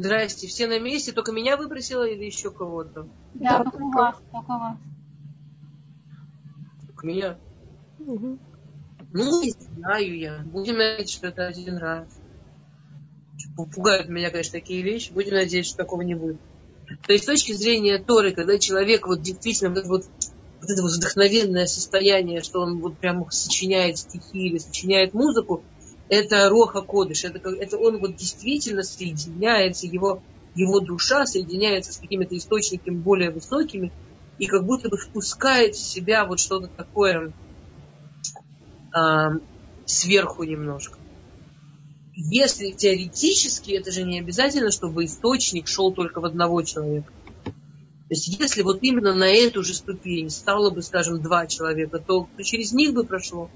Здрасте, 0.04 0.48
все 0.48 0.66
на 0.66 0.78
месте, 0.78 1.12
только 1.12 1.32
меня 1.32 1.56
выбросила 1.56 2.06
или 2.06 2.26
еще 2.26 2.50
кого-то? 2.50 3.08
Да, 3.32 3.64
только 3.64 3.78
вас, 3.78 4.16
только 4.30 4.48
вас. 4.48 4.76
Только 6.86 7.06
меня? 7.06 7.38
Угу. 8.00 8.38
Ну, 9.12 9.42
не 9.42 9.52
знаю 9.52 10.18
я. 10.18 10.42
Будем 10.44 10.76
надеяться, 10.76 11.16
что 11.16 11.28
это 11.28 11.46
один 11.46 11.78
раз. 11.78 12.06
Пугают 13.56 14.10
меня, 14.10 14.28
конечно, 14.28 14.52
такие 14.52 14.82
вещи. 14.82 15.10
Будем 15.10 15.36
надеяться, 15.36 15.70
что 15.70 15.84
такого 15.84 16.02
не 16.02 16.14
будет. 16.14 16.36
То 17.06 17.14
есть 17.14 17.24
с 17.24 17.26
точки 17.26 17.52
зрения 17.52 17.96
Торы, 17.96 18.32
когда 18.32 18.58
человек 18.58 19.06
вот 19.06 19.22
действительно 19.22 19.70
вот, 19.70 19.86
вот, 19.86 20.02
вот 20.60 20.70
это 20.70 20.82
вот 20.82 20.92
вдохновенное 20.92 21.64
состояние, 21.64 22.42
что 22.42 22.60
он 22.60 22.78
вот 22.82 22.98
прям 22.98 23.24
сочиняет 23.30 23.96
стихи 23.96 24.48
или 24.48 24.58
сочиняет 24.58 25.14
музыку, 25.14 25.64
это 26.08 26.48
Роха 26.48 26.82
Кодыш, 26.82 27.24
это, 27.24 27.48
это 27.50 27.78
он 27.78 27.98
вот 27.98 28.16
действительно 28.16 28.82
соединяется, 28.82 29.86
его, 29.86 30.22
его 30.54 30.80
душа 30.80 31.26
соединяется 31.26 31.92
с 31.92 31.98
какими-то 31.98 32.36
источниками 32.36 32.96
более 32.96 33.30
высокими 33.30 33.92
и 34.38 34.46
как 34.46 34.64
будто 34.64 34.88
бы 34.88 34.96
впускает 34.96 35.74
в 35.74 35.80
себя 35.80 36.24
вот 36.26 36.40
что-то 36.40 36.68
такое 36.68 37.32
э, 38.94 39.00
сверху 39.86 40.44
немножко. 40.44 40.98
Если 42.16 42.70
теоретически, 42.70 43.72
это 43.72 43.90
же 43.90 44.04
не 44.04 44.20
обязательно, 44.20 44.70
чтобы 44.70 45.04
источник 45.04 45.66
шел 45.66 45.92
только 45.92 46.20
в 46.20 46.24
одного 46.24 46.62
человека. 46.62 47.12
То 47.44 48.10
есть 48.10 48.28
если 48.28 48.62
вот 48.62 48.80
именно 48.82 49.14
на 49.14 49.24
эту 49.24 49.64
же 49.64 49.74
ступень 49.74 50.30
стало 50.30 50.70
бы, 50.70 50.82
скажем, 50.82 51.22
два 51.22 51.46
человека, 51.46 51.98
то 51.98 52.28
через 52.42 52.72
них 52.72 52.92
бы 52.92 53.04
прошло. 53.04 53.50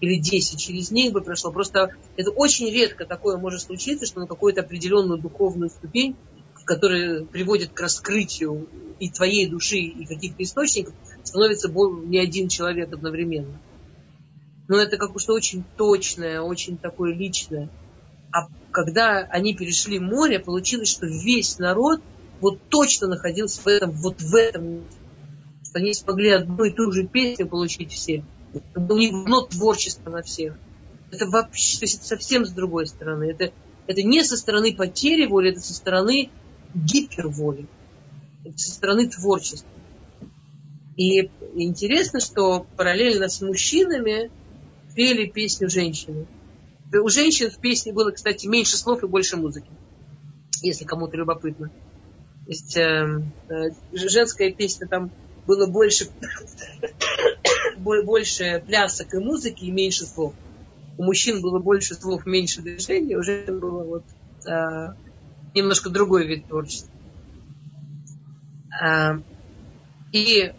Или 0.00 0.16
10 0.16 0.58
через 0.58 0.90
них 0.90 1.12
бы 1.12 1.20
прошло. 1.20 1.50
Просто 1.50 1.94
это 2.16 2.30
очень 2.30 2.70
редко 2.70 3.04
такое 3.04 3.36
может 3.36 3.62
случиться, 3.62 4.06
что 4.06 4.20
на 4.20 4.26
какую-то 4.26 4.60
определенную 4.60 5.20
духовную 5.20 5.70
ступень, 5.70 6.16
которая 6.64 7.24
приводит 7.24 7.72
к 7.72 7.80
раскрытию 7.80 8.68
и 9.00 9.10
твоей 9.10 9.48
души, 9.48 9.78
и 9.78 10.04
каких-то 10.04 10.42
источников, 10.42 10.94
становится 11.24 11.68
не 11.68 12.18
один 12.18 12.48
человек 12.48 12.92
одновременно. 12.92 13.60
Но 14.68 14.76
это 14.76 14.98
как 14.98 15.18
что 15.18 15.32
очень 15.32 15.64
точное, 15.76 16.42
очень 16.42 16.76
такое 16.76 17.14
личное. 17.14 17.70
А 18.30 18.48
когда 18.70 19.20
они 19.30 19.54
перешли 19.54 19.98
море, 19.98 20.38
получилось, 20.38 20.88
что 20.88 21.06
весь 21.06 21.58
народ 21.58 22.02
вот 22.40 22.60
точно 22.68 23.08
находился 23.08 23.62
в 23.62 23.66
этом, 23.66 23.90
вот 23.92 24.20
в 24.20 24.34
этом, 24.34 24.84
что 25.64 25.78
они 25.78 25.94
смогли 25.94 26.30
одну 26.30 26.64
и 26.64 26.70
ту 26.70 26.92
же 26.92 27.06
песню 27.06 27.48
получить 27.48 27.92
все. 27.92 28.24
У 28.74 28.96
них 28.96 29.12
одно 29.12 29.42
творчество 29.42 30.10
на 30.10 30.22
всех. 30.22 30.54
Это 31.10 31.26
вообще, 31.26 31.78
то 31.78 31.84
есть 31.84 31.96
это 31.98 32.06
совсем 32.06 32.44
с 32.44 32.50
другой 32.50 32.86
стороны. 32.86 33.24
Это, 33.24 33.52
это 33.86 34.02
не 34.02 34.22
со 34.24 34.36
стороны 34.36 34.74
потери 34.74 35.26
воли, 35.26 35.52
это 35.52 35.60
со 35.60 35.74
стороны 35.74 36.30
гиперволи. 36.74 37.66
Это 38.44 38.58
со 38.58 38.70
стороны 38.72 39.08
творчества. 39.08 39.68
И 40.96 41.30
интересно, 41.54 42.20
что 42.20 42.66
параллельно 42.76 43.28
с 43.28 43.40
мужчинами 43.40 44.30
пели 44.94 45.26
песню 45.26 45.70
женщины. 45.70 46.26
У 46.92 47.08
женщин 47.08 47.50
в 47.50 47.58
песне 47.58 47.92
было, 47.92 48.10
кстати, 48.10 48.46
меньше 48.46 48.76
слов 48.76 49.04
и 49.04 49.06
больше 49.06 49.36
музыки, 49.36 49.70
если 50.62 50.84
кому-то 50.84 51.16
любопытно. 51.16 51.68
То 51.68 52.50
есть 52.50 52.76
э, 52.76 53.22
э, 53.48 53.54
женская 53.92 54.50
песня 54.52 54.88
там 54.88 55.12
было 55.48 55.66
больше, 55.66 56.10
больше 57.78 58.62
плясок 58.66 59.14
и 59.14 59.18
музыки 59.18 59.64
и 59.64 59.70
меньше 59.70 60.04
слов. 60.04 60.34
У 60.98 61.04
мужчин 61.04 61.40
было 61.40 61.58
больше 61.58 61.94
слов, 61.94 62.26
меньше 62.26 62.60
движений, 62.60 63.16
у 63.16 63.22
женщин 63.22 63.58
было 63.58 63.82
вот 63.82 64.04
э, 64.46 64.94
немножко 65.54 65.88
другой 65.88 66.26
вид 66.26 66.46
творчества. 66.46 66.92
Э, 68.84 69.20
и 70.12 70.52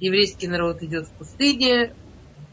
еврейский 0.00 0.48
народ 0.48 0.82
идет 0.82 1.06
в 1.06 1.12
пустыне, 1.12 1.92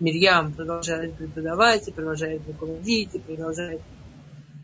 Мирьям 0.01 0.51
продолжает 0.51 1.15
преподавать, 1.15 1.87
и 1.87 1.91
продолжает 1.91 2.41
руководить, 2.47 3.15
и 3.15 3.19
продолжает 3.19 3.81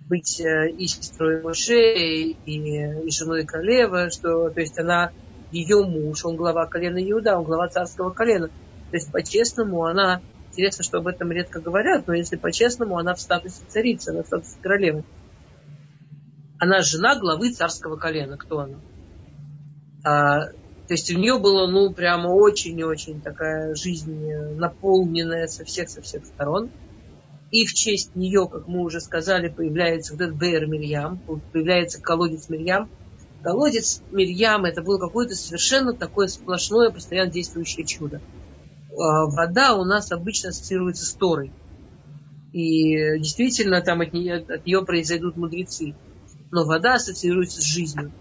быть 0.09 0.41
э, 0.41 0.71
и 0.71 0.87
сестрой 0.87 1.41
Моше, 1.41 1.93
и, 1.93 2.35
и 2.45 3.09
женой 3.11 3.45
королевы, 3.45 4.09
что, 4.09 4.49
то 4.49 4.59
есть 4.59 4.77
она, 4.77 5.13
ее 5.51 5.83
муж, 5.85 6.25
он 6.25 6.35
глава 6.35 6.65
колена 6.65 6.97
Иуда, 6.97 7.37
он 7.37 7.43
глава 7.43 7.67
царского 7.67 8.11
колена. 8.11 8.47
То 8.47 8.97
есть 8.97 9.11
по-честному 9.11 9.85
она, 9.85 10.21
интересно, 10.49 10.83
что 10.83 10.99
об 10.99 11.07
этом 11.07 11.31
редко 11.31 11.59
говорят, 11.59 12.07
но 12.07 12.13
если 12.13 12.35
по-честному, 12.35 12.97
она 12.97 13.15
в 13.15 13.21
статусе 13.21 13.63
царицы, 13.67 14.09
она 14.09 14.23
в 14.23 14.27
статусе 14.27 14.57
королевы. 14.61 15.03
Она 16.59 16.81
жена 16.81 17.17
главы 17.17 17.51
царского 17.51 17.95
колена. 17.95 18.37
Кто 18.37 18.59
она? 18.59 18.77
А, 20.03 20.45
то 20.91 20.93
есть 20.93 21.11
у 21.11 21.17
нее 21.17 21.39
было, 21.39 21.67
ну, 21.67 21.91
прямо 21.93 22.27
очень-очень 22.27 23.21
такая 23.21 23.73
жизнь 23.75 24.31
наполненная 24.57 25.47
со 25.47 25.63
всех, 25.63 25.89
со 25.89 26.01
всех 26.01 26.25
сторон. 26.25 26.69
И 27.49 27.65
в 27.65 27.73
честь 27.73 28.15
нее, 28.15 28.47
как 28.47 28.67
мы 28.67 28.81
уже 28.81 28.99
сказали, 28.99 29.49
появляется 29.49 30.13
вот 30.13 30.21
этот 30.21 30.37
Бейер 30.37 30.67
Мирьям, 30.67 31.19
появляется 31.51 32.01
колодец 32.01 32.49
Мирьям. 32.49 32.89
Колодец 33.43 34.01
Мирьям 34.11 34.65
это 34.65 34.81
было 34.81 34.99
какое-то 34.99 35.35
совершенно 35.35 35.93
такое 35.93 36.27
сплошное, 36.27 36.91
постоянно 36.91 37.31
действующее 37.31 37.85
чудо. 37.85 38.21
А, 38.91 39.25
вода 39.25 39.75
у 39.75 39.83
нас 39.83 40.11
обычно 40.11 40.49
ассоциируется 40.49 41.05
с 41.05 41.13
Торой. 41.13 41.51
И 42.53 43.19
действительно 43.19 43.81
там 43.81 44.01
от 44.01 44.13
нее, 44.13 44.37
от 44.37 44.65
нее 44.65 44.85
произойдут 44.85 45.37
мудрецы. 45.37 45.95
Но 46.51 46.65
вода 46.65 46.95
ассоциируется 46.95 47.61
с 47.61 47.65
жизнью. 47.65 48.11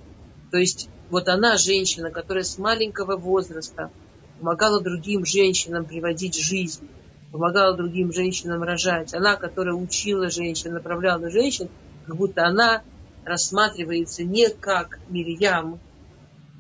То 0.51 0.57
есть 0.57 0.89
вот 1.11 1.29
она, 1.29 1.57
женщина, 1.57 2.11
которая 2.11 2.45
с 2.45 2.57
маленького 2.57 3.17
возраста 3.17 3.91
помогала 4.39 4.81
другим 4.81 5.27
женщинам 5.27 5.85
приводить 5.85 6.37
жизнь, 6.37 6.89
помогала 7.33 7.77
другим 7.77 8.13
женщинам 8.13 8.63
рожать. 8.63 9.13
Она, 9.13 9.37
которая 9.37 9.75
учила 9.75 10.31
женщин, 10.31 10.73
направляла 10.73 11.29
женщин, 11.31 11.69
как 12.07 12.17
будто 12.17 12.47
она 12.47 12.83
рассматривается 13.31 14.25
не 14.25 14.51
как 14.51 14.99
Мирьям 15.09 15.79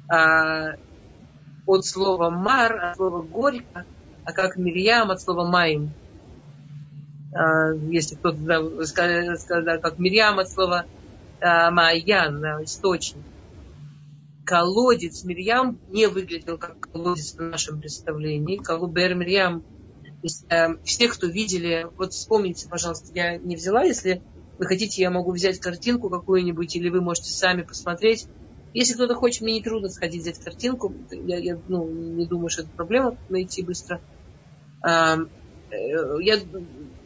а, 0.09 0.77
от 1.67 1.85
слова 1.85 2.31
мар, 2.31 2.77
от 2.77 2.97
слова 2.97 3.23
горько, 3.23 3.85
а 4.25 4.33
как 4.33 4.57
Мирьям 4.57 5.11
от 5.11 5.21
слова 5.21 5.45
майм. 5.45 5.93
А, 7.35 7.73
если 7.73 8.15
кто-то 8.15 8.39
да, 8.39 8.87
сказал, 8.87 9.81
как 9.81 9.99
Мирьям 9.99 10.39
от 10.39 10.49
слова 10.49 10.87
а, 11.41 11.71
майян, 11.73 12.41
да, 12.41 12.63
источник 12.63 13.25
колодец 14.51 15.23
Мирьям 15.23 15.79
не 15.91 16.07
выглядел 16.07 16.59
как 16.59 16.81
колодец 16.81 17.35
в 17.35 17.41
нашем 17.41 17.81
представлении. 17.81 18.57
Колубер 18.57 19.15
Мирьям, 19.15 19.63
э, 20.49 20.77
все, 20.83 21.07
кто 21.07 21.29
видели, 21.29 21.87
вот 21.97 22.15
вспомните, 22.15 22.69
пожалуйста, 22.69 23.13
я 23.15 23.39
не 23.39 23.55
взяла, 23.55 23.85
если 23.85 24.23
вы 24.61 24.67
хотите, 24.67 25.01
я 25.01 25.11
могу 25.11 25.33
взять 25.33 25.59
картинку 25.59 26.11
какую-нибудь, 26.11 26.77
или 26.77 26.91
вы 26.91 27.01
можете 27.01 27.33
сами 27.33 27.63
посмотреть. 27.63 28.27
Если 28.75 28.93
кто-то 28.93 29.15
хочет, 29.15 29.41
мне 29.41 29.55
не 29.55 29.63
трудно 29.63 29.89
сходить 29.89 30.21
взять 30.21 30.39
картинку. 30.39 30.95
Я, 31.11 31.39
я 31.39 31.59
ну, 31.67 31.89
не 31.89 32.27
думаю, 32.27 32.51
что 32.51 32.63
это 32.63 32.71
проблема 32.77 33.17
найти 33.31 33.63
быстро. 33.63 34.03
А, 34.83 35.17
я, 35.71 36.39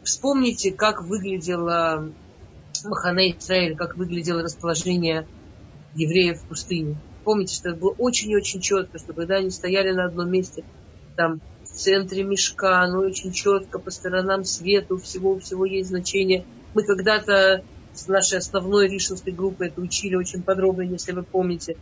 вспомните, 0.03 0.73
как 0.73 1.03
выглядела 1.03 2.11
Махане 2.83 3.37
Израиль, 3.37 3.77
как 3.77 3.95
выглядело 3.95 4.43
расположение 4.43 5.25
евреев 5.95 6.41
в 6.41 6.47
пустыне. 6.49 6.97
Помните, 7.23 7.55
что 7.55 7.69
это 7.69 7.79
было 7.79 7.95
очень-очень 7.97 8.59
четко, 8.59 8.99
что 8.99 9.13
когда 9.13 9.35
они 9.35 9.49
стояли 9.49 9.93
на 9.93 10.07
одном 10.07 10.29
месте, 10.29 10.65
там 11.15 11.39
в 11.63 11.69
центре 11.69 12.23
мешка, 12.23 12.85
ну 12.89 12.99
очень 12.99 13.31
четко 13.31 13.79
по 13.79 13.91
сторонам 13.91 14.43
света, 14.43 14.95
у 14.95 14.97
всего-всего 14.97 15.63
есть 15.63 15.87
значение. 15.87 16.45
Мы 16.75 16.83
когда-то 16.83 17.63
с 17.93 18.07
нашей 18.07 18.37
основной 18.37 18.87
ришинской 18.87 19.33
группой 19.33 19.69
это 19.69 19.81
учили 19.81 20.15
очень 20.15 20.43
подробно, 20.43 20.83
если 20.83 21.13
вы 21.13 21.23
помните. 21.23 21.77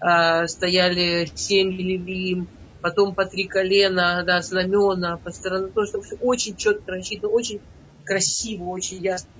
А, 0.00 0.48
стояли 0.48 1.30
семьи 1.34 1.80
левиим, 1.80 2.48
потом 2.80 3.14
по 3.14 3.26
три 3.26 3.44
колена, 3.44 4.24
да, 4.26 4.40
знамена, 4.42 5.18
по 5.18 5.30
сторонам, 5.30 5.70
то, 5.70 5.86
что 5.86 6.00
все 6.00 6.16
очень 6.16 6.56
четко 6.56 6.90
рассчитано, 6.92 7.30
очень 7.30 7.60
красиво, 8.04 8.64
очень 8.64 9.02
ясно, 9.02 9.30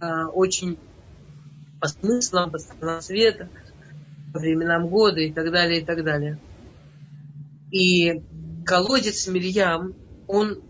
а, 0.00 0.28
очень 0.28 0.78
по 1.80 1.86
смыслам, 1.86 2.50
по 2.50 2.58
сторонам 2.58 3.02
света 3.02 3.48
по 4.32 4.38
временам 4.38 4.88
года 4.88 5.20
и 5.20 5.32
так 5.32 5.50
далее, 5.50 5.80
и 5.80 5.84
так 5.84 6.04
далее. 6.04 6.38
И 7.70 8.22
колодец 8.64 9.26
Мирьям, 9.28 9.94
он, 10.26 10.62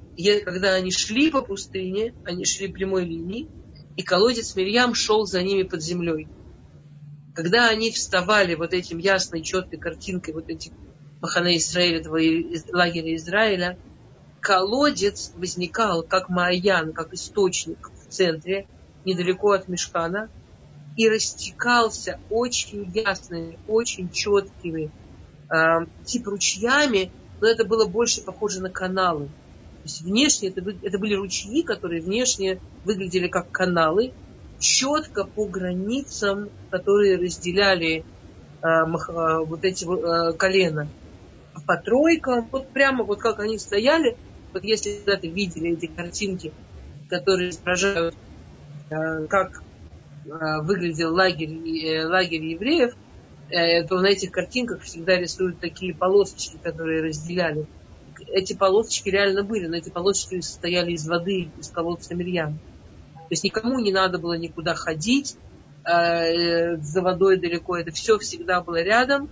когда 0.45 0.75
они 0.75 0.91
шли 0.91 1.31
по 1.31 1.43
пустыне, 1.43 2.15
они 2.25 2.45
шли 2.45 2.69
прямой 2.69 3.05
линией, 3.05 3.49
и 3.97 4.03
колодец 4.03 4.55
Мирьям 4.57 4.95
шел 4.95 5.25
за 5.25 5.43
ними 5.43 5.63
под 5.63 5.83
землей. 5.83 6.29
Когда 7.35 7.69
они 7.69 7.91
вставали 7.91 8.55
вот 8.55 8.73
этим 8.73 8.99
ясной, 8.99 9.43
четкой 9.43 9.79
картинкой, 9.79 10.35
вот 10.35 10.49
этих 10.49 10.73
Махана 11.21 11.57
Израиля, 11.57 12.01
этого 12.01 12.17
лагеря 12.73 13.15
Израиля, 13.17 13.79
колодец 14.41 15.33
возникал 15.37 16.03
как 16.03 16.29
Майян, 16.29 16.93
как 16.93 17.13
источник 17.15 17.91
в 17.91 18.09
центре, 18.09 18.67
недалеко 19.05 19.53
от 19.53 19.69
Мешкана, 19.69 20.31
и 20.97 21.09
растекался 21.09 22.19
очень 22.31 22.91
ясными, 22.93 23.59
очень 23.69 24.11
четкими, 24.11 24.91
э, 25.51 25.87
типа 26.05 26.31
ручьями, 26.31 27.13
но 27.41 27.47
это 27.47 27.65
было 27.65 27.87
больше 27.87 28.23
похоже 28.23 28.61
на 28.61 28.71
каналы. 28.71 29.29
То 29.83 29.85
есть 29.85 30.03
внешне 30.03 30.49
это, 30.49 30.63
это 30.83 30.99
были 30.99 31.15
ручьи, 31.15 31.63
которые 31.63 32.03
внешне 32.03 32.61
выглядели 32.85 33.29
как 33.29 33.51
каналы, 33.51 34.13
четко 34.59 35.25
по 35.25 35.47
границам, 35.47 36.51
которые 36.71 37.17
разделяли 37.17 38.05
э, 38.63 38.67
э, 38.67 39.39
вот 39.45 39.65
эти 39.65 39.85
э, 39.85 40.33
колена. 40.35 40.89
По 41.67 41.77
тройкам, 41.77 42.49
вот 42.53 42.69
прямо 42.69 43.05
вот 43.05 43.21
как 43.21 43.41
они 43.41 43.59
стояли, 43.59 44.17
вот 44.53 44.65
если 44.65 44.97
когда-то 44.97 45.27
видели 45.29 45.73
эти 45.73 45.87
картинки, 45.87 46.53
которые 47.09 47.51
изображают, 47.51 48.15
э, 48.91 49.27
как 49.29 49.63
Э, 50.27 50.61
выглядел 50.63 51.15
лагерь, 51.15 51.51
э, 51.51 52.05
лагерь 52.05 52.45
евреев, 52.45 52.95
э, 53.49 53.85
то 53.85 54.01
на 54.01 54.09
этих 54.09 54.31
картинках 54.31 54.83
всегда 54.83 55.17
рисуют 55.17 55.61
такие 55.61 55.95
полосочки, 55.95 56.59
которые 56.63 57.03
разделяли. 57.03 57.67
Эти 58.33 58.55
полосочки 58.55 59.09
реально 59.09 59.43
были, 59.43 59.67
но 59.67 59.77
эти 59.77 59.91
полосочки 59.91 60.41
состояли 60.41 60.93
из 60.93 61.07
воды, 61.07 61.51
из 61.59 61.69
колодца 61.69 62.15
Мирьян. 62.15 62.55
То 63.15 63.29
есть 63.31 63.45
никому 63.45 63.79
не 63.79 63.93
надо 63.93 64.19
было 64.19 64.37
никуда 64.39 64.75
ходить 64.75 65.37
за 65.85 67.01
водой 67.03 67.39
далеко. 67.39 67.77
Это 67.77 67.91
все 67.91 68.19
всегда 68.19 68.61
было 68.61 68.83
рядом. 68.83 69.31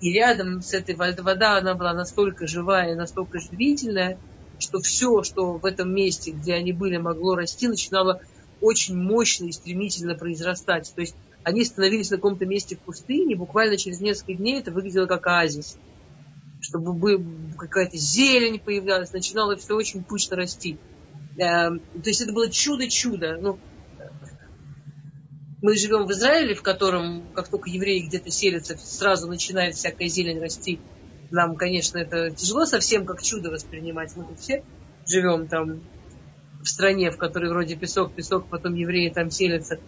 И 0.00 0.12
рядом 0.12 0.62
с 0.62 0.72
этой 0.72 0.94
водой, 0.94 1.22
вода, 1.22 1.58
она 1.58 1.74
была 1.74 1.92
настолько 1.92 2.46
живая, 2.46 2.94
настолько 2.94 3.38
живительная, 3.38 4.18
что 4.58 4.80
все, 4.80 5.22
что 5.22 5.58
в 5.58 5.66
этом 5.66 5.94
месте, 5.94 6.30
где 6.30 6.54
они 6.54 6.72
были, 6.72 6.96
могло 6.96 7.34
расти, 7.34 7.68
начинало 7.68 8.20
очень 8.62 8.96
мощно 8.96 9.44
и 9.46 9.52
стремительно 9.52 10.14
произрастать. 10.14 10.90
То 10.94 11.02
есть 11.02 11.14
они 11.42 11.62
становились 11.62 12.10
на 12.10 12.16
каком-то 12.16 12.46
месте 12.46 12.76
в 12.76 12.80
пустыне, 12.80 13.36
буквально 13.36 13.76
через 13.76 14.00
несколько 14.00 14.34
дней 14.34 14.60
это 14.60 14.70
выглядело 14.70 15.06
как 15.06 15.26
оазис. 15.26 15.76
Чтобы 16.66 17.54
какая-то 17.56 17.96
зелень 17.96 18.58
появлялась, 18.58 19.12
начинало 19.12 19.56
все 19.56 19.76
очень 19.76 20.02
пышно 20.02 20.36
расти. 20.36 20.78
Эм, 21.38 21.78
то 21.78 22.08
есть 22.08 22.20
это 22.20 22.32
было 22.32 22.50
чудо-чудо. 22.50 23.38
Ну, 23.40 23.58
мы 25.62 25.76
живем 25.76 26.06
в 26.06 26.10
Израиле, 26.10 26.54
в 26.54 26.62
котором, 26.62 27.22
как 27.34 27.48
только 27.48 27.70
евреи 27.70 28.00
где-то 28.00 28.30
селятся, 28.30 28.76
сразу 28.76 29.28
начинает 29.28 29.76
всякая 29.76 30.08
зелень 30.08 30.40
расти. 30.40 30.80
Нам, 31.30 31.54
конечно, 31.54 31.98
это 31.98 32.30
тяжело 32.30 32.64
совсем 32.64 33.06
как 33.06 33.22
чудо 33.22 33.50
воспринимать. 33.50 34.16
Мы 34.16 34.24
тут 34.24 34.40
все 34.40 34.64
живем 35.06 35.46
там 35.46 35.82
в 36.62 36.66
стране, 36.66 37.12
в 37.12 37.16
которой 37.16 37.48
вроде 37.48 37.76
песок, 37.76 38.12
песок, 38.12 38.48
потом 38.48 38.74
евреи 38.74 39.10
там 39.10 39.30
селятся. 39.30 39.78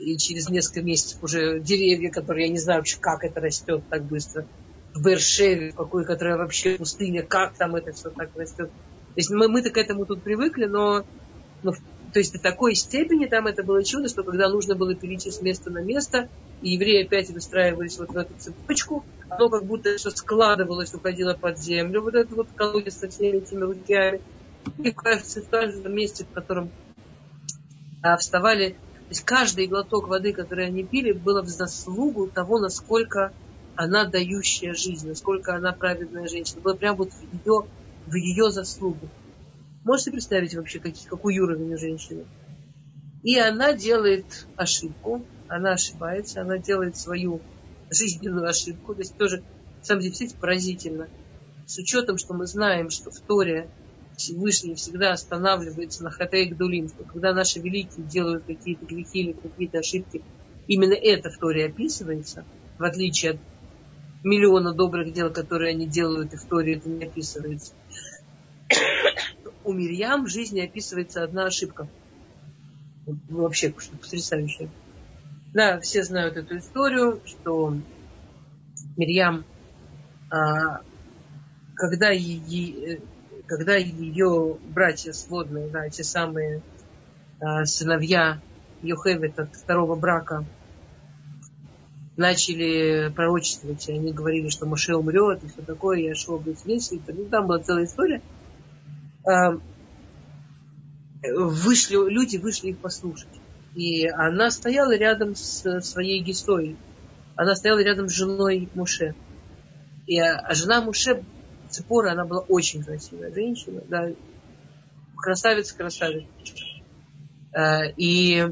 И 0.00 0.16
через 0.16 0.48
несколько 0.48 0.82
месяцев 0.82 1.22
уже 1.22 1.60
деревья, 1.60 2.10
которые 2.10 2.46
я 2.46 2.52
не 2.52 2.58
знаю 2.58 2.80
вообще, 2.80 2.98
как 2.98 3.22
это 3.22 3.40
растет 3.40 3.84
так 3.88 4.04
быстро. 4.04 4.46
В 4.98 5.04
Бершеве, 5.04 5.72
какой, 5.72 6.04
которая 6.04 6.36
вообще 6.36 6.76
пустыня, 6.76 7.22
как 7.22 7.54
там 7.54 7.76
это 7.76 7.92
все 7.92 8.10
так 8.10 8.30
растет. 8.36 8.68
То 8.68 9.14
есть 9.16 9.30
мы, 9.30 9.48
мы-то 9.48 9.70
к 9.70 9.76
этому 9.76 10.06
тут 10.06 10.22
привыкли, 10.22 10.66
но, 10.66 11.04
но 11.62 11.72
то 12.12 12.18
есть 12.18 12.32
до 12.32 12.38
такой 12.38 12.74
степени 12.74 13.26
там 13.26 13.46
это 13.46 13.62
было 13.62 13.84
чудо, 13.84 14.08
что 14.08 14.22
когда 14.22 14.48
нужно 14.48 14.74
было 14.74 14.94
перейти 14.94 15.30
с 15.30 15.42
места 15.42 15.70
на 15.70 15.82
место, 15.82 16.28
и 16.62 16.70
евреи 16.70 17.04
опять 17.04 17.30
выстраивались 17.30 17.98
вот 17.98 18.10
в 18.10 18.16
эту 18.16 18.34
цепочку, 18.38 19.04
оно 19.28 19.48
как 19.48 19.64
будто 19.64 19.96
все 19.96 20.10
складывалось, 20.10 20.94
уходило 20.94 21.34
под 21.34 21.58
землю, 21.58 22.02
вот 22.02 22.14
это 22.14 22.34
вот 22.34 22.48
колодец 22.54 22.96
со 22.96 23.08
всеми 23.08 23.38
этими 23.38 23.62
лучами. 23.62 24.20
И 24.78 24.90
в 24.90 24.94
каждом 25.50 25.94
месте, 25.94 26.24
в 26.24 26.32
котором 26.32 26.70
а, 28.02 28.16
вставали, 28.16 28.70
то 28.70 29.10
есть 29.10 29.24
каждый 29.24 29.66
глоток 29.66 30.08
воды, 30.08 30.32
который 30.32 30.66
они 30.66 30.84
пили, 30.84 31.12
было 31.12 31.42
в 31.42 31.48
заслугу 31.48 32.28
того, 32.28 32.58
насколько 32.58 33.32
она 33.78 34.06
дающая 34.06 34.74
жизнь, 34.74 35.06
насколько 35.06 35.54
она 35.54 35.72
праведная 35.72 36.26
женщина. 36.26 36.60
Было 36.60 36.74
прям 36.74 36.96
вот 36.96 37.12
в 37.12 37.22
ее, 37.22 37.64
в 38.08 38.14
ее 38.14 38.50
заслугу. 38.50 39.08
Можете 39.84 40.10
представить 40.10 40.56
вообще, 40.56 40.80
какой, 40.80 40.94
какой 41.08 41.38
уровень 41.38 41.74
у 41.74 41.78
женщины? 41.78 42.26
И 43.22 43.38
она 43.38 43.72
делает 43.74 44.48
ошибку, 44.56 45.24
она 45.46 45.74
ошибается, 45.74 46.40
она 46.40 46.58
делает 46.58 46.96
свою 46.96 47.40
жизненную 47.88 48.48
ошибку. 48.48 48.96
То 48.96 49.02
есть 49.02 49.16
тоже, 49.16 49.44
на 49.78 49.84
самом 49.84 50.00
деле, 50.00 50.10
действительно 50.10 50.40
поразительно. 50.40 51.08
С 51.64 51.78
учетом, 51.78 52.18
что 52.18 52.34
мы 52.34 52.46
знаем, 52.46 52.90
что 52.90 53.12
в 53.12 53.20
Торе 53.20 53.70
Всевышний 54.16 54.74
всегда 54.74 55.12
останавливается 55.12 56.02
на 56.02 56.10
хатей 56.10 56.52
дулим, 56.52 56.88
что 56.88 57.04
когда 57.04 57.32
наши 57.32 57.60
великие 57.60 58.04
делают 58.04 58.42
какие-то 58.44 58.86
грехи 58.86 59.20
или 59.20 59.32
какие-то 59.34 59.78
ошибки, 59.78 60.20
именно 60.66 60.94
это 60.94 61.30
в 61.30 61.38
Торе 61.38 61.66
описывается, 61.66 62.44
в 62.76 62.82
отличие 62.82 63.32
от 63.32 63.38
миллиона 64.22 64.72
добрых 64.72 65.12
дел, 65.12 65.32
которые 65.32 65.70
они 65.70 65.86
делают, 65.86 66.34
и 66.34 66.36
в 66.36 66.44
Торе 66.44 66.74
это 66.74 66.88
не 66.88 67.04
описывается 67.04 67.72
у 69.68 69.72
Мирьям 69.74 70.24
в 70.24 70.28
жизни 70.28 70.60
описывается 70.60 71.22
одна 71.22 71.44
ошибка. 71.44 71.86
Вообще, 73.28 73.74
что 73.76 73.96
потрясающе. 73.98 74.70
Да, 75.52 75.78
все 75.80 76.04
знают 76.04 76.38
эту 76.38 76.56
историю, 76.56 77.20
что 77.26 77.74
Мирьям, 78.96 79.44
а, 80.30 80.80
когда, 81.74 82.08
ей, 82.10 83.00
когда 83.46 83.76
ее 83.76 84.56
братья 84.70 85.12
сводные, 85.12 85.68
да, 85.68 85.88
те 85.90 86.02
самые 86.02 86.62
а, 87.40 87.66
сыновья 87.66 88.40
Йохевет 88.82 89.38
от 89.38 89.54
второго 89.54 89.96
брака, 89.96 90.46
начали 92.18 93.10
пророчествовать, 93.14 93.88
и 93.88 93.92
они 93.92 94.12
говорили, 94.12 94.48
что 94.48 94.66
Маше 94.66 94.94
умрет, 94.94 95.42
и 95.42 95.48
все 95.48 95.62
такое, 95.62 96.00
и 96.00 96.10
Ашо 96.10 96.36
будет 96.36 96.64
весь, 96.66 96.92
и 96.92 96.98
там 96.98 97.46
была 97.46 97.60
целая 97.60 97.86
история– 97.86 98.20
Эм, 99.28 99.62
вышли, 101.22 101.96
люди 102.10 102.38
вышли 102.38 102.68
их 102.68 102.78
послушать. 102.78 103.28
И 103.74 104.06
она 104.06 104.50
стояла 104.50 104.96
рядом 104.96 105.34
с 105.34 105.80
своей 105.82 106.22
Гисой. 106.22 106.76
Она 107.36 107.54
стояла 107.54 107.82
рядом 107.82 108.08
с 108.08 108.12
женой 108.12 108.68
Муше. 108.74 109.14
И, 110.06 110.18
а 110.18 110.54
жена 110.54 110.80
Муше, 110.80 111.22
Цепора, 111.68 112.12
она 112.12 112.24
была 112.24 112.40
очень 112.40 112.82
красивая 112.82 113.32
женщина. 113.32 113.82
Да, 113.88 114.08
красавица, 115.16 115.76
красавица. 115.76 116.26
Э, 117.52 117.90
и 117.96 118.46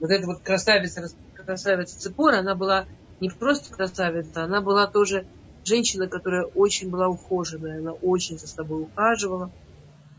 вот 0.00 0.10
эта 0.10 0.26
вот 0.26 0.40
красавица, 0.40 1.06
красавица 1.42 1.98
Цепора, 1.98 2.38
она 2.38 2.54
была 2.54 2.86
не 3.20 3.30
просто 3.30 3.74
красавица, 3.74 4.44
она 4.44 4.60
была 4.60 4.86
тоже 4.86 5.26
женщина, 5.64 6.08
которая 6.08 6.44
очень 6.44 6.90
была 6.90 7.08
ухоженная, 7.08 7.78
она 7.80 7.92
очень 7.92 8.38
за 8.38 8.46
собой 8.48 8.82
ухаживала 8.82 9.52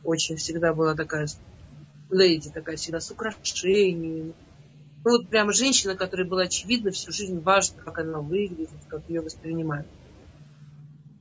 очень 0.03 0.35
всегда 0.35 0.73
была 0.73 0.95
такая 0.95 1.27
леди, 2.09 2.51
такая 2.51 2.75
всегда 2.75 2.99
с 2.99 3.09
украшениями. 3.09 4.33
Ну, 5.05 5.11
вот 5.11 5.29
прям 5.29 5.51
женщина, 5.51 5.95
которой 5.95 6.27
было 6.27 6.43
очевидно 6.43 6.91
всю 6.91 7.11
жизнь 7.11 7.39
важно, 7.39 7.81
как 7.81 7.99
она 7.99 8.19
выглядит, 8.19 8.85
как 8.87 9.01
ее 9.07 9.21
воспринимают. 9.21 9.87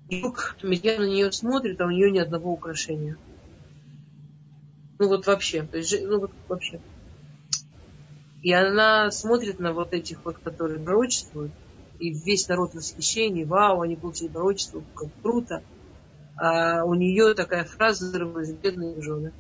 И 0.08 0.18
вдруг 0.18 0.56
Мирьям 0.62 1.02
на 1.02 1.06
нее 1.06 1.32
смотрит, 1.32 1.80
а 1.80 1.86
у 1.86 1.90
нее 1.90 2.10
ни 2.10 2.18
одного 2.18 2.52
украшения. 2.52 3.16
Ну 4.98 5.08
вот 5.08 5.26
вообще, 5.26 5.66
то 5.66 5.78
есть, 5.78 5.94
ну 6.04 6.20
вот 6.20 6.32
вообще. 6.48 6.80
И 8.42 8.52
она 8.52 9.10
смотрит 9.10 9.58
на 9.58 9.72
вот 9.72 9.94
этих 9.94 10.24
вот, 10.24 10.38
которые 10.38 10.80
пророчествуют, 10.80 11.52
и 11.98 12.12
весь 12.12 12.48
народ 12.48 12.72
в 12.72 12.76
восхищении, 12.76 13.44
вау, 13.44 13.80
они 13.82 13.96
получили 13.96 14.28
пророчество, 14.28 14.82
как 14.94 15.08
круто 15.22 15.62
а 16.36 16.84
у 16.84 16.94
нее 16.94 17.34
такая 17.34 17.64
фраза 17.64 18.10
«бедные 18.62 19.00
жены». 19.00 19.32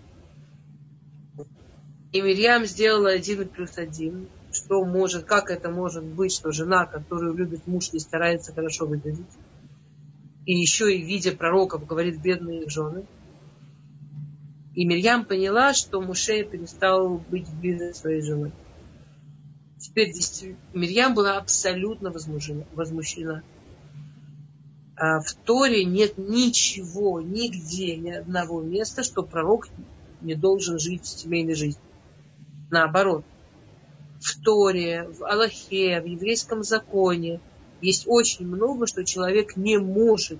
И 2.12 2.20
Мирьям 2.20 2.66
сделала 2.66 3.10
один 3.10 3.48
плюс 3.48 3.78
один. 3.78 4.28
Что 4.52 4.84
может, 4.84 5.24
как 5.24 5.50
это 5.50 5.70
может 5.70 6.04
быть, 6.04 6.32
что 6.32 6.52
жена, 6.52 6.84
которую 6.84 7.34
любит 7.34 7.66
муж, 7.66 7.92
не 7.94 7.98
старается 7.98 8.52
хорошо 8.52 8.86
выглядеть. 8.86 9.26
И 10.44 10.54
еще 10.54 10.94
и 10.94 11.02
видя 11.02 11.32
пророков 11.32 11.86
говорит 11.86 12.20
бедные 12.20 12.68
жены. 12.68 13.06
И 14.74 14.84
Мирьям 14.84 15.24
поняла, 15.24 15.72
что 15.72 16.02
Муше 16.02 16.44
перестал 16.44 17.16
быть 17.16 17.50
близок 17.54 17.96
своей 17.96 18.20
женой. 18.20 18.52
Теперь 19.82 20.12
Мирьям 20.72 21.12
была 21.12 21.38
абсолютно 21.38 22.12
возмущена. 22.12 23.42
А 24.94 25.18
в 25.18 25.32
Торе 25.32 25.84
нет 25.84 26.16
ничего, 26.18 27.20
нигде, 27.20 27.96
ни 27.96 28.10
одного 28.10 28.62
места, 28.62 29.02
что 29.02 29.24
пророк 29.24 29.66
не 30.20 30.36
должен 30.36 30.78
жить 30.78 31.04
семейной 31.04 31.56
жизнью. 31.56 31.82
Наоборот, 32.70 33.24
в 34.20 34.40
Торе, 34.44 35.08
в 35.08 35.24
Аллахе, 35.24 36.00
в 36.00 36.06
еврейском 36.06 36.62
законе 36.62 37.40
есть 37.80 38.04
очень 38.06 38.46
много, 38.46 38.86
что 38.86 39.04
человек 39.04 39.56
не 39.56 39.78
может 39.78 40.38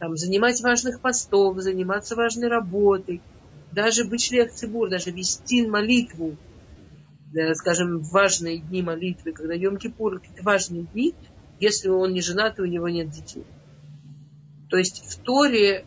там, 0.00 0.16
занимать 0.16 0.60
важных 0.62 1.00
постов, 1.00 1.60
заниматься 1.60 2.16
важной 2.16 2.48
работой, 2.48 3.22
даже 3.70 4.04
быть 4.04 4.24
шлех 4.24 4.50
даже 4.88 5.12
вести 5.12 5.64
молитву, 5.64 6.36
скажем, 7.54 8.00
важные 8.00 8.58
дни 8.58 8.82
молитвы, 8.82 9.32
когда 9.32 9.54
Йом-Кипур, 9.54 10.18
какие-то 10.18 10.42
важные 10.42 10.84
дни, 10.84 11.14
если 11.60 11.88
он 11.88 12.12
не 12.12 12.20
женат 12.20 12.58
и 12.58 12.62
у 12.62 12.66
него 12.66 12.88
нет 12.88 13.10
детей. 13.10 13.44
То 14.68 14.76
есть 14.76 15.04
в 15.06 15.22
Торе 15.22 15.84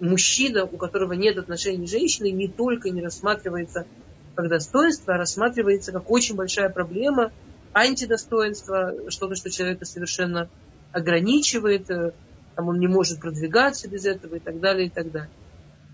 мужчина, 0.00 0.64
у 0.64 0.76
которого 0.76 1.12
нет 1.12 1.38
отношений 1.38 1.86
с 1.86 1.90
женщиной, 1.90 2.32
не 2.32 2.48
только 2.48 2.90
не 2.90 3.02
рассматривается 3.02 3.86
как 4.34 4.48
достоинство, 4.48 5.14
а 5.14 5.18
рассматривается 5.18 5.92
как 5.92 6.10
очень 6.10 6.36
большая 6.36 6.68
проблема, 6.68 7.32
антидостоинство, 7.72 9.10
что-то, 9.10 9.34
что 9.34 9.50
человека 9.50 9.84
совершенно 9.84 10.48
ограничивает, 10.92 11.90
э, 11.90 12.12
там 12.54 12.68
он 12.68 12.78
не 12.78 12.86
может 12.86 13.20
продвигаться 13.20 13.88
без 13.88 14.06
этого 14.06 14.36
и 14.36 14.40
так 14.40 14.60
далее, 14.60 14.86
и 14.86 14.90
так 14.90 15.10
далее. 15.10 15.30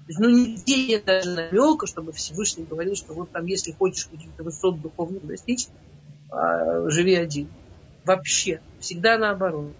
Есть, 0.08 0.18
ну, 0.18 0.28
нигде 0.28 0.86
нет 0.86 1.04
даже 1.04 1.30
намека, 1.30 1.86
чтобы 1.86 2.12
Всевышний 2.12 2.64
говорил, 2.64 2.96
что 2.96 3.14
вот 3.14 3.30
там, 3.30 3.46
если 3.46 3.72
хочешь 3.72 4.06
каких-то 4.06 4.42
высот 4.42 4.80
духовных 4.80 5.26
достичь, 5.26 5.68
а, 6.30 6.88
живи 6.90 7.14
один. 7.14 7.48
Вообще. 8.04 8.60
Всегда 8.80 9.16
наоборот. 9.16 9.72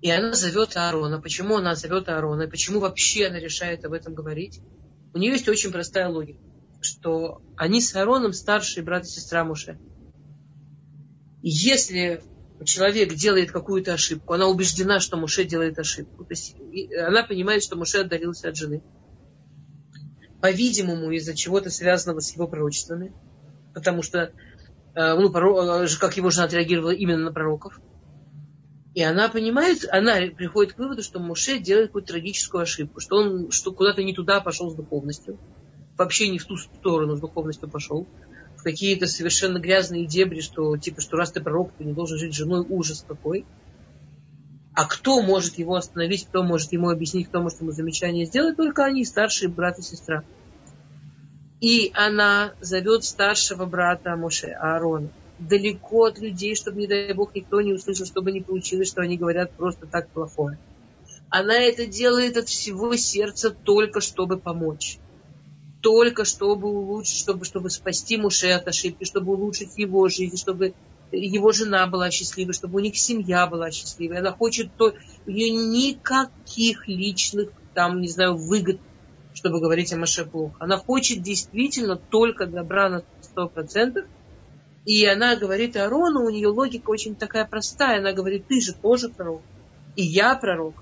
И 0.00 0.10
она 0.10 0.32
зовет 0.32 0.76
Аарона. 0.76 1.20
Почему 1.20 1.58
она 1.58 1.74
зовет 1.74 2.08
Аарона? 2.08 2.42
И 2.42 2.50
почему 2.50 2.80
вообще 2.80 3.26
она 3.26 3.38
решает 3.38 3.84
об 3.84 3.92
этом 3.92 4.14
говорить? 4.14 4.60
У 5.14 5.18
нее 5.18 5.32
есть 5.32 5.48
очень 5.48 5.70
простая 5.70 6.08
логика, 6.08 6.40
что 6.80 7.42
они 7.56 7.80
с 7.80 7.94
Аароном 7.94 8.32
старшие 8.32 8.82
брат 8.82 9.04
и 9.04 9.08
сестра 9.08 9.44
Муше. 9.44 9.78
И 11.42 11.50
если 11.50 12.22
человек 12.64 13.14
делает 13.14 13.50
какую-то 13.50 13.94
ошибку, 13.94 14.34
она 14.34 14.46
убеждена, 14.46 15.00
что 15.00 15.16
Муше 15.16 15.44
делает 15.44 15.78
ошибку. 15.78 16.24
То 16.24 16.32
есть 16.32 16.56
она 16.98 17.22
понимает, 17.22 17.62
что 17.62 17.76
Муше 17.76 17.98
отдалился 17.98 18.48
от 18.48 18.56
жены. 18.56 18.82
По-видимому, 20.40 21.10
из-за 21.12 21.34
чего-то 21.34 21.70
связанного 21.70 22.20
с 22.20 22.34
его 22.34 22.48
пророчествами. 22.48 23.12
Потому 23.74 24.02
что, 24.02 24.32
э, 24.94 25.14
ну, 25.14 25.30
э, 25.30 25.86
как 26.00 26.16
его 26.16 26.30
жена 26.30 26.44
отреагировала 26.44 26.90
именно 26.90 27.24
на 27.24 27.32
пророков. 27.32 27.80
И 28.94 29.02
она 29.02 29.28
понимает, 29.28 29.86
она 29.90 30.16
приходит 30.36 30.74
к 30.74 30.78
выводу, 30.78 31.02
что 31.02 31.18
Муше 31.18 31.58
делает 31.58 31.88
какую-то 31.88 32.12
трагическую 32.12 32.62
ошибку, 32.62 33.00
что 33.00 33.16
он 33.16 33.50
что 33.50 33.72
куда-то 33.72 34.02
не 34.02 34.14
туда 34.14 34.40
пошел 34.40 34.70
с 34.70 34.74
духовностью, 34.74 35.38
вообще 35.96 36.28
не 36.28 36.38
в 36.38 36.44
ту 36.44 36.56
сторону 36.56 37.16
с 37.16 37.20
духовностью 37.20 37.70
пошел, 37.70 38.06
какие-то 38.62 39.06
совершенно 39.06 39.58
грязные 39.58 40.06
дебри, 40.06 40.40
что 40.40 40.76
типа, 40.76 41.00
что 41.00 41.16
раз 41.16 41.32
ты 41.32 41.40
пророк, 41.40 41.72
ты 41.76 41.84
не 41.84 41.92
должен 41.92 42.18
жить 42.18 42.34
с 42.34 42.36
женой, 42.36 42.64
ужас 42.68 43.04
какой. 43.06 43.44
А 44.74 44.86
кто 44.86 45.20
может 45.20 45.58
его 45.58 45.74
остановить, 45.74 46.26
кто 46.26 46.42
может 46.42 46.72
ему 46.72 46.88
объяснить, 46.88 47.28
кто 47.28 47.42
может 47.42 47.60
ему 47.60 47.72
замечание 47.72 48.24
сделать, 48.24 48.56
только 48.56 48.84
они, 48.84 49.04
старшие 49.04 49.48
брат 49.48 49.78
и 49.78 49.82
сестра. 49.82 50.24
И 51.60 51.92
она 51.94 52.54
зовет 52.60 53.04
старшего 53.04 53.66
брата 53.66 54.16
Моше, 54.16 54.48
Аарона 54.48 55.10
далеко 55.48 56.06
от 56.06 56.18
людей, 56.18 56.54
чтобы, 56.54 56.80
не 56.80 56.86
дай 56.86 57.12
бог, 57.12 57.34
никто 57.34 57.60
не 57.60 57.72
услышал, 57.72 58.06
чтобы 58.06 58.32
не 58.32 58.40
получилось, 58.40 58.88
что 58.88 59.02
они 59.02 59.16
говорят 59.16 59.52
просто 59.52 59.86
так 59.86 60.08
плохое. 60.08 60.58
Она 61.28 61.54
это 61.54 61.86
делает 61.86 62.36
от 62.36 62.48
всего 62.48 62.94
сердца 62.96 63.50
только 63.50 64.00
чтобы 64.00 64.38
помочь. 64.38 64.98
Только 65.82 66.24
чтобы 66.24 66.68
улучшить, 66.68 67.18
чтобы, 67.18 67.44
чтобы 67.44 67.68
спасти 67.68 68.16
Муше 68.16 68.50
от 68.50 68.66
ошибки, 68.68 69.04
чтобы 69.04 69.34
улучшить 69.34 69.76
его 69.76 70.08
жизнь, 70.08 70.38
чтобы 70.38 70.74
его 71.10 71.52
жена 71.52 71.86
была 71.86 72.10
счастливой, 72.10 72.54
чтобы 72.54 72.76
у 72.76 72.80
них 72.80 72.96
семья 72.96 73.46
была 73.46 73.70
счастливой. 73.70 74.20
Она 74.20 74.32
хочет 74.32 74.70
то, 74.78 74.94
у 75.26 75.30
нее 75.30 75.50
никаких 75.50 76.88
личных, 76.88 77.50
там, 77.74 78.00
не 78.00 78.08
знаю, 78.08 78.36
выгод, 78.36 78.80
чтобы 79.34 79.60
говорить 79.60 79.92
о 79.92 79.98
Маше 79.98 80.24
плохо. 80.24 80.56
Она 80.58 80.78
хочет 80.78 81.20
действительно 81.20 81.96
только 81.96 82.46
добра 82.46 82.88
на 82.88 83.04
сто 83.20 83.48
процентов– 83.48 84.06
и 84.84 85.06
она 85.06 85.36
говорит 85.36 85.76
Арону, 85.76 86.24
у 86.24 86.30
нее 86.30 86.48
логика 86.48 86.90
очень 86.90 87.14
такая 87.14 87.44
простая. 87.44 87.98
Она 87.98 88.12
говорит, 88.12 88.46
ты 88.48 88.60
же 88.60 88.74
тоже 88.74 89.08
пророк. 89.08 89.42
И 89.94 90.02
я 90.02 90.34
пророк. 90.34 90.74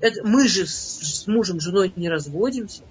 Это, 0.00 0.24
мы 0.24 0.46
же 0.46 0.66
с, 0.66 1.22
с 1.22 1.26
мужем, 1.26 1.58
женой 1.60 1.92
не 1.96 2.08
разводимся. 2.08 2.84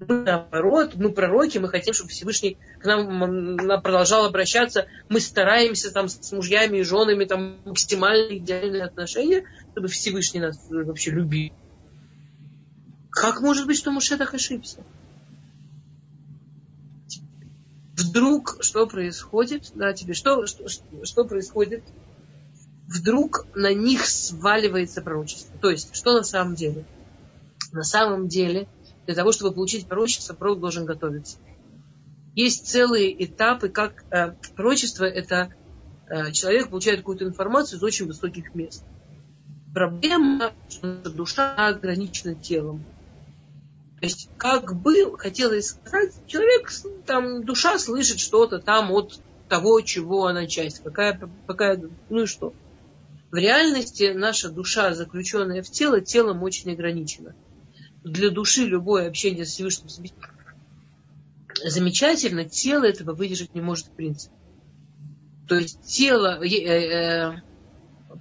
Мы 0.00 0.24
наоборот, 0.24 0.94
мы 0.96 1.12
пророки, 1.12 1.58
мы 1.58 1.68
хотим, 1.68 1.94
чтобы 1.94 2.10
Всевышний 2.10 2.56
к 2.80 2.84
нам, 2.86 3.56
продолжал 3.82 4.24
обращаться. 4.24 4.86
Мы 5.08 5.20
стараемся 5.20 5.92
там 5.92 6.08
с 6.08 6.32
мужьями 6.32 6.78
и 6.78 6.82
женами 6.82 7.24
там 7.24 7.58
максимально 7.64 8.38
идеальные 8.38 8.84
отношения, 8.84 9.44
чтобы 9.72 9.88
Всевышний 9.88 10.40
нас 10.40 10.58
вообще 10.70 11.10
любил. 11.10 11.52
Как 13.10 13.40
может 13.40 13.66
быть, 13.66 13.76
что 13.76 13.90
Муше 13.90 14.16
так 14.16 14.32
ошибся? 14.34 14.82
вдруг 18.10 18.56
что 18.60 18.86
происходит, 18.86 19.70
да, 19.74 19.92
тебе, 19.92 20.14
что, 20.14 20.46
что, 20.46 20.66
что 20.68 21.24
происходит? 21.24 21.84
Вдруг 22.88 23.46
на 23.54 23.72
них 23.72 24.06
сваливается 24.06 25.00
пророчество. 25.00 25.56
То 25.60 25.70
есть, 25.70 25.94
что 25.94 26.12
на 26.16 26.24
самом 26.24 26.54
деле? 26.54 26.84
На 27.72 27.84
самом 27.84 28.26
деле, 28.26 28.66
для 29.10 29.16
того, 29.16 29.32
чтобы 29.32 29.52
получить 29.52 29.88
пророчество, 29.88 30.34
пророк 30.34 30.60
должен 30.60 30.84
готовиться. 30.84 31.38
Есть 32.36 32.68
целые 32.68 33.24
этапы, 33.24 33.68
как 33.68 34.04
э, 34.12 34.34
пророчество– 34.54 35.04
это 35.04 35.52
э, 36.08 36.30
человек 36.30 36.70
получает 36.70 37.00
какую-то 37.00 37.24
информацию 37.24 37.78
из 37.78 37.82
очень 37.82 38.06
высоких 38.06 38.54
мест. 38.54 38.84
Проблема, 39.74 40.52
что 40.68 41.10
душа 41.10 41.56
ограничена 41.56 42.36
телом. 42.36 42.84
То 43.98 44.06
есть, 44.06 44.28
как 44.36 44.80
бы 44.80 45.18
хотелось 45.18 45.70
сказать, 45.70 46.14
человек, 46.28 46.70
там, 47.04 47.44
душа 47.44 47.80
слышит 47.80 48.20
что-то 48.20 48.60
там 48.60 48.92
от 48.92 49.20
того, 49.48 49.80
чего 49.80 50.26
она 50.26 50.46
часть, 50.46 50.84
какая, 50.84 51.20
какая, 51.48 51.82
ну 52.10 52.22
и 52.22 52.26
что. 52.26 52.54
В 53.32 53.34
реальности 53.34 54.12
наша 54.14 54.50
душа, 54.50 54.94
заключенная 54.94 55.64
в 55.64 55.70
тело, 55.70 56.00
телом 56.00 56.44
очень 56.44 56.70
ограничена. 56.70 57.34
Для 58.04 58.30
души 58.30 58.64
любое 58.64 59.08
общение 59.08 59.44
с 59.44 59.50
Всевышним 59.50 59.88
замечательно, 61.64 62.44
тело 62.44 62.84
этого 62.84 63.14
выдержать 63.14 63.54
не 63.54 63.60
может 63.60 63.86
в 63.86 63.92
принципе. 63.92 64.34
То 65.48 65.56
есть 65.56 65.82
тело, 65.82 66.42
э, 66.42 66.46
э, 66.48 67.40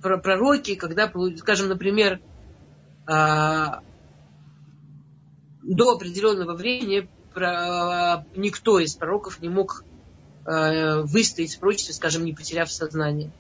пророки, 0.01 0.75
когда, 0.75 1.11
скажем, 1.37 1.69
например, 1.69 2.19
а, 3.05 3.81
до 5.63 5.95
определенного 5.95 6.53
времени 6.55 7.09
никто 8.35 8.79
из 8.79 8.95
пророков 8.95 9.39
не 9.39 9.49
мог 9.49 9.83
э, 10.45 11.01
выстоять 11.03 11.55
в 11.55 11.59
пророчестве, 11.59 11.93
скажем, 11.93 12.25
не 12.25 12.33
потеряв 12.33 12.71
сознание. 12.71 13.31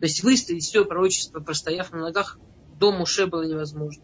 То 0.00 0.06
есть 0.06 0.22
выстоять 0.22 0.62
все 0.62 0.84
пророчество, 0.84 1.40
простояв 1.40 1.92
на 1.92 2.00
ногах, 2.00 2.38
до 2.78 2.92
Муше 2.92 3.26
было 3.26 3.42
невозможно. 3.42 4.02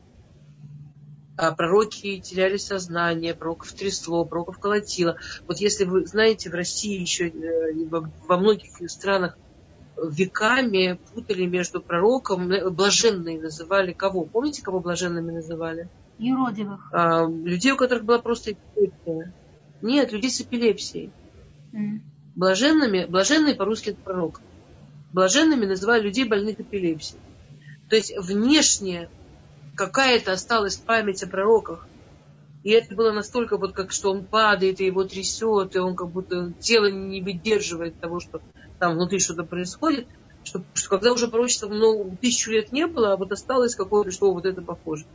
А 1.36 1.52
пророки 1.52 2.18
теряли 2.20 2.56
сознание, 2.56 3.34
пророков 3.34 3.72
трясло, 3.72 4.24
пророков 4.24 4.58
колотило. 4.58 5.18
Вот 5.46 5.58
если 5.58 5.84
вы 5.84 6.06
знаете, 6.06 6.48
в 6.48 6.54
России 6.54 6.98
еще 6.98 7.28
э, 7.28 7.74
во 7.90 8.38
многих 8.38 8.90
странах 8.90 9.36
веками 10.02 10.98
путали 11.14 11.46
между 11.46 11.80
пророком, 11.80 12.50
э, 12.50 12.70
блаженные 12.70 13.40
называли 13.40 13.92
кого? 13.92 14.24
Помните, 14.24 14.62
кого 14.62 14.80
блаженными 14.80 15.32
называли? 15.32 15.88
Юродивых. 16.18 16.88
А, 16.92 17.26
людей, 17.26 17.72
у 17.72 17.76
которых 17.76 18.04
была 18.04 18.18
просто 18.18 18.52
эпилепсия. 18.52 19.34
Нет, 19.82 20.12
людей 20.12 20.30
с 20.30 20.40
эпилепсией. 20.40 21.12
Mm. 21.72 22.00
Блаженными, 22.34 23.06
блаженные 23.06 23.54
по-русски 23.54 23.90
это 23.90 24.00
пророк. 24.00 24.40
Блаженными 25.12 25.66
называли 25.66 26.04
людей 26.04 26.24
больных 26.24 26.60
эпилепсией. 26.60 27.20
То 27.88 27.96
есть 27.96 28.16
внешне 28.18 29.08
какая-то 29.76 30.32
осталась 30.32 30.76
память 30.76 31.22
о 31.22 31.28
пророках. 31.28 31.86
И 32.64 32.70
это 32.70 32.94
было 32.96 33.12
настолько 33.12 33.58
вот 33.58 33.74
как, 33.74 33.92
что 33.92 34.10
он 34.10 34.24
падает, 34.24 34.80
и 34.80 34.86
его 34.86 35.04
трясет, 35.04 35.76
и 35.76 35.78
он 35.78 35.94
как 35.94 36.08
будто 36.08 36.52
тело 36.58 36.90
не 36.90 37.22
выдерживает 37.22 38.00
того, 38.00 38.18
что 38.18 38.40
там 38.80 38.94
внутри 38.94 39.20
что-то 39.20 39.44
происходит, 39.44 40.08
что, 40.42 40.62
что 40.74 40.88
когда 40.88 41.12
уже 41.12 41.28
пророчества 41.28 41.68
много, 41.68 42.16
тысячу 42.16 42.50
лет 42.50 42.72
не 42.72 42.86
было, 42.88 43.12
а 43.12 43.16
вот 43.16 43.30
осталось 43.30 43.76
какое-то, 43.76 44.10
что 44.10 44.32
вот 44.32 44.46
это 44.46 44.62
похоже. 44.62 45.06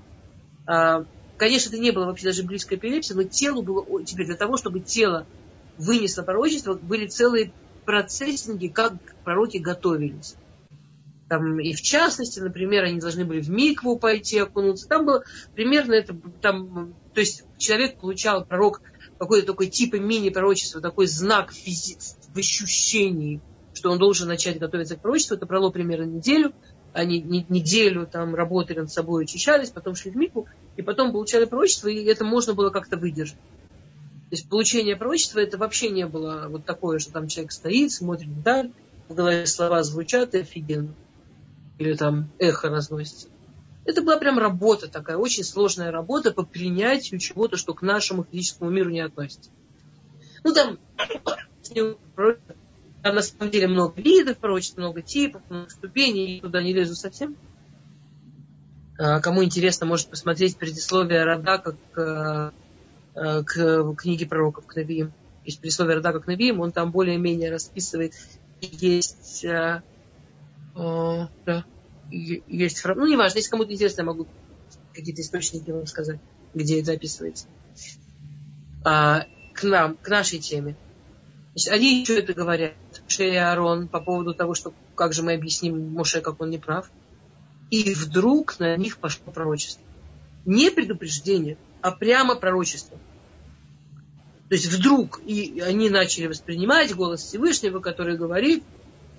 А, 0.66 1.04
конечно, 1.38 1.70
это 1.70 1.80
не 1.80 1.92
было 1.92 2.06
вообще 2.06 2.28
даже 2.28 2.44
близко 2.44 2.76
эпилепсии, 2.76 3.14
но 3.14 3.24
телу 3.24 3.64
было... 3.64 4.06
Теперь 4.06 4.28
для 4.28 4.36
того, 4.38 4.56
чтобы 4.56 4.80
тело 4.80 5.26
вынесло 5.78 6.24
пророчество, 6.24 6.76
были 6.76 7.08
целые 7.08 7.52
процессинги, 7.86 8.68
как 8.68 8.94
пророки 9.26 9.58
готовились. 9.58 10.36
Там, 11.32 11.62
и 11.62 11.72
в 11.72 11.82
частности, 11.82 12.42
например, 12.42 12.84
они 12.84 13.00
должны 13.00 13.24
были 13.24 13.40
в 13.40 13.50
микву 13.50 13.98
пойти 13.98 14.38
окунуться. 14.38 14.86
Там 14.90 15.06
было 15.06 15.24
примерно 15.56 15.94
это, 15.94 16.14
там, 16.42 16.94
то 17.14 17.22
есть 17.22 17.46
человек 17.58 18.02
получал, 18.02 18.44
пророк, 18.44 18.82
какой-то 19.18 19.48
такой 19.48 19.68
типа 19.68 19.96
мини-пророчества, 19.96 20.82
такой 20.82 21.08
знак 21.08 21.54
физи- 21.54 21.98
в 22.34 22.38
ощущении, 22.38 23.40
что 23.74 23.92
он 23.92 23.98
должен 23.98 24.28
начать 24.28 24.60
готовиться 24.60 24.98
к 24.98 25.02
пророчеству. 25.02 25.38
Это 25.38 25.46
проло 25.46 25.72
примерно 25.72 26.04
неделю 26.04 26.52
они 26.92 27.22
неделю 27.48 28.06
там 28.06 28.36
работали 28.36 28.80
над 28.80 28.92
собой, 28.92 29.24
очищались, 29.24 29.70
потом 29.70 29.96
шли 29.96 30.12
в 30.12 30.18
мику, 30.18 30.50
и 30.76 30.82
потом 30.82 31.14
получали 31.14 31.46
пророчество, 31.46 31.88
и 31.88 32.04
это 32.04 32.26
можно 32.26 32.54
было 32.54 32.72
как-то 32.72 32.98
выдержать. 32.98 33.38
То 33.38 34.36
есть 34.36 34.50
получение 34.50 34.98
пророчества 34.98 35.40
это 35.40 35.58
вообще 35.58 35.92
не 35.92 36.06
было 36.06 36.48
вот 36.50 36.66
такое, 36.66 37.00
что 37.00 37.14
там 37.14 37.30
человек 37.30 37.54
стоит, 37.54 37.94
смотрит 37.94 38.28
вдаль, 38.28 38.74
в 39.08 39.16
голове 39.16 39.46
слова 39.46 39.84
звучат 39.84 40.34
и 40.36 40.40
офигенно. 40.40 40.94
Или 41.82 41.96
там 41.96 42.30
эхо 42.38 42.70
разносится. 42.70 43.28
Это 43.86 44.04
была 44.04 44.18
прям 44.18 44.38
работа 44.38 44.88
такая, 44.88 45.18
очень 45.18 45.44
сложная 45.44 45.92
работа 45.92 46.30
по 46.32 46.44
принятию 46.44 47.20
чего-то, 47.20 47.58
что 47.58 47.74
к 47.74 47.82
нашему 47.82 48.24
физическому 48.24 48.70
миру 48.70 48.92
не 48.92 49.00
относится. 49.00 49.50
Ну 50.44 50.54
там 50.54 50.78
там 53.02 53.16
на 53.16 53.22
самом 53.24 53.50
деле 53.52 53.68
много 53.68 54.00
видов 54.00 54.38
пророчеств, 54.38 54.78
много 54.78 55.02
типов, 55.02 55.42
много 55.50 55.72
ступеней, 55.72 56.38
и 56.38 56.42
туда 56.42 56.62
не 56.62 56.72
лезу 56.72 56.94
совсем. 56.94 57.36
А, 59.00 59.20
кому 59.20 59.44
интересно, 59.44 59.88
может 59.88 60.08
посмотреть 60.08 60.58
предисловие 60.58 61.24
Радака 61.24 61.76
к, 61.94 62.54
э, 63.16 63.44
к 63.44 63.96
книге 63.96 64.28
пророков, 64.28 64.68
к 64.68 64.76
Навиим. 64.76 65.14
Есть 65.46 65.60
предисловие 65.60 65.96
Радака 65.96 66.20
к 66.20 66.28
Навиим, 66.28 66.60
он 66.60 66.72
там 66.72 66.92
более-менее 66.92 67.50
расписывает. 67.50 68.14
Есть, 68.62 69.44
а, 70.76 71.30
да, 71.46 71.66
есть, 72.12 72.84
ну, 72.84 73.08
неважно, 73.08 73.38
если 73.38 73.50
кому-то 73.50 73.74
интересно, 73.74 74.02
я 74.02 74.06
могу 74.06 74.28
какие-то 74.94 75.22
источники 75.22 75.72
вам 75.72 75.88
сказать, 75.88 76.20
где 76.54 76.82
это 76.82 76.94
описывается. 76.94 77.48
А, 78.84 79.26
к 79.54 79.64
нам, 79.64 79.96
к 79.98 80.08
нашей 80.10 80.40
теме. 80.40 80.76
Значит, 81.54 81.74
они 81.74 82.02
еще 82.02 82.20
это 82.20 82.34
говорят 82.34 82.74
Моше 83.04 83.30
и 83.30 83.36
Аарон 83.36 83.88
по 83.88 84.00
поводу 84.00 84.34
того, 84.34 84.54
что 84.54 84.74
как 84.96 85.14
же 85.14 85.22
мы 85.22 85.34
объясним 85.34 85.94
Моше, 85.94 86.22
как 86.22 86.42
он 86.42 86.50
не 86.50 86.58
прав. 86.58 86.90
И 87.70 87.94
вдруг 87.94 88.60
на 88.60 88.76
них 88.78 88.98
пошло 88.98 89.32
пророчество. 89.32 89.84
Не 90.46 90.72
предупреждение, 90.72 91.58
а 91.82 91.92
прямо 91.92 92.36
пророчество. 92.36 92.98
То 94.50 94.56
есть 94.56 94.68
вдруг 94.68 95.22
и 95.26 95.62
они 95.62 95.90
начали 95.90 96.28
воспринимать 96.28 96.94
голос 96.94 97.22
Всевышнего, 97.22 97.80
который 97.80 98.18
говорит, 98.18 98.64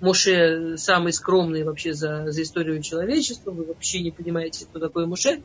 Моше 0.03 0.75
самый 0.77 1.13
скромный 1.13 1.63
вообще 1.63 1.93
за, 1.93 2.29
за 2.29 2.41
историю 2.41 2.81
человечества, 2.81 3.51
вы 3.51 3.63
вообще 3.63 4.01
не 4.01 4.11
понимаете, 4.11 4.65
кто 4.65 4.79
такой 4.79 5.05
Моше. 5.05 5.41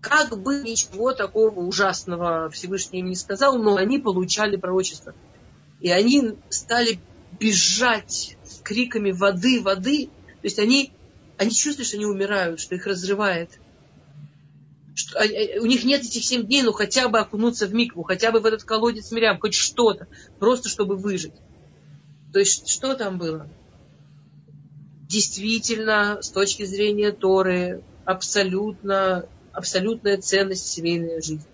Как 0.00 0.36
бы 0.36 0.62
ничего 0.62 1.12
такого 1.12 1.60
ужасного 1.60 2.50
Всевышний 2.50 2.98
им 2.98 3.06
не 3.06 3.14
сказал, 3.14 3.56
но 3.56 3.76
они 3.76 4.00
получали 4.00 4.56
пророчество. 4.56 5.14
И 5.80 5.88
они 5.88 6.34
стали 6.48 6.98
бежать 7.38 8.36
с 8.44 8.58
криками 8.58 9.12
воды, 9.12 9.62
воды. 9.62 10.06
То 10.06 10.44
есть 10.44 10.58
они, 10.58 10.92
они 11.36 11.52
чувствуют, 11.52 11.86
что 11.86 11.96
они 11.96 12.06
умирают, 12.06 12.58
что 12.58 12.74
их 12.74 12.88
разрывает. 12.88 13.60
Что, 14.96 15.20
у 15.60 15.66
них 15.66 15.84
нет 15.84 16.02
этих 16.02 16.24
семь 16.24 16.44
дней, 16.44 16.62
но 16.62 16.72
хотя 16.72 17.08
бы 17.08 17.20
окунуться 17.20 17.68
в 17.68 17.72
микву, 17.72 18.02
хотя 18.02 18.32
бы 18.32 18.40
в 18.40 18.46
этот 18.46 18.64
колодец 18.64 19.12
мирям, 19.12 19.38
хоть 19.38 19.54
что-то, 19.54 20.08
просто 20.40 20.68
чтобы 20.68 20.96
выжить. 20.96 21.34
То 22.32 22.40
есть 22.40 22.68
что 22.68 22.94
там 22.94 23.18
было? 23.18 23.48
Действительно, 25.08 26.18
с 26.20 26.30
точки 26.30 26.64
зрения 26.64 27.12
Торы, 27.12 27.82
абсолютно, 28.04 29.26
абсолютная 29.52 30.18
ценность 30.18 30.66
семейная 30.66 31.22
жизнь. 31.22 31.46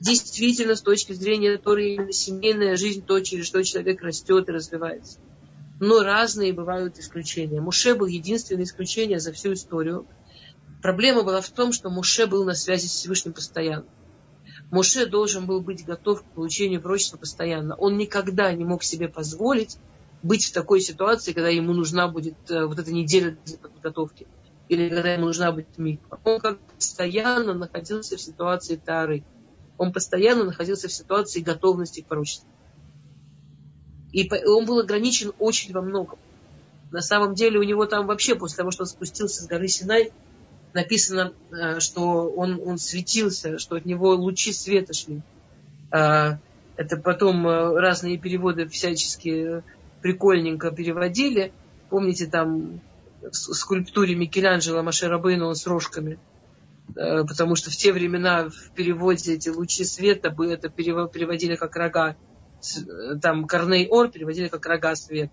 Действительно, 0.00 0.74
с 0.74 0.82
точки 0.82 1.12
зрения 1.12 1.56
Торы, 1.56 1.94
именно 1.94 2.12
семейная 2.12 2.76
жизнь 2.76 3.04
то, 3.06 3.20
через 3.20 3.46
что 3.46 3.62
человек 3.62 4.02
растет 4.02 4.48
и 4.48 4.52
развивается. 4.52 5.18
Но 5.80 6.02
разные 6.02 6.52
бывают 6.52 6.98
исключения. 6.98 7.60
Муше 7.60 7.94
был 7.94 8.06
единственное 8.06 8.64
исключение 8.64 9.20
за 9.20 9.32
всю 9.32 9.54
историю. 9.54 10.06
Проблема 10.82 11.22
была 11.22 11.40
в 11.40 11.48
том, 11.48 11.72
что 11.72 11.88
Муше 11.88 12.26
был 12.26 12.44
на 12.44 12.54
связи 12.54 12.86
с 12.86 12.90
Всевышним 12.92 13.32
постоянно. 13.32 13.86
Моше 14.72 15.04
должен 15.04 15.44
был 15.44 15.60
быть 15.60 15.84
готов 15.84 16.22
к 16.22 16.24
получению 16.24 16.80
пророчества 16.80 17.18
постоянно. 17.18 17.76
Он 17.76 17.98
никогда 17.98 18.50
не 18.54 18.64
мог 18.64 18.82
себе 18.82 19.06
позволить 19.06 19.76
быть 20.22 20.46
в 20.46 20.52
такой 20.54 20.80
ситуации, 20.80 21.34
когда 21.34 21.50
ему 21.50 21.74
нужна 21.74 22.08
будет 22.08 22.50
э, 22.50 22.64
вот 22.64 22.78
эта 22.78 22.90
неделя 22.90 23.36
для 23.44 23.58
подготовки. 23.58 24.26
Или 24.70 24.88
когда 24.88 25.12
ему 25.12 25.26
нужна 25.26 25.52
будет 25.52 25.76
миква. 25.76 26.18
Он 26.24 26.40
как 26.40 26.58
постоянно 26.58 27.52
находился 27.52 28.16
в 28.16 28.20
ситуации 28.22 28.76
тары. 28.76 29.24
Он 29.76 29.92
постоянно 29.92 30.44
находился 30.44 30.88
в 30.88 30.92
ситуации 30.92 31.40
готовности 31.40 32.00
к 32.00 32.06
пророчеству. 32.06 32.48
И 34.10 34.26
он 34.46 34.64
был 34.64 34.78
ограничен 34.78 35.34
очень 35.38 35.74
во 35.74 35.82
многом. 35.82 36.18
На 36.90 37.02
самом 37.02 37.34
деле 37.34 37.58
у 37.58 37.62
него 37.62 37.84
там 37.84 38.06
вообще, 38.06 38.36
после 38.36 38.56
того, 38.56 38.70
что 38.70 38.84
он 38.84 38.86
спустился 38.86 39.42
с 39.42 39.46
горы 39.46 39.68
Синай, 39.68 40.12
написано, 40.74 41.32
э, 41.50 41.80
что 41.80 42.30
он, 42.30 42.60
он 42.64 42.78
светился, 42.78 43.58
что 43.58 43.76
от 43.76 43.84
него 43.84 44.14
лучи 44.14 44.52
света 44.52 44.92
шли. 44.92 45.22
А, 45.90 46.38
это 46.76 46.96
потом 46.96 47.46
э, 47.46 47.78
разные 47.78 48.18
переводы 48.18 48.66
всячески 48.66 49.62
прикольненько 50.00 50.70
переводили. 50.70 51.52
Помните, 51.90 52.26
там 52.26 52.80
в 53.20 53.32
скульптуре 53.34 54.14
Микеланджело 54.14 54.82
Машерабейна 54.82 55.46
он 55.46 55.54
с 55.54 55.66
рожками. 55.66 56.18
Э, 56.96 57.24
потому 57.24 57.54
что 57.54 57.70
в 57.70 57.76
те 57.76 57.92
времена 57.92 58.48
в 58.48 58.70
переводе 58.74 59.34
эти 59.34 59.48
лучи 59.48 59.84
света 59.84 60.34
это 60.44 60.68
переводили 60.68 61.56
как 61.56 61.76
рога. 61.76 62.16
Там 63.20 63.46
Корней 63.46 63.88
Ор 63.88 64.08
переводили 64.08 64.48
как 64.48 64.64
рога 64.66 64.94
света. 64.94 65.32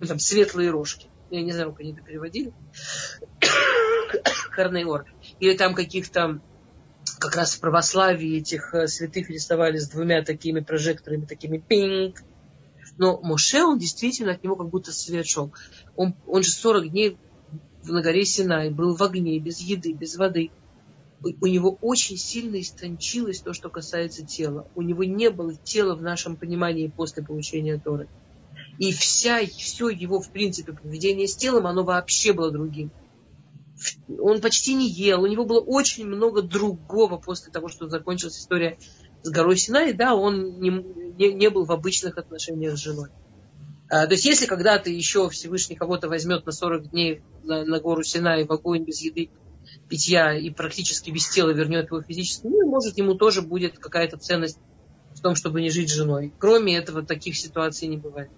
Ну, 0.00 0.06
там 0.06 0.18
светлые 0.18 0.70
рожки. 0.70 1.08
Я 1.30 1.42
не 1.42 1.52
знаю, 1.52 1.70
как 1.70 1.80
они 1.80 1.92
это 1.92 2.02
переводили. 2.02 2.52
Корнеор. 4.50 5.06
Или 5.40 5.56
там 5.56 5.74
каких-то 5.74 6.40
как 7.18 7.36
раз 7.36 7.54
в 7.54 7.60
православии 7.60 8.38
этих 8.38 8.74
э, 8.74 8.86
святых 8.86 9.30
рисовали 9.30 9.78
с 9.78 9.88
двумя 9.88 10.22
такими 10.22 10.60
прожекторами, 10.60 11.24
такими 11.24 11.58
пинг. 11.58 12.22
Но 12.98 13.20
Моше, 13.22 13.62
он 13.62 13.78
действительно 13.78 14.32
от 14.32 14.44
него 14.44 14.56
как 14.56 14.68
будто 14.68 14.92
свет 14.92 15.26
шел. 15.26 15.52
Он, 15.96 16.14
он 16.26 16.42
же 16.42 16.50
40 16.50 16.90
дней 16.90 17.16
на 17.84 18.02
горе 18.02 18.24
Синай 18.24 18.70
был 18.70 18.94
в 18.94 19.02
огне, 19.02 19.38
без 19.38 19.60
еды, 19.60 19.92
без 19.92 20.16
воды. 20.16 20.50
У, 21.22 21.28
у 21.40 21.46
него 21.46 21.78
очень 21.80 22.16
сильно 22.16 22.60
истончилось 22.60 23.40
то, 23.40 23.52
что 23.52 23.70
касается 23.70 24.24
тела. 24.24 24.66
У 24.74 24.82
него 24.82 25.04
не 25.04 25.30
было 25.30 25.54
тела 25.54 25.94
в 25.94 26.02
нашем 26.02 26.36
понимании 26.36 26.88
после 26.88 27.22
получения 27.22 27.78
Торы. 27.78 28.08
И 28.78 28.92
вся, 28.92 29.44
все 29.46 29.88
его, 29.88 30.20
в 30.20 30.30
принципе, 30.30 30.72
поведение 30.72 31.28
с 31.28 31.36
телом, 31.36 31.66
оно 31.66 31.84
вообще 31.84 32.32
было 32.32 32.50
другим 32.50 32.90
он 34.20 34.40
почти 34.40 34.74
не 34.74 34.88
ел, 34.88 35.22
у 35.22 35.26
него 35.26 35.44
было 35.44 35.60
очень 35.60 36.06
много 36.06 36.42
другого 36.42 37.16
после 37.18 37.52
того, 37.52 37.68
что 37.68 37.88
закончилась 37.88 38.38
история 38.38 38.78
с 39.22 39.30
горой 39.30 39.56
Синай, 39.56 39.92
да, 39.92 40.14
он 40.14 40.60
не, 40.60 40.70
не, 40.70 41.32
не 41.32 41.50
был 41.50 41.64
в 41.64 41.72
обычных 41.72 42.18
отношениях 42.18 42.76
с 42.76 42.80
женой. 42.80 43.08
А, 43.88 44.06
то 44.06 44.12
есть, 44.12 44.24
если 44.24 44.46
когда-то 44.46 44.90
еще 44.90 45.28
Всевышний 45.28 45.76
кого-то 45.76 46.08
возьмет 46.08 46.46
на 46.46 46.52
40 46.52 46.90
дней 46.90 47.22
на, 47.44 47.64
на 47.64 47.78
гору 47.78 48.02
Синай 48.02 48.44
в 48.44 48.50
огонь 48.50 48.84
без 48.84 49.02
еды, 49.02 49.30
питья 49.88 50.34
и 50.34 50.50
практически 50.50 51.10
без 51.10 51.28
тела 51.28 51.50
вернет 51.50 51.86
его 51.86 52.02
физически, 52.02 52.46
ну, 52.46 52.68
может, 52.68 52.96
ему 52.98 53.14
тоже 53.14 53.42
будет 53.42 53.78
какая-то 53.78 54.16
ценность 54.16 54.58
в 55.14 55.20
том, 55.20 55.34
чтобы 55.34 55.60
не 55.60 55.70
жить 55.70 55.90
с 55.90 55.94
женой. 55.94 56.32
Кроме 56.38 56.76
этого, 56.76 57.02
таких 57.02 57.36
ситуаций 57.36 57.86
не 57.86 57.98
бывает. 57.98 58.30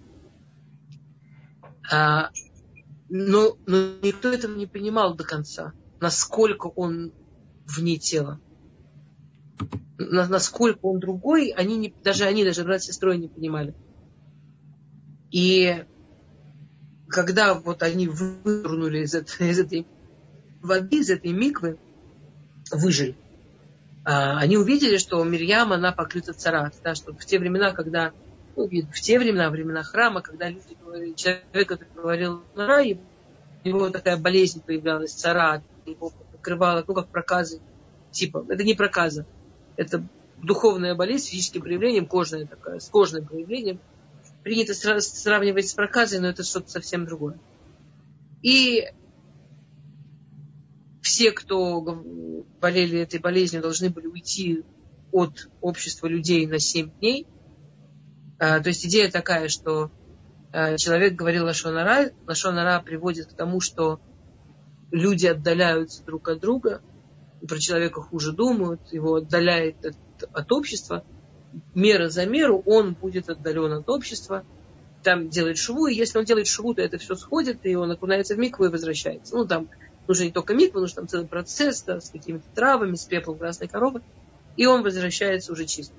А, 1.90 2.30
но, 3.16 3.56
но 3.66 3.92
никто 4.02 4.32
этого 4.32 4.56
не 4.56 4.66
понимал 4.66 5.14
до 5.14 5.22
конца, 5.22 5.72
насколько 6.00 6.66
он 6.66 7.12
вне 7.64 7.96
тела. 7.96 8.40
Насколько 9.98 10.86
он 10.86 10.98
другой, 10.98 11.50
они 11.50 11.76
не, 11.76 11.94
даже 12.02 12.24
они, 12.24 12.44
даже 12.44 12.64
брат 12.64 12.82
с 12.82 12.86
сестрой 12.86 13.18
не 13.18 13.28
понимали. 13.28 13.72
И 15.30 15.84
когда 17.06 17.54
вот 17.54 17.84
они 17.84 18.08
вынырнули 18.08 19.04
из 19.04 19.14
этой, 19.14 19.48
из 19.48 19.60
этой 19.60 19.86
воды, 20.60 20.98
из 20.98 21.08
этой 21.08 21.30
миквы, 21.30 21.78
выжили, 22.72 23.16
а, 24.04 24.40
они 24.40 24.56
увидели, 24.56 24.96
что 24.96 25.22
Мирьям, 25.22 25.72
она 25.72 25.92
покрыта 25.92 26.32
царат. 26.32 26.74
Да, 26.82 26.96
что 26.96 27.14
в 27.14 27.24
те 27.24 27.38
времена, 27.38 27.70
когда 27.70 28.12
ну, 28.56 28.68
в 28.68 29.00
те 29.00 29.18
времена, 29.18 29.50
времена 29.50 29.82
храма, 29.82 30.22
когда 30.22 30.48
люди 30.48 30.76
говорили, 30.80 31.14
человек, 31.14 31.68
который 31.68 31.94
говорил 31.94 32.42
на 32.54 32.66
рай, 32.66 33.00
у 33.64 33.68
него 33.68 33.90
такая 33.90 34.16
болезнь 34.16 34.60
появлялась, 34.60 35.12
царат, 35.12 35.62
его 35.86 36.12
покрывала, 36.32 36.84
ну, 36.86 36.94
как 36.94 37.08
проказы. 37.08 37.60
Типа, 38.10 38.44
это 38.48 38.62
не 38.62 38.74
проказа, 38.74 39.26
это 39.76 40.04
духовная 40.42 40.94
болезнь 40.94 41.26
с 41.26 41.28
физическим 41.28 41.62
проявлением, 41.62 42.06
кожная 42.06 42.46
такая, 42.46 42.78
с 42.78 42.88
кожным 42.88 43.26
проявлением. 43.26 43.80
Принято 44.42 44.74
сравнивать 44.74 45.68
с 45.68 45.74
проказой, 45.74 46.20
но 46.20 46.28
это 46.28 46.42
что-то 46.44 46.70
совсем 46.70 47.06
другое. 47.06 47.38
И 48.42 48.84
все, 51.00 51.32
кто 51.32 51.80
болели 52.60 53.00
этой 53.00 53.20
болезнью, 53.20 53.62
должны 53.62 53.88
были 53.88 54.06
уйти 54.06 54.62
от 55.12 55.48
общества 55.62 56.08
людей 56.08 56.46
на 56.46 56.58
7 56.58 56.90
дней. 56.98 57.26
А, 58.44 58.60
то 58.60 58.68
есть 58.68 58.84
идея 58.84 59.10
такая, 59.10 59.48
что 59.48 59.90
а, 60.52 60.76
человек 60.76 61.14
говорил 61.14 61.46
Лашонара, 61.46 62.10
Лашонара 62.26 62.78
приводит 62.82 63.28
к 63.28 63.32
тому, 63.32 63.60
что 63.60 64.00
люди 64.92 65.26
отдаляются 65.26 66.04
друг 66.04 66.28
от 66.28 66.40
друга, 66.40 66.82
про 67.48 67.58
человека 67.58 68.02
хуже 68.02 68.32
думают, 68.32 68.80
его 68.92 69.16
отдаляет 69.16 69.82
от, 69.86 69.96
от 70.30 70.52
общества. 70.52 71.04
Мера 71.74 72.10
за 72.10 72.26
меру 72.26 72.62
он 72.66 72.92
будет 72.92 73.30
отдален 73.30 73.72
от 73.72 73.88
общества, 73.88 74.44
там 75.02 75.30
делает 75.30 75.56
шву, 75.56 75.86
и 75.86 75.94
если 75.94 76.18
он 76.18 76.26
делает 76.26 76.46
шву, 76.46 76.74
то 76.74 76.82
это 76.82 76.98
все 76.98 77.14
сходит, 77.14 77.64
и 77.64 77.74
он 77.76 77.92
окунается 77.92 78.34
в 78.34 78.38
микву 78.38 78.66
и 78.66 78.68
возвращается. 78.68 79.34
Ну, 79.34 79.46
там 79.46 79.70
нужно 80.06 80.24
не 80.24 80.32
только 80.32 80.52
миква, 80.52 80.80
нужно 80.80 80.96
там 80.96 81.08
целый 81.08 81.26
процесс 81.26 81.82
да, 81.82 81.98
с 81.98 82.10
какими-то 82.10 82.44
травами, 82.54 82.94
с 82.94 83.06
пеплом 83.06 83.38
красной 83.38 83.68
коровы, 83.68 84.02
и 84.58 84.66
он 84.66 84.82
возвращается 84.82 85.50
уже 85.50 85.64
чистым. 85.64 85.96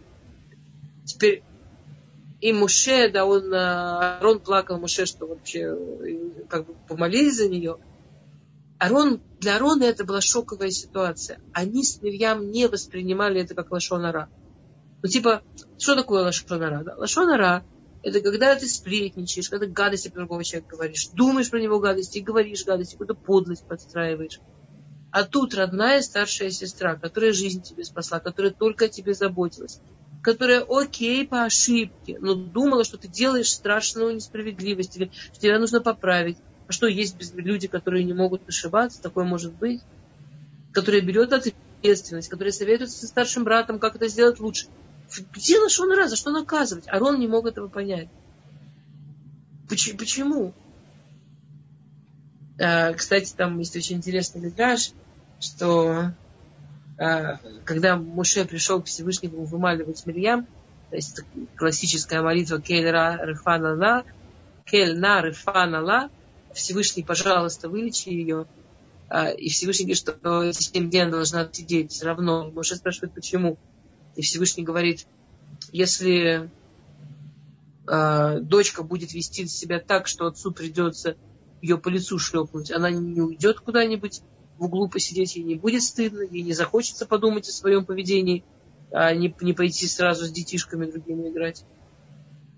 Теперь 1.05 1.43
и 2.45 2.53
Муше, 2.53 3.09
да, 3.09 3.25
он, 3.25 3.51
э, 3.51 3.57
Арон 3.57 4.39
плакал 4.39 4.77
Муше, 4.77 5.07
что 5.07 5.25
вообще 5.25 5.61
э, 5.61 6.43
как 6.47 6.67
бы 6.67 6.75
помолились 6.87 7.37
за 7.37 7.49
нее. 7.49 7.79
Арон, 8.77 9.19
для 9.39 9.55
Арона 9.55 9.85
это 9.85 10.05
была 10.05 10.21
шоковая 10.21 10.69
ситуация. 10.69 11.39
Они 11.53 11.83
с 11.83 12.03
Мирьям 12.03 12.51
не 12.51 12.67
воспринимали 12.67 13.41
это 13.41 13.55
как 13.55 13.71
лошонара. 13.71 14.29
Ну, 15.01 15.09
типа, 15.09 15.41
что 15.79 15.95
такое 15.95 16.21
лошонара? 16.21 16.83
Да? 16.83 16.95
Лошонара– 16.97 17.65
это 18.03 18.21
когда 18.21 18.55
ты 18.55 18.67
сплетничаешь, 18.67 19.49
когда 19.49 19.65
гадости 19.65 20.09
про 20.09 20.19
другого 20.19 20.43
человека 20.43 20.75
говоришь, 20.75 21.07
думаешь 21.13 21.49
про 21.49 21.59
него 21.59 21.79
гадости 21.79 22.19
говоришь 22.19 22.63
гадости, 22.63 22.91
какую-то 22.91 23.15
подлость 23.15 23.65
подстраиваешь. 23.67 24.39
А 25.09 25.23
тут 25.23 25.55
родная 25.55 26.03
старшая 26.03 26.51
сестра, 26.51 26.93
которая 26.93 27.33
жизнь 27.33 27.63
тебе 27.63 27.83
спасла, 27.83 28.19
которая 28.19 28.51
только 28.51 28.85
о 28.85 28.89
тебе 28.89 29.15
заботилась, 29.15 29.79
которая 30.25 30.65
окей 30.67 31.27
по 31.27 31.43
ошибке, 31.43 32.17
но 32.19 32.33
думала, 32.33 32.83
что 32.83 32.97
ты 32.97 33.07
делаешь 33.07 33.51
страшную 33.51 34.15
несправедливость, 34.15 34.97
или 34.97 35.11
что 35.13 35.39
тебя 35.39 35.59
нужно 35.59 35.81
поправить. 35.81 36.39
А 36.67 36.71
что 36.71 36.87
есть 36.87 37.15
люди, 37.35 37.67
которые 37.67 38.03
не 38.03 38.13
могут 38.13 38.49
ошибаться? 38.49 38.99
Такое 39.03 39.23
может 39.23 39.53
быть. 39.53 39.81
Которая 40.73 41.01
берет 41.01 41.31
ответственность, 41.31 42.29
которая 42.29 42.51
советуется 42.51 42.97
со 42.97 43.05
старшим 43.05 43.43
братом, 43.43 43.77
как 43.77 43.97
это 43.97 44.07
сделать 44.07 44.39
лучше. 44.39 44.65
Где 45.31 45.59
он 45.59 45.91
раз, 45.95 46.09
за 46.09 46.15
что 46.15 46.31
наказывать? 46.31 46.87
Арон 46.87 47.19
не 47.19 47.27
мог 47.27 47.45
этого 47.45 47.67
понять. 47.67 48.09
Почему? 49.69 50.55
А, 52.59 52.93
кстати, 52.93 53.31
там 53.37 53.59
есть 53.59 53.75
очень 53.75 53.97
интересный 53.97 54.41
мидраж, 54.41 54.89
что 55.39 56.13
когда 56.97 57.97
Муше 57.97 58.45
пришел 58.45 58.81
к 58.81 58.85
Всевышнему 58.85 59.43
вымаливать 59.43 60.05
Мирьям, 60.05 60.47
то 60.89 60.95
есть 60.95 61.21
классическая 61.57 62.21
молитва 62.21 62.61
Кель 62.61 62.89
Ра 62.89 63.19
Рифана 63.21 63.75
Ла, 63.75 64.03
Кель 64.65 64.97
На 64.97 65.21
Рифана 65.21 65.81
Ла, 65.81 66.09
Всевышний, 66.53 67.03
пожалуйста, 67.03 67.69
вылечи 67.69 68.09
ее. 68.09 68.47
А, 69.09 69.29
и 69.29 69.49
Всевышний 69.49 69.85
говорит, 69.85 69.97
что 69.97 70.43
эти 70.43 70.61
семь 70.61 70.89
дней 70.89 71.03
она 71.03 71.11
должна 71.11 71.49
сидеть 71.51 71.91
все 71.91 72.05
равно. 72.05 72.49
Муше 72.51 72.75
спрашивает, 72.75 73.13
почему. 73.13 73.57
И 74.15 74.21
Всевышний 74.21 74.63
говорит, 74.63 75.05
если 75.71 76.49
э, 77.87 78.39
дочка 78.39 78.83
будет 78.83 79.13
вести 79.13 79.45
себя 79.47 79.79
так, 79.79 80.07
что 80.07 80.27
отцу 80.27 80.51
придется 80.51 81.17
ее 81.61 81.77
по 81.77 81.89
лицу 81.89 82.17
шлепнуть, 82.17 82.71
она 82.71 82.89
не 82.89 83.21
уйдет 83.21 83.59
куда-нибудь 83.59 84.21
в 84.57 84.65
углу 84.65 84.87
посидеть, 84.87 85.35
ей 85.35 85.43
не 85.43 85.55
будет 85.55 85.83
стыдно, 85.83 86.21
ей 86.21 86.43
не 86.43 86.53
захочется 86.53 87.05
подумать 87.05 87.47
о 87.47 87.51
своем 87.51 87.85
поведении, 87.85 88.43
а 88.91 89.13
не, 89.13 89.35
не 89.41 89.53
пойти 89.53 89.87
сразу 89.87 90.25
с 90.25 90.31
детишками 90.31 90.89
другими 90.89 91.29
играть. 91.29 91.65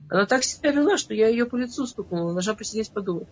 Она 0.10 0.26
так 0.26 0.44
себя 0.44 0.72
вела, 0.72 0.98
что 0.98 1.14
я 1.14 1.28
ее 1.28 1.46
по 1.46 1.56
лицу 1.56 1.86
стукнула, 1.86 2.34
нажа 2.34 2.54
посидеть 2.54 2.92
подумать. 2.92 3.28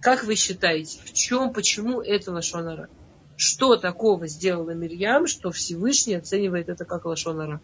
Как 0.00 0.24
вы 0.24 0.34
считаете, 0.34 1.00
в 1.04 1.12
чем, 1.12 1.52
почему 1.52 2.00
это 2.00 2.32
лошонара? 2.32 2.88
Что 3.36 3.76
такого 3.76 4.26
сделала 4.26 4.70
Мирьям, 4.70 5.26
что 5.26 5.50
Всевышний 5.50 6.14
оценивает 6.14 6.68
это 6.68 6.84
как 6.84 7.04
лошонара? 7.04 7.60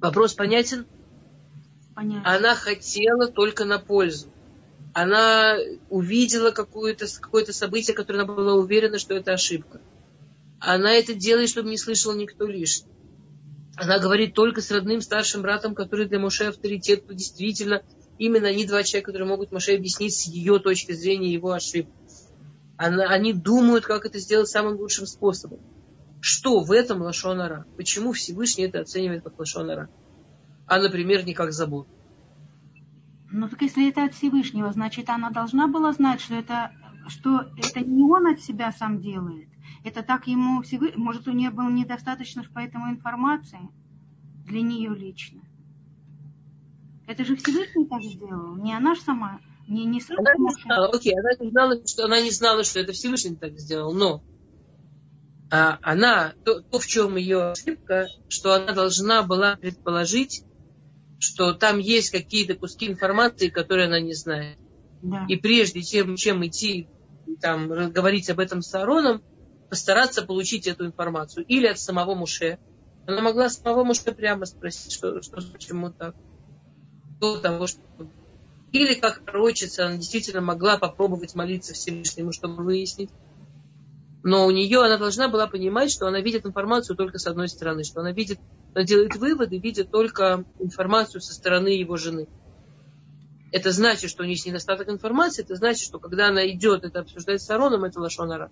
Вопрос 0.00 0.34
понятен? 0.34 0.86
Понятно. 1.94 2.34
Она 2.34 2.54
хотела 2.54 3.26
только 3.28 3.64
на 3.64 3.78
пользу. 3.78 4.28
Она 4.98 5.58
увидела 5.90 6.52
какое-то 6.52 7.04
какое 7.20 7.44
событие, 7.44 7.94
которое 7.94 8.20
она 8.20 8.32
была 8.32 8.54
уверена, 8.54 8.98
что 8.98 9.14
это 9.14 9.34
ошибка. 9.34 9.82
Она 10.58 10.94
это 10.94 11.12
делает, 11.12 11.50
чтобы 11.50 11.68
не 11.68 11.76
слышал 11.76 12.14
никто 12.14 12.46
лишний. 12.46 12.90
Она 13.76 13.98
говорит 13.98 14.32
только 14.32 14.62
с 14.62 14.70
родным 14.70 15.02
старшим 15.02 15.42
братом, 15.42 15.74
который 15.74 16.06
для 16.06 16.18
Моше 16.18 16.46
авторитет, 16.46 17.04
действительно 17.10 17.82
именно 18.16 18.48
они 18.48 18.64
два 18.64 18.82
человека, 18.84 19.12
которые 19.12 19.28
могут 19.28 19.52
Моше 19.52 19.74
объяснить 19.74 20.14
с 20.14 20.28
ее 20.28 20.60
точки 20.60 20.92
зрения 20.92 21.30
его 21.30 21.52
ошибку. 21.52 21.92
Она, 22.78 23.04
они 23.10 23.34
думают, 23.34 23.84
как 23.84 24.06
это 24.06 24.18
сделать 24.18 24.48
самым 24.48 24.78
лучшим 24.78 25.04
способом. 25.04 25.60
Что 26.22 26.60
в 26.60 26.72
этом 26.72 27.02
лошонара? 27.02 27.66
Почему 27.76 28.12
Всевышний 28.12 28.64
это 28.64 28.80
оценивает 28.80 29.24
как 29.24 29.38
лошонара? 29.38 29.90
А, 30.66 30.80
например, 30.80 31.26
не 31.26 31.34
как 31.34 31.52
заботу. 31.52 31.90
Ну 33.30 33.48
так 33.48 33.62
если 33.62 33.88
это 33.88 34.04
от 34.04 34.14
Всевышнего, 34.14 34.72
значит 34.72 35.10
она 35.10 35.30
должна 35.30 35.66
была 35.66 35.92
знать, 35.92 36.20
что 36.20 36.34
это, 36.34 36.72
что 37.08 37.50
это 37.56 37.80
не 37.80 38.02
он 38.02 38.26
от 38.26 38.40
себя 38.40 38.72
сам 38.72 39.00
делает. 39.00 39.48
Это 39.84 40.02
так 40.02 40.26
ему 40.26 40.62
Всевышний, 40.62 41.02
может 41.02 41.28
у 41.28 41.32
нее 41.32 41.50
было 41.50 41.68
недостаточно 41.68 42.44
поэтому 42.54 42.90
информации 42.90 43.68
для 44.44 44.62
нее 44.62 44.94
лично. 44.94 45.42
Это 47.06 47.24
же 47.24 47.36
Всевышний 47.36 47.86
так 47.86 48.02
сделал, 48.02 48.56
не 48.56 48.74
она 48.74 48.94
же 48.94 49.00
сама, 49.00 49.40
не, 49.68 49.84
не 49.84 50.00
сам. 50.00 50.18
Она 50.18 50.34
не 50.34 50.62
знала, 50.62 50.88
окей, 50.88 51.14
она 51.18 51.30
не 51.38 51.50
знала, 51.50 51.86
что 51.86 52.04
она 52.04 52.20
не 52.20 52.30
знала, 52.30 52.64
что 52.64 52.80
это 52.80 52.92
Всевышний 52.92 53.36
так 53.36 53.58
сделал, 53.58 53.92
но 53.92 54.22
а 55.50 55.78
она, 55.82 56.34
то, 56.44 56.60
то, 56.60 56.78
в 56.78 56.86
чем 56.86 57.16
ее 57.16 57.52
ошибка, 57.52 58.08
что 58.28 58.54
она 58.54 58.72
должна 58.72 59.22
была 59.22 59.56
предположить, 59.56 60.42
что 61.18 61.54
там 61.54 61.78
есть 61.78 62.10
какие-то 62.10 62.54
куски 62.54 62.86
информации, 62.88 63.48
которые 63.48 63.86
она 63.86 64.00
не 64.00 64.14
знает. 64.14 64.58
Да. 65.02 65.26
И 65.28 65.36
прежде 65.36 65.82
чем, 65.82 66.16
чем 66.16 66.46
идти 66.46 66.88
там, 67.40 67.68
говорить 67.92 68.28
об 68.30 68.40
этом 68.40 68.62
с 68.62 68.74
Аароном, 68.74 69.22
постараться 69.68 70.22
получить 70.22 70.66
эту 70.66 70.86
информацию. 70.86 71.44
Или 71.46 71.66
от 71.66 71.78
самого 71.78 72.14
Муше. 72.14 72.58
Она 73.06 73.20
могла 73.20 73.48
самого 73.48 73.84
Муше 73.84 74.12
прямо 74.12 74.46
спросить, 74.46 74.92
что, 74.92 75.20
что 75.22 75.40
почему 75.52 75.90
так. 75.90 76.14
До 77.20 77.38
того, 77.38 77.66
что... 77.66 77.80
Или 78.72 78.94
как 78.94 79.24
пророчица, 79.24 79.86
она 79.86 79.96
действительно 79.96 80.40
могла 80.40 80.76
попробовать 80.76 81.34
молиться 81.34 81.72
Всевышнему, 81.72 82.32
чтобы 82.32 82.62
выяснить, 82.62 83.10
но 84.26 84.44
у 84.44 84.50
нее 84.50 84.84
она 84.84 84.98
должна 84.98 85.28
была 85.28 85.46
понимать, 85.46 85.88
что 85.92 86.08
она 86.08 86.20
видит 86.20 86.46
информацию 86.46 86.96
только 86.96 87.16
с 87.16 87.28
одной 87.28 87.48
стороны, 87.48 87.84
что 87.84 88.00
она 88.00 88.10
видит, 88.10 88.40
делает 88.84 89.16
выводы, 89.16 89.58
видит 89.58 89.90
только 89.90 90.44
информацию 90.58 91.20
со 91.20 91.32
стороны 91.32 91.68
его 91.68 91.96
жены. 91.96 92.26
Это 93.52 93.70
значит, 93.72 94.10
что 94.10 94.22
у 94.22 94.26
нее 94.26 94.34
есть 94.34 94.46
недостаток 94.46 94.88
информации, 94.88 95.42
это 95.42 95.54
значит, 95.54 95.86
что 95.86 95.98
когда 95.98 96.28
она 96.28 96.46
идет 96.48 96.84
это 96.84 97.00
обсуждать 97.00 97.40
с 97.40 97.48
Ароном, 97.50 97.84
это 97.84 98.00
лошонара. 98.00 98.50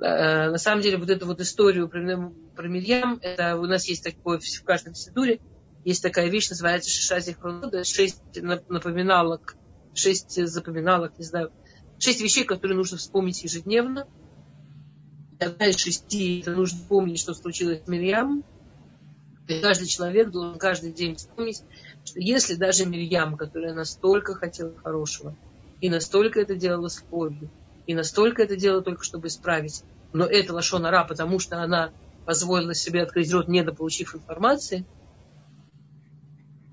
Э, 0.00 0.50
на 0.50 0.58
самом 0.58 0.82
деле, 0.82 0.98
вот 0.98 1.10
эту 1.10 1.26
вот 1.26 1.40
историю 1.40 1.88
про, 1.88 2.32
про 2.54 2.68
Мирьям, 2.68 3.18
это 3.22 3.56
у 3.56 3.66
нас 3.66 3.88
есть 3.88 4.04
такое 4.04 4.38
в 4.38 4.64
каждом 4.64 4.94
сидуре, 4.94 5.40
есть 5.84 6.02
такая 6.02 6.28
вещь, 6.28 6.50
называется 6.50 6.90
Шишази 6.90 7.32
Хронода, 7.32 7.84
шесть 7.84 8.20
напоминалок, 8.36 9.56
шесть 9.94 10.44
запоминалок, 10.46 11.18
не 11.18 11.24
знаю, 11.24 11.52
шесть 11.98 12.20
вещей, 12.20 12.44
которые 12.44 12.76
нужно 12.76 12.98
вспомнить 12.98 13.42
ежедневно, 13.42 14.06
одна 15.40 15.66
из 15.66 15.76
шести, 15.76 16.40
это 16.40 16.52
нужно 16.52 16.78
помнить, 16.88 17.20
что 17.20 17.34
случилось 17.34 17.84
с 17.84 17.88
Мирьям. 17.88 18.44
И 19.48 19.60
каждый 19.60 19.86
человек 19.86 20.30
должен 20.30 20.58
каждый 20.58 20.92
день 20.92 21.16
вспомнить, 21.16 21.64
что 22.04 22.20
если 22.20 22.54
даже 22.54 22.84
Мирьям, 22.84 23.36
которая 23.38 23.72
настолько 23.72 24.34
хотела 24.34 24.76
хорошего, 24.76 25.34
и 25.80 25.88
настолько 25.88 26.40
это 26.40 26.54
делала 26.54 26.88
с 26.88 27.02
любовью, 27.02 27.50
и 27.86 27.94
настолько 27.94 28.42
это 28.42 28.56
делала 28.56 28.82
только 28.82 29.02
чтобы 29.02 29.28
исправить, 29.28 29.82
но 30.12 30.26
это 30.26 30.52
Лашона 30.52 30.90
Ра, 30.90 31.04
потому 31.04 31.38
что 31.38 31.62
она 31.62 31.92
позволила 32.26 32.74
себе 32.74 33.02
открыть 33.02 33.32
рот, 33.32 33.48
не 33.48 33.62
дополучив 33.62 34.14
информации, 34.14 34.84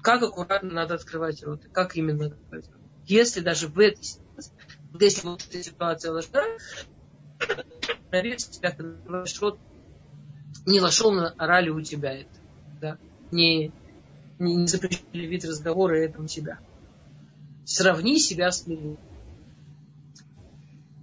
как 0.03 0.21
аккуратно 0.21 0.71
надо 0.71 0.95
открывать 0.95 1.43
рот, 1.43 1.61
как 1.71 1.95
именно 1.95 2.25
открывать 2.25 2.69
рот. 2.73 2.81
Если 3.05 3.39
даже 3.39 3.69
в 3.69 3.79
этой 3.79 4.03
ситуации, 4.03 4.53
если 4.99 5.27
вот 5.27 5.47
эта 5.47 5.63
ситуация 5.63 6.11
ложна, 6.11 6.43
проверь 8.09 8.39
себя, 8.39 8.71
ты 8.71 8.83
называешь 8.83 9.41
рот, 9.41 9.59
не 10.65 10.81
лошон 10.81 11.19
орали 11.37 11.69
у 11.69 11.81
тебя 11.81 12.13
это. 12.13 12.34
Да? 12.81 12.97
Не, 13.31 13.71
не, 14.39 14.55
не 14.55 14.67
запрещали 14.67 15.25
вид 15.25 15.45
разговора 15.45 15.95
это 15.95 16.21
у 16.21 16.27
тебя. 16.27 16.59
Сравни 17.65 18.19
себя 18.19 18.51
с 18.51 18.67
миром. 18.67 18.97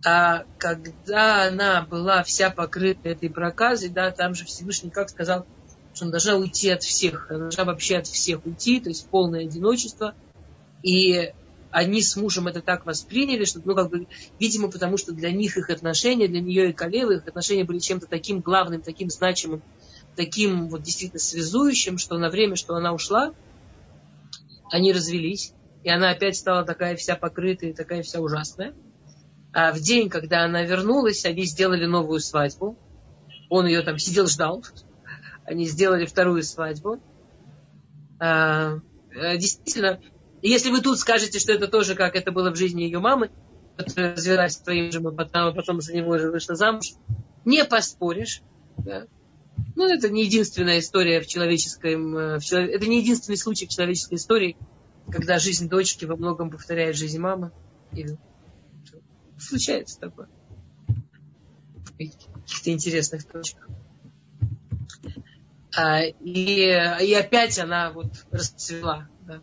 А 0.05 0.44
когда 0.59 1.47
она 1.47 1.82
была 1.82 2.23
вся 2.24 2.51
покрыта 2.51 3.09
этой 3.09 3.31
проказой, 3.31 3.89
да, 3.89 4.11
там 4.11 4.35
же 4.35 4.44
Всевышний 4.44 4.90
как 4.90 5.11
сказал, 5.11 5.47
что 5.94 6.05
она 6.05 6.12
должна 6.12 6.36
уйти 6.36 6.70
от 6.70 6.82
всех, 6.82 7.31
она 7.31 7.40
должна 7.40 7.65
вообще 7.65 7.99
от 7.99 8.07
всех 8.07 8.44
уйти, 8.44 8.81
то 8.81 8.89
есть 8.89 9.09
полное 9.09 9.43
одиночество. 9.43 10.15
И 10.82 11.32
они 11.70 12.03
с 12.03 12.16
мужем 12.16 12.49
это 12.49 12.61
так 12.61 12.85
восприняли, 12.85 13.44
что, 13.44 13.61
ну, 13.65 13.74
как 13.74 13.90
бы, 13.90 14.07
видимо, 14.40 14.70
потому 14.70 14.97
что 14.97 15.12
для 15.12 15.31
них 15.31 15.57
их 15.57 15.70
отношения, 15.70 16.28
для 16.28 16.40
нее 16.40 16.70
и 16.70 16.73
Калевы, 16.73 17.15
их 17.15 17.27
отношения 17.27 17.65
были 17.65 17.78
чем-то 17.78 18.07
таким 18.07 18.40
главным, 18.40 18.82
таким 18.82 19.09
значимым, 19.09 19.62
таким 20.16 20.68
вот 20.68 20.82
действительно 20.82 21.20
связующим, 21.20 21.98
что 21.98 22.18
на 22.18 22.28
время, 22.28 22.56
что 22.56 22.74
она 22.74 22.93
ушла, 22.93 23.34
они 24.70 24.93
развелись, 24.93 25.52
и 25.84 25.90
она 25.90 26.10
опять 26.10 26.36
стала 26.36 26.64
такая 26.64 26.97
вся 26.97 27.16
покрытая, 27.16 27.74
такая 27.74 28.02
вся 28.02 28.20
ужасная. 28.20 28.74
А 29.52 29.72
в 29.72 29.80
день, 29.80 30.09
когда 30.09 30.44
она 30.44 30.62
вернулась, 30.62 31.24
они 31.24 31.44
сделали 31.44 31.84
новую 31.84 32.20
свадьбу. 32.20 32.78
Он 33.51 33.66
ее 33.66 33.82
там 33.82 33.98
сидел, 33.98 34.26
ждал. 34.26 34.64
Они 35.44 35.66
сделали 35.66 36.06
вторую 36.06 36.43
свадьбу. 36.43 37.01
А, 38.18 38.78
э, 39.14 39.36
действительно, 39.36 40.01
если 40.40 40.70
вы 40.70 40.80
тут 40.80 40.98
скажете, 40.98 41.39
что 41.39 41.52
это 41.52 41.68
тоже 41.68 41.94
как 41.94 42.16
это 42.16 42.32
было 42.32 42.51
в 42.51 42.56
жизни 42.56 42.82
ее 42.82 43.01
мамы, 43.01 43.30
развелась 43.76 44.55
с 44.55 44.59
твоим 44.59 44.90
же, 44.90 45.01
потом, 45.01 45.55
потом 45.55 45.80
за 45.80 45.94
него 45.94 46.16
же 46.18 46.30
вышла 46.30 46.55
замуж, 46.55 46.93
не 47.44 47.64
поспоришь. 47.64 48.43
Да? 48.78 49.06
Ну, 49.74 49.89
это 49.93 50.11
не 50.11 50.24
единственная 50.24 50.79
история 50.79 51.20
в 51.20 51.27
человеческом... 51.27 52.16
Э, 52.16 52.39
в 52.39 52.45
челов... 52.45 52.69
Это 52.69 52.87
не 52.87 53.01
единственный 53.01 53.37
случай 53.37 53.66
в 53.66 53.70
человеческой 53.70 54.15
истории, 54.15 54.57
когда 55.11 55.39
жизнь 55.39 55.69
дочки 55.69 56.05
во 56.05 56.16
многом 56.16 56.51
повторяет 56.51 56.97
жизнь 56.97 57.19
мамы. 57.19 57.53
И... 57.93 58.07
Случается 59.39 59.99
такое. 59.99 60.29
каких-то 61.99 62.70
интересных 62.70 63.24
точках. 63.24 63.69
А, 65.74 66.03
и, 66.03 67.05
и 67.05 67.15
опять 67.15 67.59
она 67.59 67.93
вот 67.93 68.12
расцвела. 68.31 69.09
Да. 69.27 69.43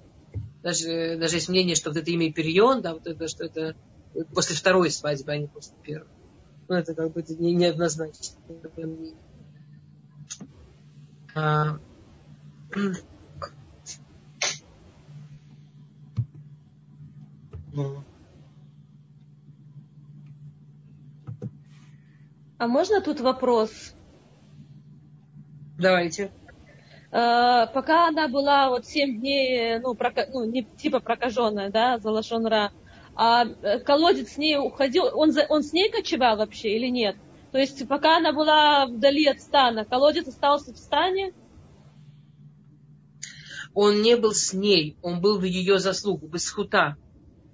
Даже, 0.62 1.18
даже 1.18 1.36
есть 1.36 1.50
мнение, 1.50 1.76
что 1.76 1.90
вот 1.90 1.98
это 1.98 2.12
имя 2.12 2.32
Перион, 2.32 2.82
да, 2.82 2.94
вот 2.94 3.08
это, 3.08 3.28
что 3.28 3.46
это 3.46 3.76
после 4.34 4.56
второй 4.56 4.92
свадьбы, 4.92 5.32
а 5.32 5.38
не 5.38 5.48
после 5.48 5.76
первой. 5.84 6.10
Ну, 6.68 6.76
это 6.76 6.94
как 6.94 7.14
бы 7.14 7.24
не, 7.28 7.56
неоднозначно. 7.56 8.38
А, 22.58 22.68
можно 22.68 23.02
тут 23.02 23.22
вопрос? 23.22 23.94
Давайте. 25.78 26.32
Э, 27.12 27.68
пока 27.74 28.10
она 28.10 28.28
была 28.28 28.70
вот 28.70 28.86
7 28.86 29.20
дней, 29.20 29.80
ну, 29.80 29.96
прока, 29.96 30.28
ну 30.32 30.44
не 30.44 30.64
типа 30.64 31.00
прокаженная, 31.00 31.70
да, 31.70 31.98
за 32.00 32.12
лошонра, 32.12 32.72
а 33.16 33.46
э, 33.46 33.80
колодец 33.80 34.34
с 34.34 34.38
ней 34.38 34.58
уходил, 34.58 35.06
он, 35.14 35.32
за, 35.32 35.46
он 35.48 35.64
с 35.64 35.72
ней 35.72 35.90
кочевал 35.90 36.38
вообще 36.38 36.76
или 36.76 36.88
нет? 36.88 37.16
То 37.52 37.58
есть 37.58 37.88
пока 37.88 38.18
она 38.18 38.32
была 38.32 38.86
вдали 38.86 39.26
от 39.26 39.42
стана, 39.42 39.86
колодец 39.86 40.28
остался 40.28 40.74
в 40.74 40.78
стане? 40.78 41.34
Он 43.74 44.02
не 44.02 44.18
был 44.18 44.34
с 44.34 44.54
ней, 44.54 44.98
он 45.02 45.22
был 45.22 45.40
в 45.40 45.44
ее 45.44 45.80
заслугу, 45.80 46.28
без 46.28 46.50
хута. 46.50 46.96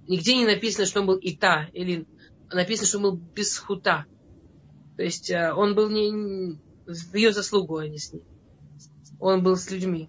Нигде 0.08 0.36
не 0.36 0.46
написано, 0.46 0.86
что 0.86 1.00
он 1.00 1.06
был 1.06 1.16
и 1.16 1.34
та, 1.36 1.68
или 1.72 2.06
написано, 2.52 2.86
что 2.86 2.98
он 2.98 3.02
был 3.04 3.16
без 3.34 3.56
хута. 3.58 4.06
То 4.96 5.02
есть 5.02 5.30
э, 5.30 5.52
он 5.52 5.74
был 5.74 5.90
не 5.90 6.58
в 6.86 7.14
ее 7.14 7.32
заслугу, 7.32 7.78
а 7.78 7.88
не 7.88 7.98
с 7.98 8.12
ней. 8.12 8.22
Он 9.18 9.42
был 9.42 9.56
с 9.56 9.70
людьми. 9.70 10.08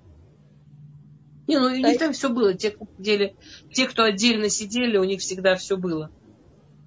Не, 1.48 1.60
ну 1.60 1.68
у 1.68 1.76
них 1.76 1.98
там 1.98 2.14
все 2.14 2.30
было. 2.30 2.54
Те, 2.54 2.76
сидели, 2.98 3.36
те, 3.74 3.88
кто 3.88 4.04
отдельно 4.04 4.50
сидели, 4.50 4.98
у 4.98 5.04
них 5.04 5.22
всегда 5.22 5.56
все 5.56 5.78
было. 5.78 6.12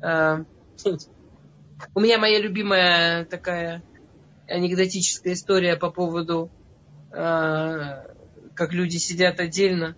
У 1.94 2.00
меня 2.00 2.18
моя 2.18 2.38
любимая 2.38 3.24
такая 3.24 3.82
анекдотическая 4.48 5.34
история 5.34 5.76
по 5.76 5.90
поводу, 5.90 6.50
а, 7.12 8.04
как 8.54 8.72
люди 8.72 8.96
сидят 8.96 9.40
отдельно. 9.40 9.96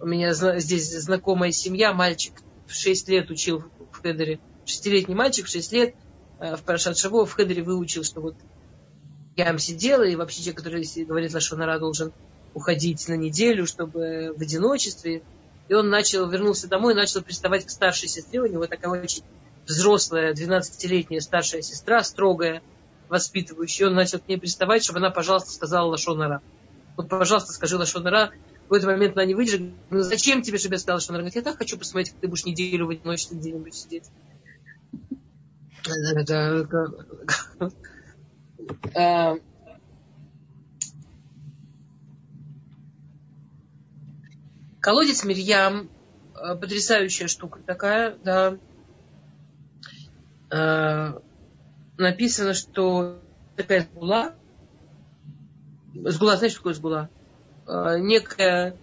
У 0.00 0.06
меня 0.06 0.32
здесь 0.32 0.92
знакомая 0.92 1.52
семья, 1.52 1.92
мальчик 1.92 2.34
в 2.66 2.74
6 2.74 3.08
лет 3.08 3.30
учил 3.30 3.64
в 3.92 4.02
Хедере. 4.02 4.40
Шестилетний 4.64 5.14
мальчик 5.14 5.46
в 5.46 5.50
6 5.50 5.72
лет 5.72 5.94
э, 6.40 6.56
в 6.56 6.62
Парашат 6.62 6.98
Шаво 6.98 7.24
в 7.24 7.32
Хедере 7.32 7.62
выучил, 7.62 8.02
что 8.04 8.20
вот 8.20 8.34
я 9.36 9.56
сидела, 9.58 10.02
и 10.02 10.16
вообще 10.16 10.42
человек, 10.42 10.58
который 10.58 11.04
говорит 11.04 11.32
Лашонара, 11.32 11.78
должен 11.78 12.12
уходить 12.54 13.06
на 13.08 13.14
неделю, 13.14 13.66
чтобы 13.66 14.34
в 14.36 14.40
одиночестве. 14.40 15.22
И 15.68 15.74
он 15.74 15.88
начал, 15.88 16.28
вернулся 16.28 16.68
домой 16.68 16.94
и 16.94 16.96
начал 16.96 17.22
приставать 17.22 17.64
к 17.66 17.70
старшей 17.70 18.08
сестре. 18.08 18.40
У 18.40 18.46
него 18.46 18.66
такая 18.66 19.00
очень 19.00 19.22
взрослая, 19.66 20.32
12-летняя 20.32 21.20
старшая 21.20 21.62
сестра, 21.62 22.02
строгая, 22.02 22.62
воспитывающая. 23.08 23.88
Он 23.88 23.94
начал 23.94 24.18
к 24.18 24.28
ней 24.28 24.38
приставать, 24.38 24.84
чтобы 24.84 24.98
она, 24.98 25.10
пожалуйста, 25.10 25.50
сказала 25.50 25.88
Лашонара. 25.90 26.42
Вот, 26.96 27.08
пожалуйста, 27.08 27.52
скажи 27.52 27.76
Лашонара. 27.76 28.30
В 28.68 28.72
этот 28.72 28.88
момент 28.88 29.16
она 29.16 29.24
не 29.24 29.34
выдержит. 29.34 29.72
Ну, 29.90 30.00
зачем 30.00 30.42
тебе, 30.42 30.58
чтобы 30.58 30.74
я 30.74 30.78
сказала 30.78 30.96
Лашонара? 30.96 31.22
Говорит, 31.22 31.36
я 31.36 31.42
так 31.42 31.58
хочу 31.58 31.78
посмотреть, 31.78 32.10
как 32.10 32.20
ты 32.20 32.28
будешь 32.28 32.44
неделю 32.44 32.86
в 32.86 32.90
одиночестве 32.90 33.38
где-нибудь 33.38 33.74
сидеть. 33.74 34.04
Э, 38.94 39.36
колодец 44.80 45.24
Мирьям 45.24 45.88
э, 46.34 46.56
потрясающая 46.56 47.28
штука 47.28 47.60
такая, 47.64 48.16
да. 48.24 48.58
Э, 50.50 51.18
написано, 51.98 52.54
что 52.54 53.20
такая 53.56 53.82
сгула. 53.82 54.34
Сгула, 55.94 56.36
знаешь, 56.36 56.52
что 56.52 56.60
такое 56.60 56.74
сгула? 56.74 57.10
Некое 57.66 58.76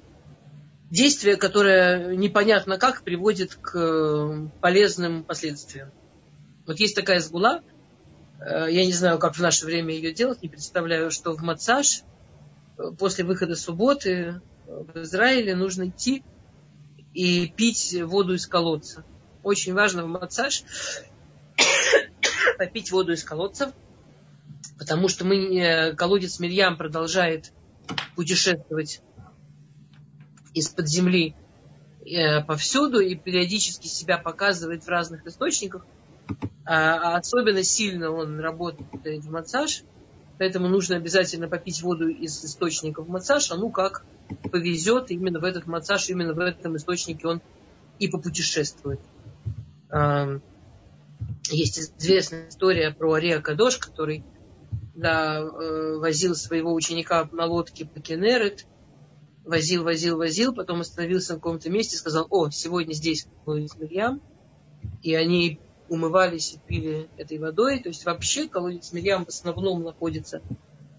действие, 0.89 1.37
которое 1.37 2.15
непонятно 2.15 2.77
как 2.77 3.03
приводит 3.03 3.55
к 3.55 4.49
полезным 4.59 5.23
последствиям. 5.23 5.91
Вот 6.65 6.79
есть 6.79 6.95
такая 6.95 7.19
сгула, 7.19 7.61
Э, 8.43 8.67
я 8.69 8.85
не 8.85 8.93
знаю, 8.93 9.19
как 9.19 9.35
в 9.35 9.41
наше 9.41 9.65
время 9.65 9.93
ее 9.93 10.13
делать, 10.13 10.41
не 10.41 10.49
представляю, 10.49 11.11
что 11.11 11.33
в 11.33 11.41
Мацаш 11.41 12.03
э, 12.77 12.91
после 12.97 13.23
выхода 13.23 13.55
субботы 13.55 14.41
в 14.65 15.01
Израиле 15.01 15.55
нужно 15.55 15.89
идти 15.89 16.23
и 17.13 17.47
пить 17.47 17.95
воду 18.01 18.33
из 18.33 18.47
колодца. 18.47 19.05
Очень 19.43 19.73
важно 19.73 20.03
в 20.03 20.07
Мацаш 20.07 20.63
попить 22.57 22.91
воду 22.91 23.13
из 23.13 23.23
колодца, 23.23 23.73
потому 24.77 25.07
что 25.07 25.25
мы, 25.25 25.35
э, 25.57 25.93
колодец 25.93 26.39
Мирьям 26.39 26.77
продолжает 26.77 27.51
путешествовать 28.15 29.01
из-под 30.53 30.87
земли 30.87 31.35
повсюду 32.47 32.99
и 32.99 33.15
периодически 33.15 33.87
себя 33.87 34.17
показывает 34.17 34.83
в 34.83 34.89
разных 34.89 35.25
источниках. 35.25 35.85
А, 36.65 37.15
а 37.15 37.17
особенно 37.17 37.63
сильно 37.63 38.11
он 38.11 38.39
работает 38.39 39.23
в 39.23 39.31
массаж, 39.31 39.83
поэтому 40.37 40.69
нужно 40.69 40.95
обязательно 40.95 41.47
попить 41.49 41.81
воду 41.81 42.07
из 42.07 42.43
источника 42.43 43.01
в 43.01 43.09
массаж, 43.09 43.51
а 43.51 43.55
ну 43.55 43.69
как 43.69 44.05
повезет, 44.51 45.11
именно 45.11 45.39
в 45.39 45.43
этот 45.43 45.67
массаж, 45.67 46.09
именно 46.09 46.33
в 46.33 46.39
этом 46.39 46.77
источнике 46.77 47.27
он 47.27 47.41
и 47.99 48.07
попутешествует. 48.07 49.01
Есть 51.49 51.93
известная 51.99 52.49
история 52.49 52.91
про 52.91 53.13
Арея 53.13 53.39
Кадош, 53.41 53.77
который 53.77 54.23
да, 54.95 55.39
э, 55.39 55.97
возил 55.97 56.35
своего 56.35 56.73
ученика 56.73 57.27
на 57.31 57.45
лодке 57.45 57.85
по 57.85 57.99
Кенерет, 57.99 58.65
возил, 59.43 59.83
возил, 59.83 60.17
возил, 60.17 60.53
потом 60.53 60.81
остановился 60.81 61.33
на 61.33 61.39
каком-то 61.39 61.69
месте 61.69 61.95
и 61.95 61.99
сказал, 61.99 62.27
о, 62.29 62.49
сегодня 62.49 62.93
здесь 62.93 63.27
будет 63.45 63.77
Мирьям, 63.77 64.21
и 65.01 65.13
они 65.15 65.59
умывались 65.89 66.53
и 66.53 66.59
пили 66.59 67.09
этой 67.17 67.37
водой. 67.37 67.79
То 67.79 67.89
есть 67.89 68.05
вообще 68.05 68.47
колодец 68.47 68.93
Мирьям 68.93 69.25
в 69.25 69.29
основном 69.29 69.83
находится 69.83 70.41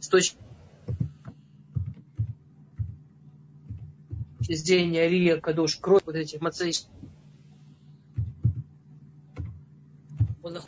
с 0.01 0.09
точки 0.09 0.39
зрения 4.41 5.09
Рия, 5.09 5.41
Кадош, 5.41 5.77
кровь 5.77 6.03
вот 6.05 6.17
этих 6.17 6.41
мацей. 6.41 6.75
Он 10.43 10.59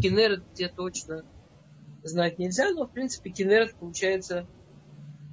Кенерет, 0.00 0.42
где 0.52 0.68
точно 0.68 1.24
знать 2.02 2.38
нельзя, 2.38 2.70
но 2.70 2.86
в 2.86 2.90
принципе 2.90 3.30
Кенерет 3.30 3.74
получается 3.74 4.46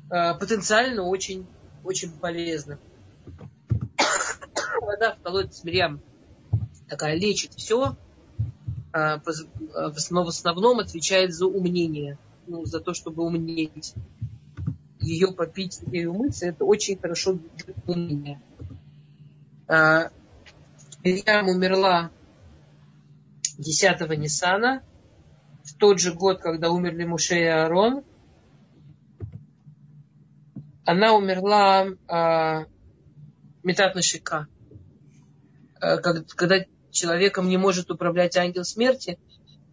э, 0.09 0.33
потенциально 0.35 1.03
очень, 1.03 1.45
очень 1.83 2.11
полезно. 2.11 2.79
Вода 4.81 5.15
в 5.15 5.21
колодец 5.21 5.63
Мирьям 5.63 6.01
такая 6.89 7.15
лечит 7.15 7.53
все, 7.53 7.95
а, 8.91 9.15
а, 9.15 9.19
в 9.91 10.27
основном 10.27 10.79
отвечает 10.79 11.33
за 11.33 11.45
умнение, 11.45 12.17
ну, 12.47 12.65
за 12.65 12.79
то, 12.79 12.93
чтобы 12.93 13.23
умнеть. 13.23 13.93
Ее 14.99 15.33
попить 15.33 15.81
и 15.91 16.05
умыться, 16.05 16.47
это 16.47 16.65
очень 16.65 16.97
хорошо 16.97 17.33
для 17.33 17.75
умения. 17.85 18.41
Мирьям 21.03 21.49
умерла 21.49 22.09
10 23.57 24.17
Ниссана, 24.17 24.83
в 25.63 25.75
тот 25.77 25.99
же 25.99 26.13
год, 26.13 26.39
когда 26.41 26.69
умерли 26.69 27.05
Муше 27.05 27.39
и 27.39 27.45
Аарон. 27.45 28.03
Она 30.85 31.13
умерла 31.13 31.87
э, 31.87 32.65
Метат 33.63 33.95
Нашика, 33.95 34.47
когда 35.79 36.65
человеком 36.91 37.49
не 37.49 37.57
может 37.57 37.89
управлять 37.89 38.37
ангел 38.37 38.63
смерти, 38.63 39.19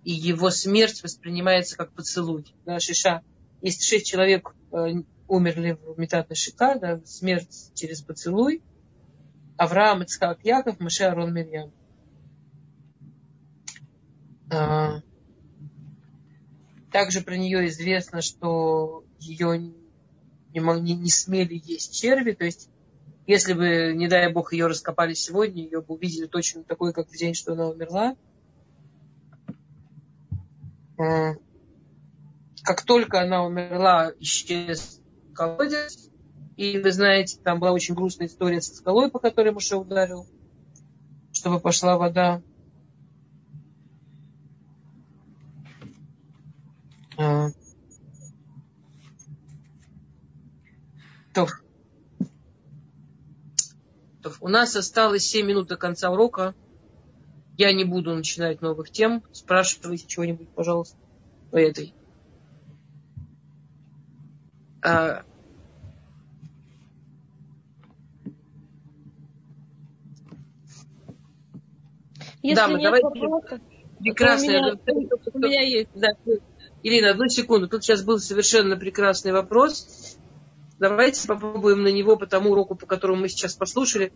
и 0.05 0.13
его 0.13 0.51
смерть 0.51 1.03
воспринимается 1.03 1.77
как 1.77 1.93
поцелуй. 1.93 2.47
Да, 2.65 2.81
Шиша. 2.81 3.23
Есть 3.61 3.85
шесть 3.85 4.07
человек 4.07 4.55
э, 4.73 5.03
умерли 5.29 5.79
в 5.87 5.99
Метат 5.99 6.37
Шика, 6.37 6.77
да, 6.79 7.01
смерть 7.05 7.71
через 7.75 8.03
поцелуй. 8.03 8.63
Авраам, 9.57 10.03
Ицхак, 10.03 10.41
Яков, 10.43 10.81
Маше, 10.81 11.05
Арон, 11.05 11.33
Мирьям. 11.33 11.73
А, 14.53 15.01
также 16.91 17.23
про 17.23 17.37
нее 17.37 17.69
известно, 17.69 18.21
что 18.21 19.05
ее 19.19 19.59
не, 19.59 19.75
не, 20.55 20.95
не 20.95 21.11
смели 21.11 21.61
есть 21.65 21.99
черви, 21.99 22.33
то 22.33 22.45
есть 22.45 22.69
если 23.27 23.55
бы, 23.55 23.95
не 23.95 24.09
дай 24.09 24.31
бог, 24.33 24.53
ее 24.53 24.67
раскопали 24.67 25.15
сегодня, 25.15 25.63
ее 25.63 25.81
бы 25.81 25.95
увидели 25.95 26.27
точно 26.27 26.65
такой, 26.65 26.93
как 26.93 27.09
в 27.09 27.17
день, 27.17 27.35
что 27.35 27.53
она 27.53 27.69
умерла. 27.69 28.17
как 32.65 32.83
только 32.85 33.21
она 33.21 33.45
умерла, 33.45 34.13
исчез 34.21 35.01
колодец. 35.35 36.11
И 36.57 36.79
вы 36.79 36.93
знаете, 36.93 37.39
там 37.43 37.59
была 37.59 37.73
очень 37.73 37.95
грустная 37.95 38.27
история 38.27 38.61
со 38.61 38.75
скалой, 38.75 39.11
по 39.11 39.19
которой 39.19 39.53
Муше 39.53 39.77
ударил, 39.77 40.27
чтобы 41.33 41.59
пошла 41.61 41.97
вода. 41.97 42.43
А. 47.17 47.51
То. 51.33 51.47
То. 54.23 54.32
У 54.43 54.49
нас 54.49 54.75
осталось 54.75 55.23
7 55.23 55.47
минут 55.47 55.69
до 55.69 55.77
конца 55.77 56.11
урока. 56.11 56.57
Я 57.57 57.73
не 57.73 57.85
буду 57.85 58.13
начинать 58.13 58.61
новых 58.61 58.91
тем. 58.91 59.23
Спрашивайте 59.31 60.05
чего-нибудь, 60.09 60.49
пожалуйста, 60.49 60.97
по 61.53 61.59
этой. 61.59 61.95
А, 64.85 65.23
Если 72.43 72.57
да, 72.57 72.67
мы 72.67 72.81
нет 72.81 72.83
давайте... 72.83 73.07
вопросов, 73.07 73.61
Прекрасно. 74.01 74.49
у 74.49 74.51
меня, 74.51 75.09
у 75.33 75.39
меня 75.39 75.61
есть. 75.63 75.91
Да. 75.95 76.09
Ирина, 76.83 77.11
одну 77.11 77.29
секунду. 77.29 77.69
Тут 77.69 77.85
сейчас 77.85 78.03
был 78.03 78.19
совершенно 78.19 78.77
прекрасный 78.77 79.31
вопрос. 79.31 80.19
Давайте 80.81 81.29
попробуем 81.29 81.85
на 81.85 81.93
него 81.93 82.17
по 82.17 82.27
тому 82.27 82.51
уроку, 82.51 82.75
по 82.75 82.87
которому 82.87 83.21
мы 83.21 83.29
сейчас 83.29 83.55
послушали, 83.55 84.13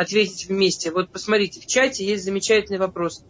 ответить 0.00 0.48
вместе. 0.48 0.90
Вот 0.90 1.10
посмотрите, 1.10 1.60
в 1.60 1.66
чате 1.66 2.06
есть 2.06 2.24
замечательный 2.24 2.78
вопрос. 2.78 3.22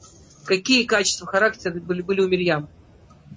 Какие 0.45 0.85
качества 0.85 1.27
характера 1.27 1.81
были, 1.81 2.01
были 2.01 2.21
у 2.21 2.29
Мирьям? 2.29 2.69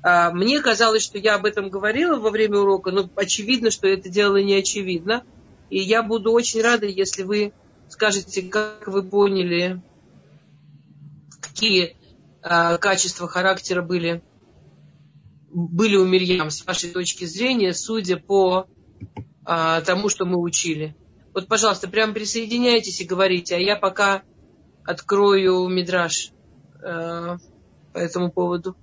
А, 0.04 0.30
мне 0.32 0.62
казалось, 0.62 1.02
что 1.02 1.18
я 1.18 1.34
об 1.34 1.46
этом 1.46 1.70
говорила 1.70 2.20
во 2.20 2.30
время 2.30 2.60
урока, 2.60 2.92
но 2.92 3.10
очевидно, 3.16 3.72
что 3.72 3.88
это 3.88 4.08
дело 4.08 4.38
не 4.38 4.54
очевидно. 4.54 5.24
И 5.72 5.80
я 5.80 6.04
буду 6.04 6.32
очень 6.32 6.62
рада, 6.62 6.86
если 6.86 7.24
вы 7.24 7.54
скажете, 7.90 8.44
как 8.44 8.88
вы 8.88 9.02
поняли, 9.02 9.82
какие 11.42 11.98
а, 12.44 12.78
качества 12.78 13.28
характера 13.28 13.82
были, 13.82 14.22
были 15.50 15.96
у 15.96 16.06
Мирьям 16.06 16.52
с 16.52 16.64
вашей 16.68 16.92
точки 16.92 17.26
зрения, 17.26 17.74
судя 17.74 18.18
по 18.18 18.68
а, 19.44 19.82
тому, 19.82 20.10
что 20.10 20.26
мы 20.26 20.40
учили. 20.40 20.96
Вот, 21.34 21.48
пожалуйста, 21.48 21.88
прямо 21.88 22.14
присоединяйтесь 22.14 23.02
и 23.02 23.06
говорите, 23.06 23.56
а 23.56 23.60
я 23.60 23.76
пока 23.76 24.22
открою 24.86 25.68
мидраж 25.68 26.32
э, 26.82 27.38
по 27.92 27.98
этому 27.98 28.32
поводу. 28.32 28.76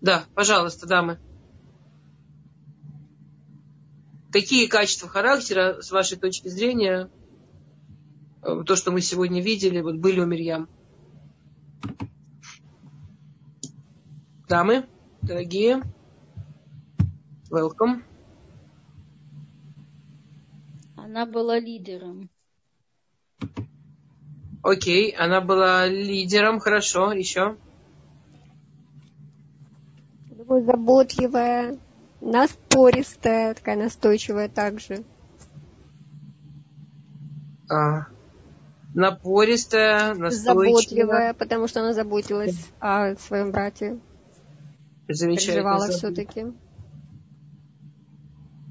Да, 0.00 0.24
пожалуйста, 0.34 0.86
дамы. 0.86 1.18
Какие 4.32 4.66
качества 4.66 5.08
характера, 5.08 5.82
с 5.82 5.90
вашей 5.90 6.16
точки 6.16 6.48
зрения, 6.48 7.10
э, 8.42 8.62
то, 8.64 8.76
что 8.76 8.90
мы 8.90 9.02
сегодня 9.02 9.42
видели, 9.42 9.80
вот 9.80 9.96
были 9.96 10.20
у 10.20 10.26
Мирьям? 10.26 10.68
Дамы, 14.48 14.86
дорогие, 15.20 15.82
welcome. 17.50 18.02
Она 21.04 21.26
была 21.26 21.58
лидером. 21.58 22.30
Окей, 24.62 25.10
она 25.10 25.42
была 25.42 25.86
лидером, 25.86 26.60
хорошо, 26.60 27.12
еще. 27.12 27.58
Заботливая, 30.48 31.76
наспористая, 32.22 33.52
такая 33.52 33.76
настойчивая 33.76 34.48
также. 34.48 35.04
А, 37.68 38.06
напористая, 38.94 40.14
настойчивая. 40.14 40.30
Заботливая, 40.30 41.34
потому 41.34 41.68
что 41.68 41.80
она 41.80 41.92
заботилась 41.92 42.70
о 42.80 43.14
своем 43.16 43.52
брате. 43.52 43.98
Замечательно. 45.08 45.52
Переживала 45.52 45.88
все-таки. 45.88 46.46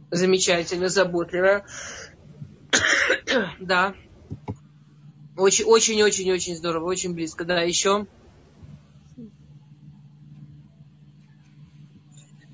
Замечательно, 0.09 0.89
заботливая. 0.89 1.63
Да. 3.59 3.93
Очень, 5.35 5.65
очень, 5.65 6.01
очень, 6.03 6.31
очень 6.31 6.55
здорово, 6.55 6.85
очень 6.85 7.13
близко. 7.13 7.45
Да, 7.45 7.61
еще. 7.61 8.05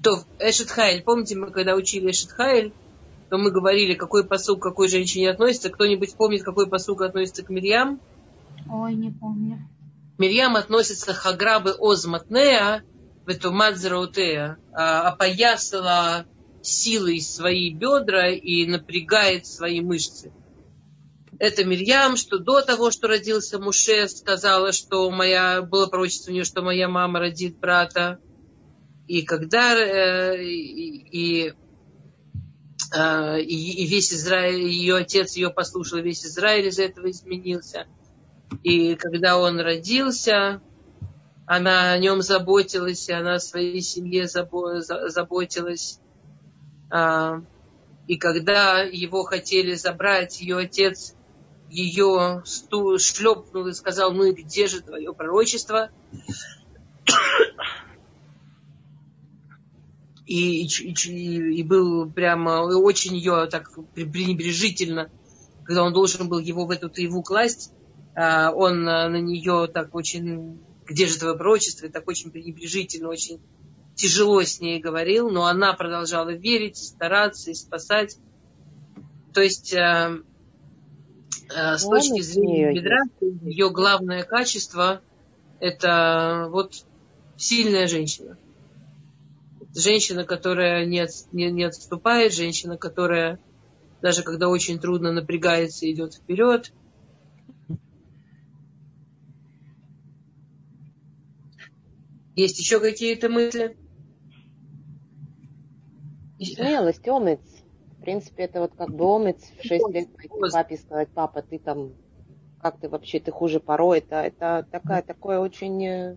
То, 0.02 0.24
Эшет 0.40 0.70
Хайль. 0.72 1.04
Помните, 1.04 1.36
мы 1.36 1.52
когда 1.52 1.76
учили 1.76 2.12
Эшет 2.12 2.32
Хайль, 2.32 2.74
то 3.30 3.38
мы 3.38 3.52
говорили, 3.52 3.94
какой 3.94 4.26
посук 4.26 4.60
к 4.60 4.64
какой 4.64 4.88
женщине 4.88 5.30
относится. 5.30 5.70
Кто-нибудь 5.70 6.16
помнит, 6.16 6.44
какой 6.44 6.68
посук 6.68 7.02
относится 7.02 7.44
к 7.44 7.50
Мирьям? 7.50 8.00
Ой, 8.72 8.94
не 8.96 9.12
помню. 9.12 9.68
Мирьям 10.18 10.56
относится 10.56 11.14
к 11.14 11.18
Хаграбы 11.18 11.76
Озматнея, 11.80 12.84
в 13.26 13.30
эту 13.30 13.52
Мадзараутея, 13.52 14.58
опоясала 14.74 16.26
силой 16.62 17.22
свои 17.22 17.74
бедра 17.74 18.30
и 18.30 18.66
напрягает 18.66 19.46
свои 19.46 19.82
мышцы. 19.82 20.32
Это 21.40 21.64
Мирьям, 21.64 22.18
что 22.18 22.38
до 22.38 22.62
того, 22.62 22.92
что 22.92 23.08
родился 23.08 23.60
Муше, 23.60 24.10
сказала, 24.10 24.74
что 24.74 25.10
моя, 25.10 25.62
было 25.62 25.88
пророчество 25.88 26.32
у 26.32 26.34
нее, 26.34 26.44
что 26.44 26.62
моя 26.62 26.90
мама 26.90 27.20
родит 27.20 27.58
брата. 27.58 28.20
И 29.08 29.22
когда 29.22 29.74
э, 29.74 30.44
и, 30.44 31.54
э, 32.94 33.42
и, 33.42 33.88
весь 33.88 34.14
Израиль, 34.14 34.64
ее 34.64 34.98
отец 34.98 35.38
ее 35.38 35.50
послушал, 35.50 36.00
весь 36.00 36.26
Израиль 36.26 36.68
из 36.68 36.78
этого 36.78 37.10
изменился. 37.10 37.88
И 38.64 38.96
когда 38.96 39.38
он 39.38 39.62
родился, 39.62 40.62
она 41.48 41.94
о 41.94 41.98
нем 41.98 42.22
заботилась, 42.22 43.08
и 43.08 43.14
она 43.14 43.36
о 43.36 43.40
своей 43.40 43.82
семье 43.82 44.28
заботилась. 44.28 46.00
А, 46.90 47.42
и 48.08 48.18
когда 48.18 48.82
его 48.82 49.24
хотели 49.24 49.76
забрать, 49.76 50.42
ее 50.42 50.58
отец 50.58 51.16
ее 51.70 52.44
шлепнул 52.46 53.68
и 53.68 53.74
сказал, 53.74 54.12
ну 54.12 54.24
и 54.24 54.34
где 54.34 54.68
же 54.68 54.82
твое 54.82 55.14
пророчество? 55.14 55.92
И, 60.26 60.64
и, 60.66 60.94
и 61.60 61.64
был 61.64 62.10
прямо 62.12 62.62
очень 62.62 63.16
ее 63.16 63.48
так 63.48 63.72
пренебрежительно, 63.96 65.10
когда 65.64 65.84
он 65.84 65.94
должен 65.94 66.30
был 66.30 66.40
его 66.40 66.66
в 66.66 66.72
эту 66.72 66.92
его 67.02 67.24
класть, 67.24 67.72
а, 68.16 68.52
он 68.52 68.84
на 68.84 69.20
нее 69.20 69.68
так 69.74 69.94
очень, 69.96 70.60
где 70.86 71.08
же 71.08 71.18
твое 71.18 71.36
пророчество, 71.36 71.90
так 71.90 72.08
очень 72.08 72.32
пренебрежительно, 72.32 73.10
очень 73.10 73.40
тяжело 74.00 74.42
с 74.42 74.62
ней 74.62 74.80
говорил, 74.80 75.30
но 75.30 75.46
она 75.46 75.74
продолжала 75.74 76.30
верить, 76.30 76.78
стараться 76.78 77.52
и 77.52 77.54
спасать. 77.54 78.18
То 79.34 79.42
есть 79.42 79.74
э, 79.74 80.22
э, 81.54 81.78
с 81.78 81.84
точки 81.84 82.22
зрения 82.22 82.74
бедра, 82.74 83.00
ее 83.20 83.70
главное 83.70 84.24
качество 84.24 85.02
это 85.60 86.48
вот 86.50 86.86
сильная 87.36 87.88
женщина. 87.88 88.38
Женщина, 89.76 90.24
которая 90.24 90.86
не, 90.86 91.06
не, 91.34 91.52
не 91.52 91.66
отступает, 91.66 92.34
женщина, 92.34 92.78
которая 92.78 93.38
даже 94.02 94.24
когда 94.24 94.48
очень 94.48 94.80
трудно 94.80 95.12
напрягается, 95.12 95.92
идет 95.92 96.14
вперед. 96.14 96.72
Есть 102.38 102.58
еще 102.60 102.80
какие-то 102.80 103.28
мысли? 103.28 103.76
Смелость, 106.42 107.08
омец. 107.08 107.40
В 107.98 108.02
принципе, 108.02 108.44
это 108.44 108.62
вот 108.62 108.72
как 108.78 108.96
бы 108.96 109.06
омец 109.16 109.38
в 109.60 109.66
6 109.66 109.90
лет 109.90 110.08
папе 110.52 110.78
сказать, 110.78 111.10
папа, 111.14 111.42
ты 111.42 111.60
там, 111.60 111.94
как 112.62 112.80
ты 112.80 112.88
вообще, 112.88 113.20
ты 113.20 113.32
хуже 113.32 113.60
порой. 113.60 114.00
Это, 114.00 114.22
это 114.22 114.66
такая, 114.72 115.02
такое 115.02 115.40
очень... 115.40 115.86
Э, 115.86 116.16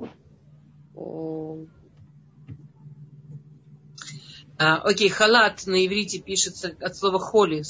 а, 4.59 4.77
окей, 4.77 5.09
халат 5.09 5.67
на 5.67 5.85
иврите 5.85 6.21
пишется 6.21 6.77
от 6.81 6.97
слова 6.97 7.19
холи. 7.19 7.65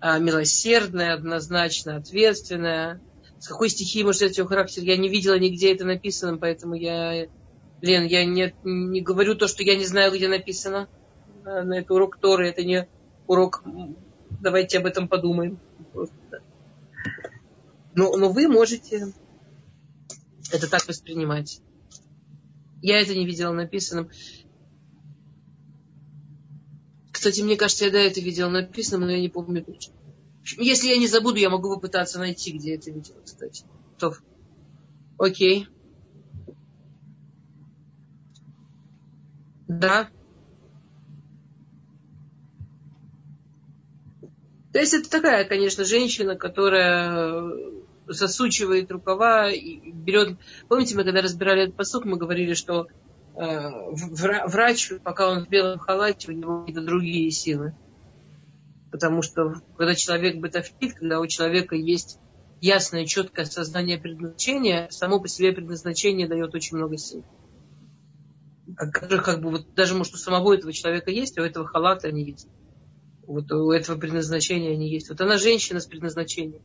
А, 0.00 0.18
милосердная, 0.18 1.14
однозначно, 1.14 1.96
ответственная. 1.96 3.02
С 3.38 3.48
какой 3.48 3.68
стихии 3.68 4.02
может 4.02 4.22
взять 4.22 4.38
его 4.38 4.48
характер? 4.48 4.84
Я 4.84 4.96
не 4.96 5.10
видела 5.10 5.38
нигде 5.38 5.74
это 5.74 5.84
написано, 5.84 6.38
поэтому 6.38 6.74
я... 6.74 7.26
Лен, 7.82 8.06
я 8.06 8.24
не, 8.24 8.54
не 8.64 9.00
говорю 9.00 9.34
то, 9.34 9.48
что 9.48 9.64
я 9.64 9.76
не 9.76 9.84
знаю, 9.84 10.12
где 10.12 10.28
написано 10.28 10.88
на 11.44 11.74
это 11.74 11.94
урок 11.94 12.18
Торы, 12.18 12.48
это 12.48 12.64
не 12.64 12.88
урок, 13.26 13.62
давайте 14.40 14.78
об 14.78 14.86
этом 14.86 15.08
подумаем. 15.08 15.58
Но, 17.94 18.16
но 18.16 18.30
вы 18.30 18.48
можете 18.48 19.12
это 20.50 20.70
так 20.70 20.86
воспринимать. 20.88 21.60
Я 22.80 23.00
это 23.00 23.14
не 23.14 23.26
видела 23.26 23.52
написанным. 23.52 24.10
Кстати, 27.12 27.42
мне 27.42 27.56
кажется, 27.56 27.84
я 27.84 27.90
до 27.90 27.98
это 27.98 28.20
видела 28.20 28.48
написанным, 28.48 29.06
но 29.06 29.12
я 29.12 29.20
не 29.20 29.28
помню 29.28 29.64
точно. 29.64 29.94
Если 30.58 30.88
я 30.88 30.98
не 30.98 31.06
забуду, 31.06 31.36
я 31.36 31.50
могу 31.50 31.74
попытаться 31.74 32.18
найти, 32.18 32.52
где 32.52 32.74
это 32.74 32.90
видела, 32.90 33.20
кстати. 33.20 33.64
То. 33.98 34.14
Окей. 35.18 35.68
Да. 39.68 40.10
То 44.72 44.78
есть 44.78 44.94
это 44.94 45.10
такая, 45.10 45.44
конечно, 45.44 45.84
женщина, 45.84 46.34
которая 46.36 47.52
засучивает 48.06 48.90
рукава 48.90 49.50
и 49.50 49.90
берет... 49.90 50.38
Помните, 50.68 50.96
мы 50.96 51.04
когда 51.04 51.20
разбирали 51.20 51.64
этот 51.64 51.76
посук, 51.76 52.04
мы 52.04 52.16
говорили, 52.16 52.54
что 52.54 52.88
э, 53.36 53.68
врач, 53.92 54.92
пока 55.04 55.30
он 55.30 55.44
в 55.44 55.48
белом 55.48 55.78
халате, 55.78 56.30
у 56.30 56.34
него 56.34 56.60
какие-то 56.60 56.82
другие 56.82 57.30
силы. 57.30 57.74
Потому 58.90 59.22
что 59.22 59.54
когда 59.76 59.94
человек 59.94 60.36
бытовит, 60.36 60.94
когда 60.94 61.20
у 61.20 61.26
человека 61.26 61.74
есть 61.74 62.18
ясное, 62.60 63.06
четкое 63.06 63.44
сознание 63.44 63.98
предназначения, 63.98 64.88
само 64.90 65.20
по 65.20 65.28
себе 65.28 65.52
предназначение 65.52 66.28
дает 66.28 66.54
очень 66.54 66.76
много 66.76 66.96
сил. 66.96 67.24
Которых 68.76 69.24
как 69.24 69.42
бы 69.42 69.50
вот 69.50 69.74
даже 69.74 69.94
может 69.94 70.14
у 70.14 70.18
самого 70.18 70.54
этого 70.54 70.72
человека 70.72 71.10
есть, 71.10 71.38
а 71.38 71.42
у 71.42 71.44
этого 71.44 71.66
халата 71.66 72.08
они 72.08 72.24
есть. 72.24 72.48
Вот 73.26 73.50
у 73.52 73.70
этого 73.70 73.98
предназначения 73.98 74.72
они 74.72 74.90
есть. 74.90 75.08
Вот 75.08 75.20
она 75.20 75.38
женщина 75.38 75.80
с 75.80 75.86
предназначением. 75.86 76.62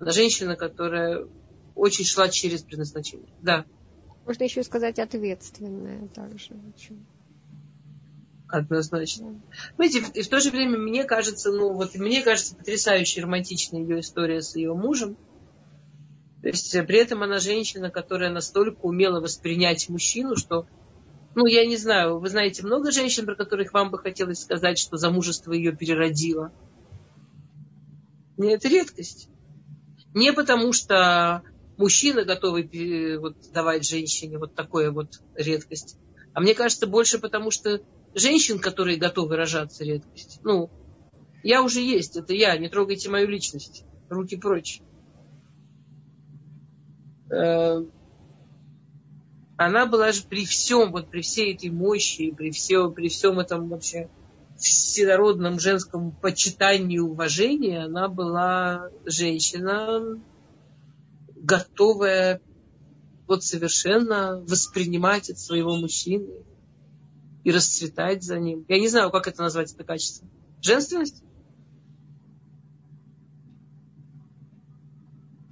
Она 0.00 0.10
женщина, 0.10 0.56
которая 0.56 1.26
очень 1.74 2.04
шла 2.04 2.28
через 2.28 2.62
предназначение. 2.62 3.32
Да. 3.42 3.64
Можно 4.26 4.44
еще 4.44 4.62
сказать 4.62 4.98
ответственная 4.98 6.08
также. 6.08 6.54
Очень. 6.74 7.06
Однозначно. 8.48 9.40
Знаете, 9.76 10.02
и 10.14 10.22
в 10.22 10.28
то 10.28 10.40
же 10.40 10.50
время 10.50 10.78
мне 10.78 11.04
кажется, 11.04 11.52
ну 11.52 11.74
вот 11.74 11.94
мне 11.94 12.22
кажется 12.22 12.56
потрясающе 12.56 13.22
романтичная 13.22 13.80
ее 13.82 14.00
история 14.00 14.42
с 14.42 14.56
ее 14.56 14.74
мужем. 14.74 15.16
То 16.42 16.48
есть 16.48 16.74
э, 16.74 16.82
при 16.82 16.98
этом 16.98 17.22
она 17.22 17.38
женщина, 17.38 17.90
которая 17.90 18.30
настолько 18.30 18.80
умела 18.82 19.20
воспринять 19.20 19.88
мужчину, 19.88 20.36
что, 20.36 20.66
ну 21.34 21.46
я 21.46 21.66
не 21.66 21.76
знаю, 21.76 22.18
вы 22.18 22.28
знаете 22.28 22.64
много 22.64 22.90
женщин, 22.90 23.26
про 23.26 23.36
которых 23.36 23.72
вам 23.72 23.90
бы 23.90 23.98
хотелось 23.98 24.40
сказать, 24.40 24.78
что 24.78 24.96
замужество 24.96 25.52
ее 25.52 25.72
переродило. 25.74 26.52
Нет, 28.36 28.60
это 28.60 28.68
редкость. 28.68 29.28
Не 30.14 30.32
потому, 30.32 30.72
что 30.72 31.42
мужчина 31.76 32.24
готовый 32.24 32.64
э, 32.64 33.18
вот, 33.18 33.36
давать 33.52 33.86
женщине 33.88 34.38
вот 34.38 34.54
такое 34.54 34.90
вот 34.90 35.20
редкость. 35.34 35.96
А 36.34 36.40
мне 36.40 36.54
кажется, 36.54 36.86
больше 36.86 37.18
потому, 37.18 37.50
что 37.50 37.80
женщин, 38.14 38.58
которые 38.58 38.98
готовы 38.98 39.36
рожаться, 39.36 39.84
редкость. 39.84 40.40
Ну, 40.44 40.70
я 41.42 41.62
уже 41.62 41.80
есть, 41.80 42.16
это 42.16 42.32
я, 42.32 42.56
не 42.58 42.68
трогайте 42.68 43.08
мою 43.08 43.28
личность. 43.28 43.84
Руки 44.08 44.36
прочь. 44.36 44.80
Она 49.58 49.86
была 49.86 50.12
же 50.12 50.22
при 50.22 50.46
всем, 50.46 50.92
вот 50.92 51.10
при 51.10 51.20
всей 51.20 51.52
этой 51.52 51.70
мощи, 51.70 52.30
при, 52.30 52.52
все, 52.52 52.88
при 52.92 53.08
всем 53.08 53.40
этом 53.40 53.68
вообще 53.68 54.08
всенародном 54.56 55.58
женском 55.58 56.12
почитании 56.12 56.96
и 56.96 57.00
уважении, 57.00 57.76
она 57.76 58.08
была 58.08 58.88
женщина, 59.04 60.20
готовая 61.34 62.40
вот 63.26 63.42
совершенно 63.42 64.40
воспринимать 64.48 65.28
от 65.28 65.40
своего 65.40 65.76
мужчины 65.76 66.28
и 67.42 67.50
расцветать 67.50 68.22
за 68.22 68.38
ним. 68.38 68.64
Я 68.68 68.78
не 68.78 68.88
знаю, 68.88 69.10
как 69.10 69.26
это 69.26 69.42
назвать, 69.42 69.72
это 69.72 69.82
качество. 69.82 70.28
Женственность? 70.62 71.24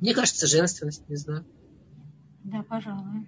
Мне 0.01 0.15
кажется, 0.15 0.47
женственность, 0.47 1.09
не 1.09 1.17
знаю. 1.17 1.45
Да, 2.45 2.63
пожалуй. 2.63 3.27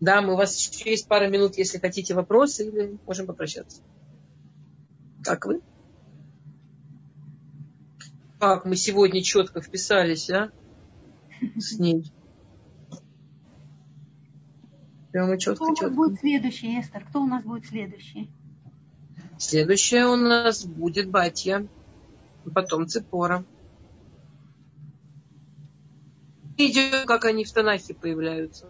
Да, 0.00 0.22
мы 0.22 0.32
у 0.32 0.36
вас 0.36 0.56
еще 0.56 0.90
есть 0.90 1.06
пара 1.06 1.28
минут, 1.28 1.58
если 1.58 1.78
хотите 1.78 2.14
вопросы, 2.14 2.66
или 2.66 2.98
можем 3.06 3.26
попрощаться. 3.26 3.82
Как 5.22 5.44
вы? 5.44 5.60
Как 8.38 8.64
мы 8.64 8.76
сегодня 8.76 9.22
четко 9.22 9.60
вписались, 9.60 10.30
а? 10.30 10.50
С 11.58 11.78
ней. 11.78 12.10
Прямо 15.12 15.38
четко, 15.38 15.64
Кто 15.64 15.74
четко. 15.74 15.94
будет 15.94 16.20
следующий, 16.20 16.80
Эстер? 16.80 17.04
Кто 17.04 17.22
у 17.22 17.26
нас 17.26 17.44
будет 17.44 17.66
следующий? 17.66 18.30
Следующая 19.38 20.06
у 20.06 20.16
нас 20.16 20.64
будет 20.64 21.10
Батья, 21.10 21.66
потом 22.54 22.86
Цепора. 22.86 23.44
Идем, 26.56 27.06
как 27.06 27.24
они 27.24 27.44
в 27.44 27.52
Танахе 27.52 27.94
появляются. 27.94 28.66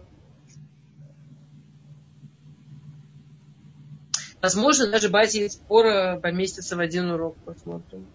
Возможно, 4.42 4.86
даже 4.90 5.08
Батья 5.08 5.44
и 5.44 5.48
Цепора 5.48 6.18
поместятся 6.22 6.76
в 6.76 6.80
один 6.80 7.10
урок, 7.10 7.36
посмотрим. 7.44 8.06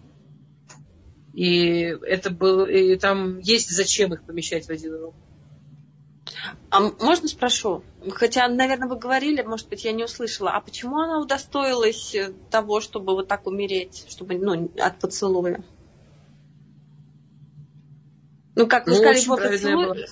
И 1.32 1.80
это 2.02 2.30
был, 2.30 2.64
и 2.64 2.96
там 2.96 3.38
есть 3.40 3.70
зачем 3.70 4.14
их 4.14 4.22
помещать 4.24 4.66
в 4.66 4.70
один 4.70 4.94
урок. 4.94 5.14
А 6.70 6.80
можно 6.80 7.28
спрошу? 7.28 7.82
Хотя, 8.10 8.48
наверное, 8.48 8.88
вы 8.88 8.96
говорили, 8.96 9.42
может 9.42 9.68
быть, 9.68 9.84
я 9.84 9.92
не 9.92 10.04
услышала. 10.04 10.50
А 10.50 10.60
почему 10.60 10.98
она 10.98 11.20
удостоилась 11.20 12.14
э, 12.14 12.32
того, 12.50 12.80
чтобы 12.80 13.14
вот 13.14 13.28
так 13.28 13.46
умереть, 13.46 14.06
чтобы, 14.08 14.36
ну, 14.36 14.70
от 14.78 14.98
поцелуя? 14.98 15.62
Ну, 18.54 18.66
как 18.66 18.86
вы 18.86 18.92
ну, 18.92 18.98
сказали, 18.98 19.26
по 19.26 19.36
поцелую. 19.36 20.06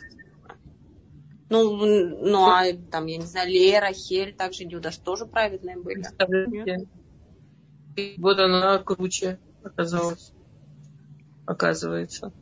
Ну, 1.50 1.76
ну, 1.76 2.46
а 2.46 2.64
там, 2.90 3.06
я 3.06 3.18
не 3.18 3.26
знаю, 3.26 3.50
Лера, 3.50 3.92
Хель, 3.92 4.34
также 4.34 4.64
Дюдас 4.64 4.96
тоже 4.96 5.26
праведные 5.26 5.76
были. 5.76 6.04
Вот 8.16 8.38
она 8.38 8.78
круче 8.78 9.38
оказалась, 9.62 10.32
оказывается. 11.46 12.32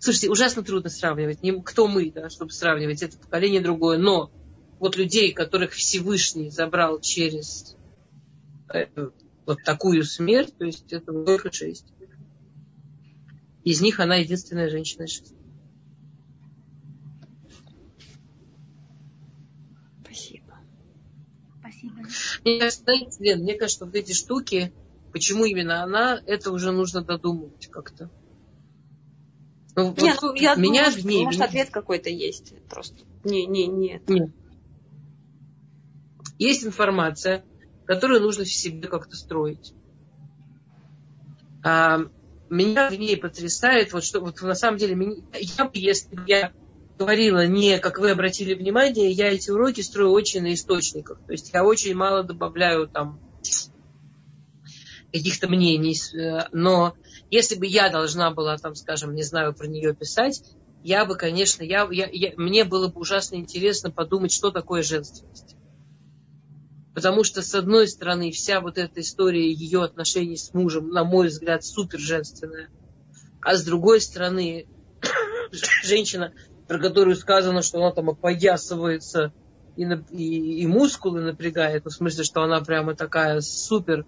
Слушайте, 0.00 0.30
ужасно 0.30 0.62
трудно 0.62 0.90
сравнивать. 0.90 1.42
Не, 1.42 1.60
кто 1.62 1.86
мы, 1.86 2.10
да, 2.10 2.28
чтобы 2.28 2.50
сравнивать 2.50 3.02
это 3.02 3.16
поколение 3.16 3.60
другое. 3.60 3.98
Но 3.98 4.32
вот 4.78 4.96
людей, 4.96 5.32
которых 5.32 5.72
Всевышний 5.72 6.50
забрал 6.50 7.00
через 7.00 7.76
э, 8.72 8.86
вот 9.46 9.62
такую 9.64 10.02
смерть, 10.04 10.56
то 10.58 10.64
есть 10.64 10.92
это 10.92 11.12
только 11.12 11.52
шесть. 11.52 11.86
Из 13.64 13.80
них 13.80 14.00
она 14.00 14.16
единственная 14.16 14.68
женщина 14.68 15.06
из. 15.06 15.34
Спасибо. 20.02 20.54
Спасибо. 21.60 22.02
Мне 22.44 22.60
кажется, 22.60 22.84
Лен, 23.18 23.42
мне 23.42 23.54
кажется, 23.54 23.84
вот 23.84 23.94
эти 23.94 24.12
штуки, 24.12 24.72
почему 25.12 25.44
именно 25.44 25.82
она, 25.82 26.20
это 26.26 26.52
уже 26.52 26.72
нужно 26.72 27.02
додумывать 27.02 27.66
как-то. 27.68 28.10
Ну, 29.76 29.94
нет, 29.96 30.20
вот 30.22 30.36
я 30.38 30.56
меня 30.56 30.86
думаю, 30.86 31.02
гнев... 31.02 31.24
может, 31.26 31.40
ответ 31.40 31.70
какой-то 31.70 32.10
есть. 32.10 32.52
Просто 32.68 33.04
не, 33.22 33.46
не, 33.46 33.66
нет. 33.66 34.08
Нет. 34.08 34.30
Есть 36.38 36.64
информация, 36.64 37.44
которую 37.86 38.20
нужно 38.20 38.44
в 38.44 38.48
себе 38.48 38.88
как-то 38.88 39.16
строить. 39.16 39.72
А, 41.64 42.00
меня 42.50 42.90
в 42.90 42.94
ней 42.94 43.16
потрясает, 43.16 43.92
вот 43.92 44.04
что 44.04 44.20
вот 44.20 44.40
на 44.42 44.54
самом 44.54 44.78
деле, 44.78 44.94
меня, 44.94 45.22
я, 45.32 45.70
если 45.74 46.16
бы 46.16 46.24
я 46.26 46.52
говорила 46.98 47.46
не, 47.46 47.78
как 47.78 47.98
вы 47.98 48.10
обратили 48.10 48.54
внимание, 48.54 49.10
я 49.10 49.32
эти 49.32 49.50
уроки 49.50 49.80
строю 49.80 50.10
очень 50.10 50.42
на 50.42 50.52
источниках. 50.52 51.18
То 51.26 51.32
есть 51.32 51.50
я 51.54 51.64
очень 51.64 51.94
мало 51.94 52.24
добавляю 52.24 52.88
там 52.88 53.20
каких-то 55.12 55.48
мнений, 55.48 55.96
э, 56.14 56.48
но 56.52 56.94
если 57.30 57.56
бы 57.56 57.66
я 57.66 57.88
должна 57.88 58.30
была, 58.30 58.58
там, 58.58 58.74
скажем, 58.74 59.14
не 59.14 59.22
знаю, 59.22 59.54
про 59.54 59.66
нее 59.66 59.94
писать, 59.94 60.42
я 60.82 61.04
бы, 61.04 61.16
конечно, 61.16 61.62
я, 61.62 61.88
я, 61.90 62.08
я, 62.10 62.32
мне 62.36 62.64
было 62.64 62.88
бы 62.88 63.00
ужасно 63.00 63.36
интересно 63.36 63.90
подумать, 63.90 64.32
что 64.32 64.50
такое 64.50 64.82
женственность. 64.82 65.56
Потому 66.94 67.24
что, 67.24 67.42
с 67.42 67.54
одной 67.54 67.88
стороны, 67.88 68.32
вся 68.32 68.60
вот 68.60 68.76
эта 68.76 69.00
история 69.00 69.50
ее 69.50 69.84
отношений 69.84 70.36
с 70.36 70.52
мужем, 70.52 70.90
на 70.90 71.04
мой 71.04 71.28
взгляд, 71.28 71.64
супер 71.64 72.00
женственная. 72.00 72.70
А 73.40 73.56
с 73.56 73.64
другой 73.64 74.00
стороны, 74.00 74.66
женщина, 75.84 76.32
про 76.68 76.78
которую 76.78 77.16
сказано, 77.16 77.62
что 77.62 77.78
она 77.78 77.92
там 77.92 78.10
опоясывается 78.10 79.32
и, 79.76 79.84
и, 80.10 80.62
и 80.62 80.66
мускулы 80.66 81.22
напрягает, 81.22 81.84
ну, 81.84 81.90
в 81.90 81.94
смысле, 81.94 82.24
что 82.24 82.42
она 82.42 82.60
прямо 82.60 82.94
такая 82.94 83.40
супер 83.40 84.04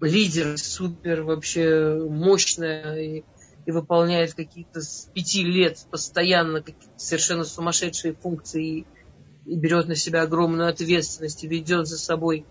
лидер, 0.00 0.58
супер 0.58 1.22
вообще 1.22 1.96
мощная 2.08 2.96
и 2.96 3.24
и 3.66 3.72
выполняет 3.72 4.34
какие-то 4.34 4.80
с 4.80 5.10
пяти 5.12 5.42
лет 5.42 5.84
постоянно 5.90 6.62
какие-то 6.62 6.98
совершенно 6.98 7.44
сумасшедшие 7.44 8.14
функции 8.14 8.64
и, 8.64 8.86
и 9.44 9.56
берет 9.56 9.88
на 9.88 9.96
себя 9.96 10.22
огромную 10.22 10.68
ответственность 10.68 11.42
и 11.42 11.48
ведет 11.48 11.88
за 11.88 11.98
собой 11.98 12.46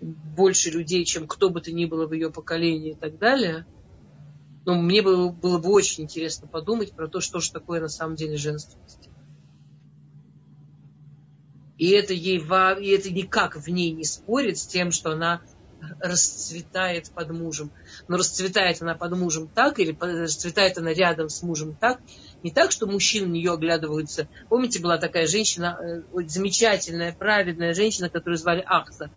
больше 0.00 0.70
людей, 0.70 1.04
чем 1.04 1.26
кто 1.26 1.48
бы 1.48 1.62
то 1.62 1.72
ни 1.72 1.86
было 1.86 2.06
в 2.06 2.12
ее 2.12 2.30
поколении 2.30 2.92
и 2.92 2.94
так 2.94 3.18
далее. 3.18 3.66
Но 4.68 4.74
мне 4.74 5.00
было, 5.00 5.30
было 5.30 5.56
бы 5.56 5.70
очень 5.70 6.04
интересно 6.04 6.46
подумать 6.46 6.92
про 6.92 7.08
то, 7.08 7.22
что 7.22 7.40
же 7.40 7.50
такое 7.50 7.80
на 7.80 7.88
самом 7.88 8.16
деле 8.16 8.36
женственность. 8.36 9.08
И 11.78 11.88
это 11.88 12.12
ей 12.12 12.36
и 12.36 12.88
это 12.90 13.10
никак 13.10 13.56
в 13.56 13.66
ней 13.68 13.92
не 13.92 14.04
спорит 14.04 14.58
с 14.58 14.66
тем, 14.66 14.92
что 14.92 15.12
она 15.12 15.40
расцветает 16.02 17.10
под 17.12 17.30
мужем. 17.30 17.72
Но 18.08 18.18
расцветает 18.18 18.82
она 18.82 18.94
под 18.94 19.16
мужем 19.16 19.48
так, 19.48 19.78
или 19.78 19.96
расцветает 19.98 20.76
она 20.76 20.92
рядом 20.92 21.30
с 21.30 21.42
мужем 21.42 21.74
так, 21.74 22.02
не 22.42 22.50
так, 22.50 22.70
что 22.70 22.86
мужчины 22.86 23.26
на 23.26 23.32
нее 23.32 23.54
оглядываются. 23.54 24.28
Помните, 24.50 24.82
была 24.82 24.98
такая 24.98 25.26
женщина, 25.26 25.78
э, 25.80 26.02
замечательная, 26.26 27.14
праведная 27.14 27.72
женщина, 27.72 28.10
которую 28.10 28.36
звали 28.36 28.62
Ахса. 28.66 29.10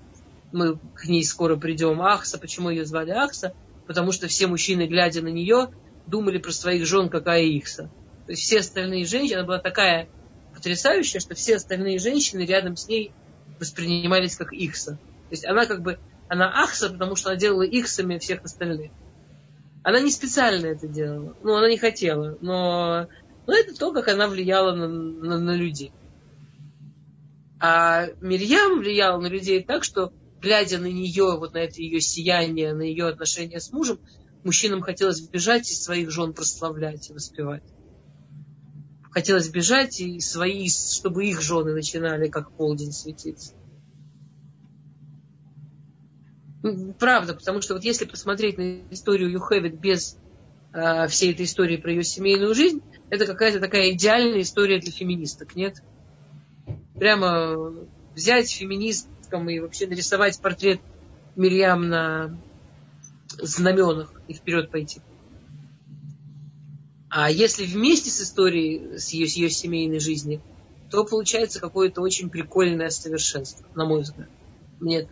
Мы 0.53 0.77
к 0.95 1.07
ней 1.07 1.25
скоро 1.25 1.57
придем. 1.57 2.01
Ахса, 2.01 2.37
почему 2.37 2.69
ее 2.69 2.85
звали 2.85 3.11
Ахса? 3.11 3.53
Потому 3.91 4.13
что 4.13 4.29
все 4.29 4.47
мужчины, 4.47 4.87
глядя 4.87 5.21
на 5.21 5.27
нее, 5.27 5.67
думали 6.07 6.37
про 6.37 6.53
своих 6.53 6.85
жен, 6.85 7.09
какая 7.09 7.43
Ихса. 7.43 7.89
То 8.25 8.31
есть 8.31 8.43
все 8.43 8.59
остальные 8.59 9.03
женщины, 9.03 9.39
она 9.39 9.45
была 9.45 9.59
такая 9.59 10.07
потрясающая, 10.55 11.19
что 11.19 11.35
все 11.35 11.57
остальные 11.57 11.99
женщины 11.99 12.45
рядом 12.45 12.77
с 12.77 12.87
ней 12.87 13.11
воспринимались 13.59 14.37
как 14.37 14.53
Ихса. 14.53 14.91
То 14.91 15.31
есть 15.31 15.45
она 15.45 15.65
как 15.65 15.81
бы 15.81 15.99
она 16.29 16.63
Ахса, 16.63 16.89
потому 16.89 17.17
что 17.17 17.31
она 17.31 17.37
делала 17.37 17.63
Ихсами 17.63 18.17
всех 18.17 18.45
остальных. 18.45 18.91
Она 19.83 19.99
не 19.99 20.09
специально 20.09 20.67
это 20.67 20.87
делала. 20.87 21.35
Ну, 21.43 21.53
она 21.53 21.67
не 21.67 21.77
хотела. 21.77 22.37
Но, 22.39 23.09
но 23.45 23.53
это 23.53 23.77
то, 23.77 23.91
как 23.91 24.07
она 24.07 24.29
влияла 24.29 24.73
на, 24.73 24.87
на, 24.87 25.37
на 25.37 25.53
людей. 25.53 25.91
А 27.59 28.07
Мирьям 28.21 28.79
влияла 28.79 29.19
на 29.19 29.27
людей 29.27 29.61
так, 29.61 29.83
что, 29.83 30.13
глядя 30.41 30.79
на 30.79 30.87
нее, 30.87 31.37
вот 31.37 31.53
на 31.53 31.59
это 31.59 31.81
ее 31.81 32.01
сияние, 32.01 32.73
на 32.73 32.81
ее 32.81 33.07
отношения 33.07 33.59
с 33.59 33.71
мужем, 33.71 33.99
мужчинам 34.43 34.81
хотелось 34.81 35.21
бежать 35.21 35.69
и 35.69 35.75
своих 35.75 36.09
жен 36.09 36.33
прославлять 36.33 37.09
и 37.09 37.13
воспевать. 37.13 37.63
Хотелось 39.11 39.49
бежать 39.49 39.99
и 39.99 40.19
свои, 40.19 40.67
чтобы 40.69 41.25
их 41.25 41.41
жены 41.41 41.73
начинали 41.73 42.27
как 42.29 42.51
полдень 42.55 42.91
светиться. 42.91 43.53
Правда, 46.99 47.33
потому 47.33 47.61
что 47.61 47.73
вот 47.73 47.83
если 47.83 48.05
посмотреть 48.05 48.57
на 48.57 48.81
историю 48.91 49.31
Юхевит 49.31 49.79
без 49.79 50.17
э, 50.73 51.07
всей 51.07 51.33
этой 51.33 51.45
истории 51.45 51.77
про 51.77 51.91
ее 51.91 52.03
семейную 52.03 52.53
жизнь, 52.53 52.81
это 53.09 53.25
какая-то 53.25 53.59
такая 53.59 53.91
идеальная 53.91 54.41
история 54.41 54.79
для 54.79 54.91
феминисток, 54.91 55.55
нет? 55.55 55.81
Прямо 56.95 57.73
взять 58.15 58.61
феминисткам 59.31 59.49
и 59.49 59.59
вообще 59.59 59.87
нарисовать 59.87 60.39
портрет 60.39 60.81
Мирьям 61.35 61.89
на 61.89 62.37
знаменах 63.39 64.13
и 64.27 64.33
вперед 64.33 64.69
пойти. 64.69 65.01
А 67.09 67.29
если 67.29 67.65
вместе 67.65 68.09
с 68.09 68.21
историей, 68.21 68.97
с 68.97 69.09
ее, 69.09 69.27
с 69.27 69.35
ее 69.35 69.49
семейной 69.49 69.99
жизнью, 69.99 70.41
то 70.89 71.05
получается 71.05 71.59
какое-то 71.59 72.01
очень 72.01 72.29
прикольное 72.29 72.89
совершенство, 72.89 73.65
на 73.75 73.85
мой 73.85 74.01
взгляд. 74.01 74.29
Мне 74.79 75.07